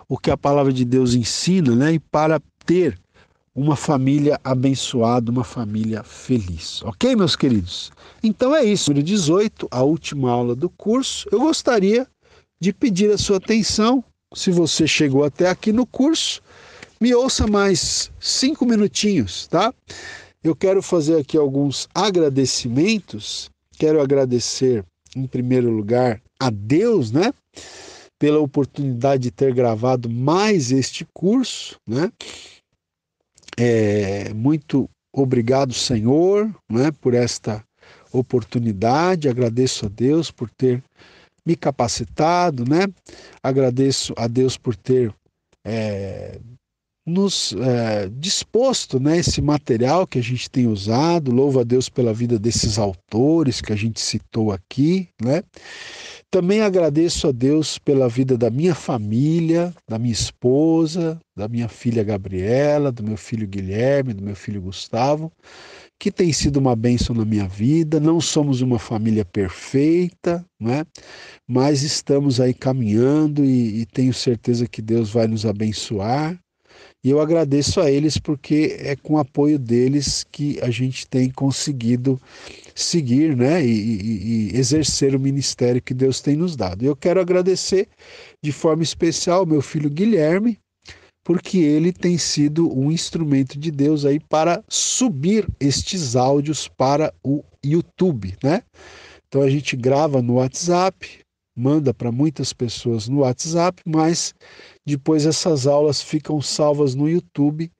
o 0.07 0.17
que 0.17 0.31
a 0.31 0.37
palavra 0.37 0.73
de 0.73 0.85
Deus 0.85 1.13
ensina, 1.13 1.75
né? 1.75 1.93
E 1.93 1.99
para 1.99 2.41
ter 2.65 2.97
uma 3.53 3.75
família 3.75 4.39
abençoada, 4.43 5.31
uma 5.31 5.43
família 5.43 6.03
feliz. 6.03 6.81
Ok, 6.83 7.15
meus 7.15 7.35
queridos? 7.35 7.91
Então 8.23 8.55
é 8.55 8.63
isso. 8.63 8.89
Número 8.89 9.05
18, 9.05 9.67
a 9.69 9.83
última 9.83 10.31
aula 10.31 10.55
do 10.55 10.69
curso. 10.69 11.27
Eu 11.31 11.39
gostaria 11.39 12.07
de 12.59 12.71
pedir 12.71 13.11
a 13.11 13.17
sua 13.17 13.37
atenção. 13.37 14.03
Se 14.33 14.51
você 14.51 14.87
chegou 14.87 15.23
até 15.23 15.49
aqui 15.49 15.73
no 15.73 15.85
curso, 15.85 16.41
me 17.01 17.13
ouça 17.13 17.47
mais 17.47 18.11
cinco 18.19 18.65
minutinhos, 18.65 19.47
tá? 19.47 19.73
Eu 20.43 20.55
quero 20.55 20.81
fazer 20.81 21.17
aqui 21.17 21.37
alguns 21.37 21.87
agradecimentos 21.93 23.49
Quero 23.79 24.01
agradecer, 24.01 24.83
em 25.15 25.25
primeiro 25.25 25.71
lugar, 25.71 26.21
a 26.37 26.49
Deus, 26.49 27.13
né? 27.13 27.33
Pela 28.19 28.39
oportunidade 28.39 29.23
de 29.23 29.31
ter 29.31 29.53
gravado 29.53 30.09
mais 30.09 30.69
este 30.69 31.07
curso, 31.13 31.79
né? 31.87 32.11
É, 33.57 34.33
muito 34.33 34.89
obrigado, 35.15 35.73
Senhor, 35.73 36.53
né, 36.69 36.91
por 36.99 37.13
esta 37.13 37.63
oportunidade. 38.11 39.29
Agradeço 39.29 39.85
a 39.85 39.89
Deus 39.89 40.29
por 40.29 40.49
ter 40.49 40.83
me 41.45 41.55
capacitado, 41.55 42.65
né? 42.69 42.85
Agradeço 43.41 44.13
a 44.17 44.27
Deus 44.27 44.57
por 44.57 44.75
ter 44.75 45.15
é, 45.65 46.37
nos 47.09 47.53
é, 47.53 48.09
disposto 48.09 48.99
né, 48.99 49.17
esse 49.17 49.41
material 49.41 50.05
que 50.05 50.19
a 50.19 50.23
gente 50.23 50.49
tem 50.49 50.67
usado. 50.67 51.31
Louvo 51.31 51.59
a 51.59 51.63
Deus 51.63 51.89
pela 51.89 52.13
vida 52.13 52.37
desses 52.37 52.77
autores 52.77 53.61
que 53.61 53.73
a 53.73 53.75
gente 53.75 53.99
citou 53.99 54.51
aqui. 54.51 55.09
Né? 55.21 55.43
Também 56.31 56.61
agradeço 56.61 57.27
a 57.27 57.31
Deus 57.31 57.79
pela 57.79 58.07
vida 58.07 58.37
da 58.37 58.51
minha 58.51 58.75
família, 58.75 59.73
da 59.89 59.97
minha 59.97 60.13
esposa, 60.13 61.19
da 61.35 61.47
minha 61.47 61.67
filha 61.67 62.03
Gabriela, 62.03 62.91
do 62.91 63.03
meu 63.03 63.17
filho 63.17 63.47
Guilherme, 63.47 64.13
do 64.13 64.23
meu 64.23 64.35
filho 64.35 64.61
Gustavo, 64.61 65.31
que 65.99 66.11
tem 66.11 66.31
sido 66.31 66.57
uma 66.57 66.75
bênção 66.75 67.15
na 67.15 67.25
minha 67.25 67.47
vida. 67.47 67.99
Não 67.99 68.21
somos 68.21 68.61
uma 68.61 68.77
família 68.77 69.25
perfeita, 69.25 70.45
né? 70.59 70.85
mas 71.47 71.81
estamos 71.81 72.39
aí 72.39 72.53
caminhando 72.53 73.43
e, 73.43 73.81
e 73.81 73.85
tenho 73.87 74.13
certeza 74.13 74.67
que 74.67 74.83
Deus 74.83 75.09
vai 75.09 75.27
nos 75.27 75.47
abençoar. 75.47 76.39
E 77.03 77.09
eu 77.09 77.21
agradeço 77.21 77.79
a 77.79 77.89
eles 77.89 78.17
porque 78.17 78.77
é 78.79 78.95
com 78.95 79.13
o 79.13 79.19
apoio 79.19 79.57
deles 79.57 80.25
que 80.29 80.59
a 80.61 80.69
gente 80.69 81.07
tem 81.07 81.29
conseguido 81.29 82.19
seguir 82.75 83.37
né, 83.37 83.65
e, 83.65 83.71
e, 83.71 84.51
e 84.51 84.57
exercer 84.57 85.15
o 85.15 85.19
ministério 85.19 85.81
que 85.81 85.93
Deus 85.93 86.19
tem 86.19 86.35
nos 86.35 86.57
dado. 86.57 86.83
Eu 86.83 86.95
quero 86.95 87.21
agradecer 87.21 87.87
de 88.43 88.51
forma 88.51 88.83
especial 88.83 89.45
meu 89.45 89.61
filho 89.61 89.89
Guilherme, 89.89 90.57
porque 91.23 91.59
ele 91.59 91.93
tem 91.93 92.17
sido 92.17 92.69
um 92.77 92.91
instrumento 92.91 93.57
de 93.57 93.71
Deus 93.71 94.03
aí 94.03 94.19
para 94.19 94.63
subir 94.67 95.47
estes 95.59 96.17
áudios 96.17 96.67
para 96.67 97.13
o 97.23 97.43
YouTube, 97.63 98.35
né? 98.43 98.61
Então 99.27 99.41
a 99.41 99.49
gente 99.49 99.75
grava 99.75 100.21
no 100.21 100.35
WhatsApp, 100.35 101.19
manda 101.55 101.93
para 101.93 102.11
muitas 102.11 102.51
pessoas 102.51 103.07
no 103.07 103.19
WhatsApp, 103.19 103.81
mas 103.85 104.33
depois 104.91 105.25
essas 105.25 105.67
aulas 105.67 106.01
ficam 106.01 106.41
salvas 106.41 106.95
no 106.95 107.09
YouTube 107.09 107.71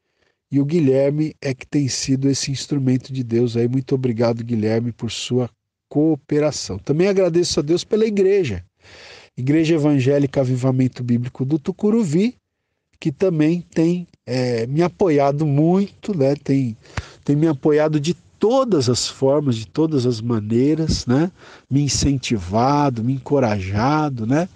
e 0.52 0.60
o 0.60 0.66
Guilherme 0.66 1.36
é 1.42 1.54
que 1.54 1.66
tem 1.66 1.88
sido 1.88 2.28
esse 2.30 2.52
instrumento 2.52 3.14
de 3.14 3.24
Deus 3.24 3.56
aí. 3.56 3.68
Muito 3.68 3.94
obrigado, 3.94 4.44
Guilherme, 4.44 4.92
por 4.92 5.12
sua 5.12 5.50
cooperação. 5.88 6.78
Também 6.78 7.08
agradeço 7.08 7.60
a 7.60 7.64
Deus 7.64 7.84
pela 7.84 8.06
igreja, 8.06 8.64
Igreja 9.38 9.76
Evangélica 9.76 10.42
Avivamento 10.42 11.04
Bíblico 11.04 11.46
do 11.46 11.58
Tucuruvi, 11.58 12.36
que 13.00 13.12
também 13.12 13.62
tem 13.62 14.08
é, 14.26 14.68
me 14.68 14.82
apoiado 14.82 15.46
muito, 15.46 16.18
né? 16.18 16.36
tem, 16.36 16.76
tem 17.24 17.36
me 17.36 17.48
apoiado 17.48 18.00
de 18.00 18.14
todas 18.38 18.90
as 18.90 19.08
formas, 19.08 19.56
de 19.56 19.66
todas 19.66 20.06
as 20.06 20.20
maneiras, 20.20 21.06
né? 21.06 21.32
me 21.70 21.82
incentivado, 21.82 23.04
me 23.04 23.14
encorajado, 23.14 24.26
né? 24.26 24.50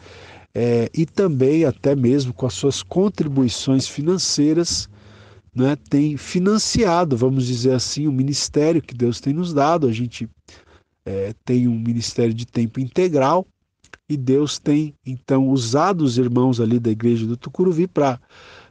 É, 0.55 0.89
e 0.93 1.05
também 1.05 1.65
até 1.65 1.95
mesmo 1.95 2.33
com 2.33 2.45
as 2.45 2.53
suas 2.53 2.83
contribuições 2.83 3.87
financeiras, 3.87 4.87
né, 5.55 5.75
tem 5.89 6.17
financiado, 6.17 7.15
vamos 7.17 7.45
dizer 7.45 7.73
assim, 7.73 8.07
o 8.07 8.11
ministério 8.11 8.81
que 8.81 8.93
Deus 8.93 9.19
tem 9.19 9.33
nos 9.33 9.53
dado. 9.53 9.87
A 9.87 9.91
gente 9.91 10.27
é, 11.05 11.33
tem 11.45 11.67
um 11.67 11.79
ministério 11.79 12.33
de 12.33 12.45
tempo 12.45 12.79
integral 12.79 13.45
e 14.09 14.17
Deus 14.17 14.59
tem 14.59 14.93
então 15.05 15.49
usado 15.49 16.03
os 16.03 16.17
irmãos 16.17 16.59
ali 16.59 16.79
da 16.79 16.91
igreja 16.91 17.25
do 17.25 17.37
Tucuruvi 17.37 17.87
para 17.87 18.19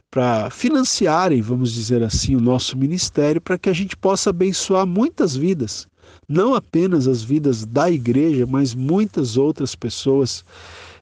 para 0.09 0.51
financiarem, 0.51 1.41
vamos 1.41 1.73
dizer 1.73 2.03
assim, 2.03 2.35
o 2.35 2.39
nosso 2.39 2.77
ministério 2.77 3.41
para 3.41 3.57
que 3.57 3.67
a 3.67 3.73
gente 3.73 3.97
possa 3.97 4.29
abençoar 4.29 4.85
muitas 4.85 5.35
vidas, 5.35 5.87
não 6.29 6.53
apenas 6.53 7.07
as 7.07 7.23
vidas 7.23 7.65
da 7.65 7.89
igreja, 7.89 8.45
mas 8.45 8.75
muitas 8.75 9.37
outras 9.37 9.73
pessoas 9.73 10.45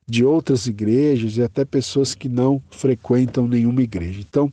de 0.07 0.25
outras 0.25 0.67
igrejas 0.67 1.37
e 1.37 1.43
até 1.43 1.63
pessoas 1.63 2.13
que 2.13 2.27
não 2.27 2.61
frequentam 2.69 3.47
nenhuma 3.47 3.81
igreja. 3.81 4.19
Então, 4.19 4.51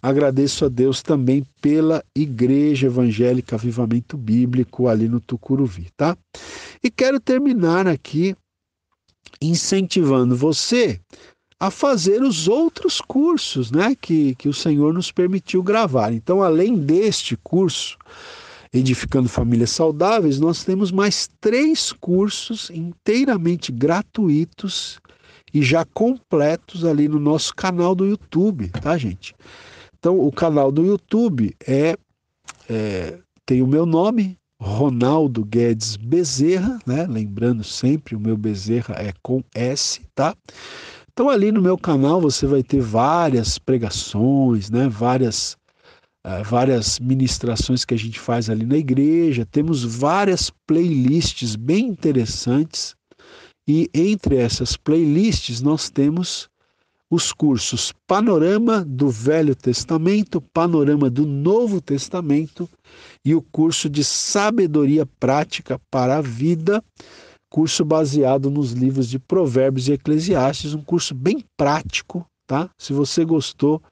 agradeço 0.00 0.64
a 0.64 0.68
Deus 0.68 1.02
também 1.02 1.44
pela 1.60 2.04
Igreja 2.14 2.86
Evangélica 2.86 3.56
Avivamento 3.56 4.16
Bíblico 4.16 4.88
ali 4.88 5.08
no 5.08 5.20
Tucuruvi, 5.20 5.88
tá? 5.96 6.16
E 6.82 6.90
quero 6.90 7.18
terminar 7.18 7.86
aqui 7.88 8.34
incentivando 9.40 10.36
você 10.36 11.00
a 11.58 11.70
fazer 11.70 12.22
os 12.22 12.48
outros 12.48 13.02
cursos, 13.02 13.70
né, 13.70 13.94
que, 14.00 14.34
que 14.36 14.48
o 14.48 14.54
Senhor 14.54 14.94
nos 14.94 15.12
permitiu 15.12 15.62
gravar. 15.62 16.10
Então, 16.10 16.42
além 16.42 16.74
deste 16.78 17.36
curso, 17.36 17.98
Edificando 18.72 19.28
Famílias 19.28 19.70
Saudáveis, 19.70 20.38
nós 20.38 20.64
temos 20.64 20.92
mais 20.92 21.28
três 21.40 21.92
cursos 21.92 22.70
inteiramente 22.70 23.72
gratuitos 23.72 25.00
e 25.52 25.62
já 25.62 25.84
completos 25.84 26.84
ali 26.84 27.08
no 27.08 27.18
nosso 27.18 27.54
canal 27.54 27.94
do 27.94 28.06
YouTube, 28.06 28.68
tá, 28.68 28.96
gente? 28.96 29.34
Então, 29.98 30.20
o 30.20 30.30
canal 30.30 30.70
do 30.70 30.84
YouTube 30.86 31.54
é, 31.66 31.96
é 32.68 33.18
tem 33.44 33.60
o 33.60 33.66
meu 33.66 33.84
nome, 33.84 34.38
Ronaldo 34.60 35.44
Guedes 35.44 35.96
Bezerra, 35.96 36.78
né? 36.86 37.06
Lembrando 37.08 37.64
sempre, 37.64 38.14
o 38.14 38.20
meu 38.20 38.36
Bezerra 38.36 38.94
é 38.98 39.12
com 39.22 39.42
S, 39.54 40.00
tá? 40.14 40.36
Então 41.12 41.28
ali 41.28 41.50
no 41.50 41.60
meu 41.60 41.76
canal 41.76 42.20
você 42.20 42.46
vai 42.46 42.62
ter 42.62 42.80
várias 42.80 43.58
pregações, 43.58 44.70
né? 44.70 44.88
Várias 44.88 45.56
várias 46.44 46.98
ministrações 46.98 47.84
que 47.84 47.94
a 47.94 47.98
gente 47.98 48.20
faz 48.20 48.50
ali 48.50 48.66
na 48.66 48.76
igreja, 48.76 49.46
temos 49.46 49.84
várias 49.84 50.50
playlists 50.66 51.56
bem 51.56 51.86
interessantes 51.86 52.94
e 53.66 53.88
entre 53.94 54.36
essas 54.36 54.76
playlists 54.76 55.60
nós 55.60 55.88
temos 55.88 56.48
os 57.10 57.32
cursos 57.32 57.92
Panorama 58.06 58.84
do 58.84 59.08
Velho 59.10 59.54
Testamento, 59.54 60.40
Panorama 60.40 61.10
do 61.10 61.26
Novo 61.26 61.80
Testamento 61.80 62.68
e 63.24 63.34
o 63.34 63.42
curso 63.42 63.88
de 63.88 64.04
Sabedoria 64.04 65.04
Prática 65.18 65.80
para 65.90 66.18
a 66.18 66.20
Vida, 66.20 66.82
curso 67.50 67.84
baseado 67.84 68.48
nos 68.48 68.70
livros 68.72 69.08
de 69.08 69.18
Provérbios 69.18 69.88
e 69.88 69.92
Eclesiastes, 69.92 70.72
um 70.72 70.82
curso 70.82 71.14
bem 71.14 71.44
prático, 71.56 72.24
tá? 72.46 72.70
Se 72.78 72.92
você 72.92 73.24
gostou 73.24 73.82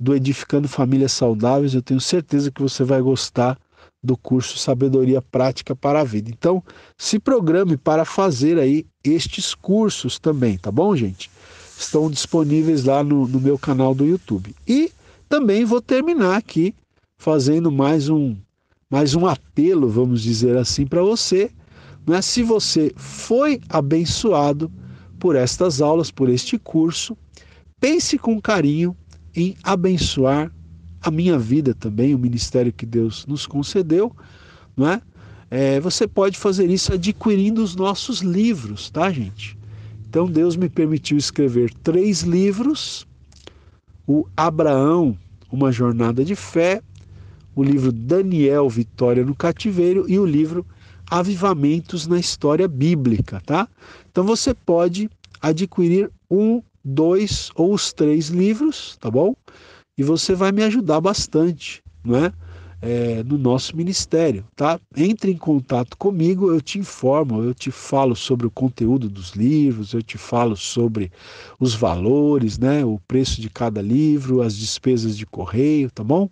do 0.00 0.14
Edificando 0.14 0.66
Famílias 0.66 1.12
Saudáveis, 1.12 1.74
eu 1.74 1.82
tenho 1.82 2.00
certeza 2.00 2.50
que 2.50 2.62
você 2.62 2.82
vai 2.82 3.02
gostar 3.02 3.58
do 4.02 4.16
curso 4.16 4.56
Sabedoria 4.56 5.20
Prática 5.20 5.76
para 5.76 6.00
a 6.00 6.04
Vida. 6.04 6.30
Então, 6.30 6.64
se 6.96 7.18
programe 7.18 7.76
para 7.76 8.06
fazer 8.06 8.58
aí 8.58 8.86
estes 9.04 9.54
cursos 9.54 10.18
também, 10.18 10.56
tá 10.56 10.72
bom, 10.72 10.96
gente? 10.96 11.30
Estão 11.78 12.10
disponíveis 12.10 12.84
lá 12.84 13.04
no, 13.04 13.28
no 13.28 13.38
meu 13.38 13.58
canal 13.58 13.94
do 13.94 14.06
YouTube. 14.06 14.56
E 14.66 14.90
também 15.28 15.66
vou 15.66 15.82
terminar 15.82 16.36
aqui 16.36 16.74
fazendo 17.18 17.70
mais 17.70 18.08
um 18.08 18.34
mais 18.90 19.14
um 19.14 19.24
apelo, 19.24 19.88
vamos 19.88 20.20
dizer 20.20 20.56
assim, 20.56 20.84
para 20.84 21.00
você. 21.00 21.48
Né? 22.04 22.20
Se 22.20 22.42
você 22.42 22.92
foi 22.96 23.60
abençoado 23.68 24.72
por 25.18 25.36
estas 25.36 25.80
aulas, 25.80 26.10
por 26.10 26.28
este 26.28 26.58
curso, 26.58 27.16
pense 27.78 28.18
com 28.18 28.40
carinho 28.40 28.96
em 29.34 29.56
abençoar 29.62 30.52
a 31.00 31.10
minha 31.10 31.38
vida 31.38 31.74
também, 31.74 32.14
o 32.14 32.18
ministério 32.18 32.72
que 32.72 32.84
Deus 32.84 33.26
nos 33.26 33.46
concedeu, 33.46 34.14
não 34.76 34.88
é? 34.88 35.02
é? 35.50 35.80
você 35.80 36.06
pode 36.06 36.36
fazer 36.36 36.68
isso 36.70 36.92
adquirindo 36.92 37.62
os 37.62 37.74
nossos 37.74 38.20
livros, 38.20 38.90
tá, 38.90 39.10
gente? 39.10 39.58
Então 40.08 40.26
Deus 40.26 40.56
me 40.56 40.68
permitiu 40.68 41.16
escrever 41.16 41.72
três 41.82 42.22
livros: 42.22 43.06
o 44.06 44.26
Abraão, 44.36 45.16
uma 45.50 45.70
jornada 45.72 46.24
de 46.24 46.34
fé, 46.34 46.82
o 47.54 47.62
livro 47.62 47.92
Daniel, 47.92 48.68
Vitória 48.68 49.24
no 49.24 49.34
Cativeiro 49.34 50.04
e 50.08 50.18
o 50.18 50.26
livro 50.26 50.66
Avivamentos 51.10 52.06
na 52.06 52.18
História 52.18 52.68
Bíblica, 52.68 53.40
tá? 53.46 53.68
Então 54.10 54.24
você 54.24 54.52
pode 54.52 55.08
adquirir 55.40 56.10
um, 56.30 56.62
dois 56.84 57.50
ou 57.54 57.74
os 57.74 57.92
três 57.92 58.28
livros, 58.28 58.96
tá 58.98 59.10
bom? 59.10 59.34
e 60.00 60.02
você 60.02 60.34
vai 60.34 60.50
me 60.50 60.62
ajudar 60.62 60.98
bastante, 60.98 61.82
não 62.02 62.16
é? 62.16 62.32
É, 62.82 63.22
no 63.22 63.36
nosso 63.36 63.76
ministério, 63.76 64.46
tá? 64.56 64.80
Entre 64.96 65.30
em 65.30 65.36
contato 65.36 65.94
comigo, 65.98 66.50
eu 66.50 66.62
te 66.62 66.78
informo, 66.78 67.42
eu 67.42 67.52
te 67.52 67.70
falo 67.70 68.16
sobre 68.16 68.46
o 68.46 68.50
conteúdo 68.50 69.10
dos 69.10 69.32
livros, 69.32 69.92
eu 69.92 70.02
te 70.02 70.16
falo 70.16 70.56
sobre 70.56 71.12
os 71.58 71.74
valores, 71.74 72.58
né? 72.58 72.82
O 72.82 72.98
preço 73.06 73.42
de 73.42 73.50
cada 73.50 73.82
livro, 73.82 74.40
as 74.40 74.56
despesas 74.56 75.14
de 75.14 75.26
correio, 75.26 75.90
tá 75.90 76.02
bom? 76.02 76.30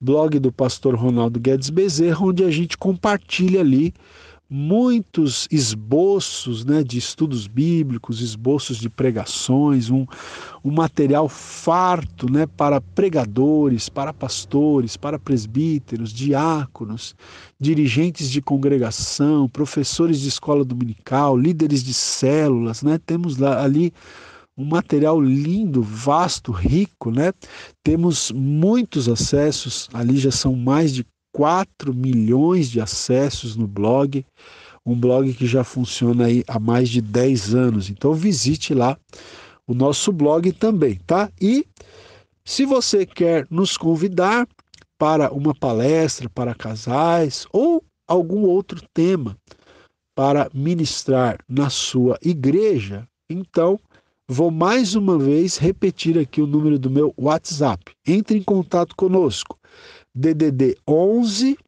blog 0.00 0.38
do 0.38 0.52
pastor 0.52 0.94
Ronaldo 0.94 1.40
Guedes 1.40 1.70
Bezerra, 1.70 2.24
onde 2.24 2.44
a 2.44 2.50
gente 2.50 2.78
compartilha 2.78 3.60
ali 3.60 3.92
muitos 4.50 5.46
esboços 5.50 6.64
né, 6.64 6.82
de 6.82 6.96
estudos 6.96 7.46
bíblicos, 7.46 8.22
esboços 8.22 8.78
de 8.78 8.88
pregações, 8.88 9.90
um, 9.90 10.06
um 10.64 10.70
material 10.72 11.28
farto 11.28 12.30
né, 12.32 12.46
para 12.46 12.80
pregadores, 12.80 13.90
para 13.90 14.12
pastores, 14.12 14.96
para 14.96 15.18
presbíteros, 15.18 16.12
diáconos, 16.12 17.14
dirigentes 17.60 18.30
de 18.30 18.40
congregação, 18.40 19.48
professores 19.48 20.18
de 20.20 20.28
escola 20.28 20.64
dominical, 20.64 21.36
líderes 21.36 21.84
de 21.84 21.92
células. 21.92 22.82
Né? 22.82 22.98
Temos 23.04 23.36
lá, 23.36 23.62
ali 23.62 23.92
um 24.56 24.64
material 24.64 25.20
lindo, 25.20 25.80
vasto, 25.82 26.50
rico, 26.50 27.12
né? 27.12 27.32
Temos 27.84 28.32
muitos 28.32 29.08
acessos, 29.08 29.88
ali 29.92 30.18
já 30.18 30.32
são 30.32 30.56
mais 30.56 30.92
de 30.92 31.06
4 31.38 31.94
milhões 31.94 32.68
de 32.68 32.80
acessos 32.80 33.54
no 33.54 33.68
blog, 33.68 34.26
um 34.84 34.98
blog 34.98 35.32
que 35.32 35.46
já 35.46 35.62
funciona 35.62 36.24
aí 36.24 36.42
há 36.48 36.58
mais 36.58 36.88
de 36.88 37.00
10 37.00 37.54
anos. 37.54 37.88
Então 37.88 38.12
visite 38.12 38.74
lá 38.74 38.98
o 39.64 39.72
nosso 39.72 40.10
blog 40.10 40.50
também, 40.50 40.96
tá? 41.06 41.30
E 41.40 41.64
se 42.44 42.64
você 42.64 43.06
quer 43.06 43.46
nos 43.48 43.76
convidar 43.76 44.48
para 44.98 45.32
uma 45.32 45.54
palestra 45.54 46.28
para 46.28 46.56
casais 46.56 47.46
ou 47.52 47.84
algum 48.08 48.40
outro 48.40 48.82
tema 48.92 49.36
para 50.16 50.50
ministrar 50.52 51.38
na 51.48 51.70
sua 51.70 52.18
igreja, 52.20 53.06
então 53.30 53.78
vou 54.28 54.50
mais 54.50 54.96
uma 54.96 55.16
vez 55.16 55.56
repetir 55.56 56.18
aqui 56.18 56.42
o 56.42 56.48
número 56.48 56.80
do 56.80 56.90
meu 56.90 57.14
WhatsApp. 57.16 57.92
Entre 58.04 58.36
em 58.36 58.42
contato 58.42 58.96
conosco. 58.96 59.57
DDD 60.18 60.76
11 60.86 61.58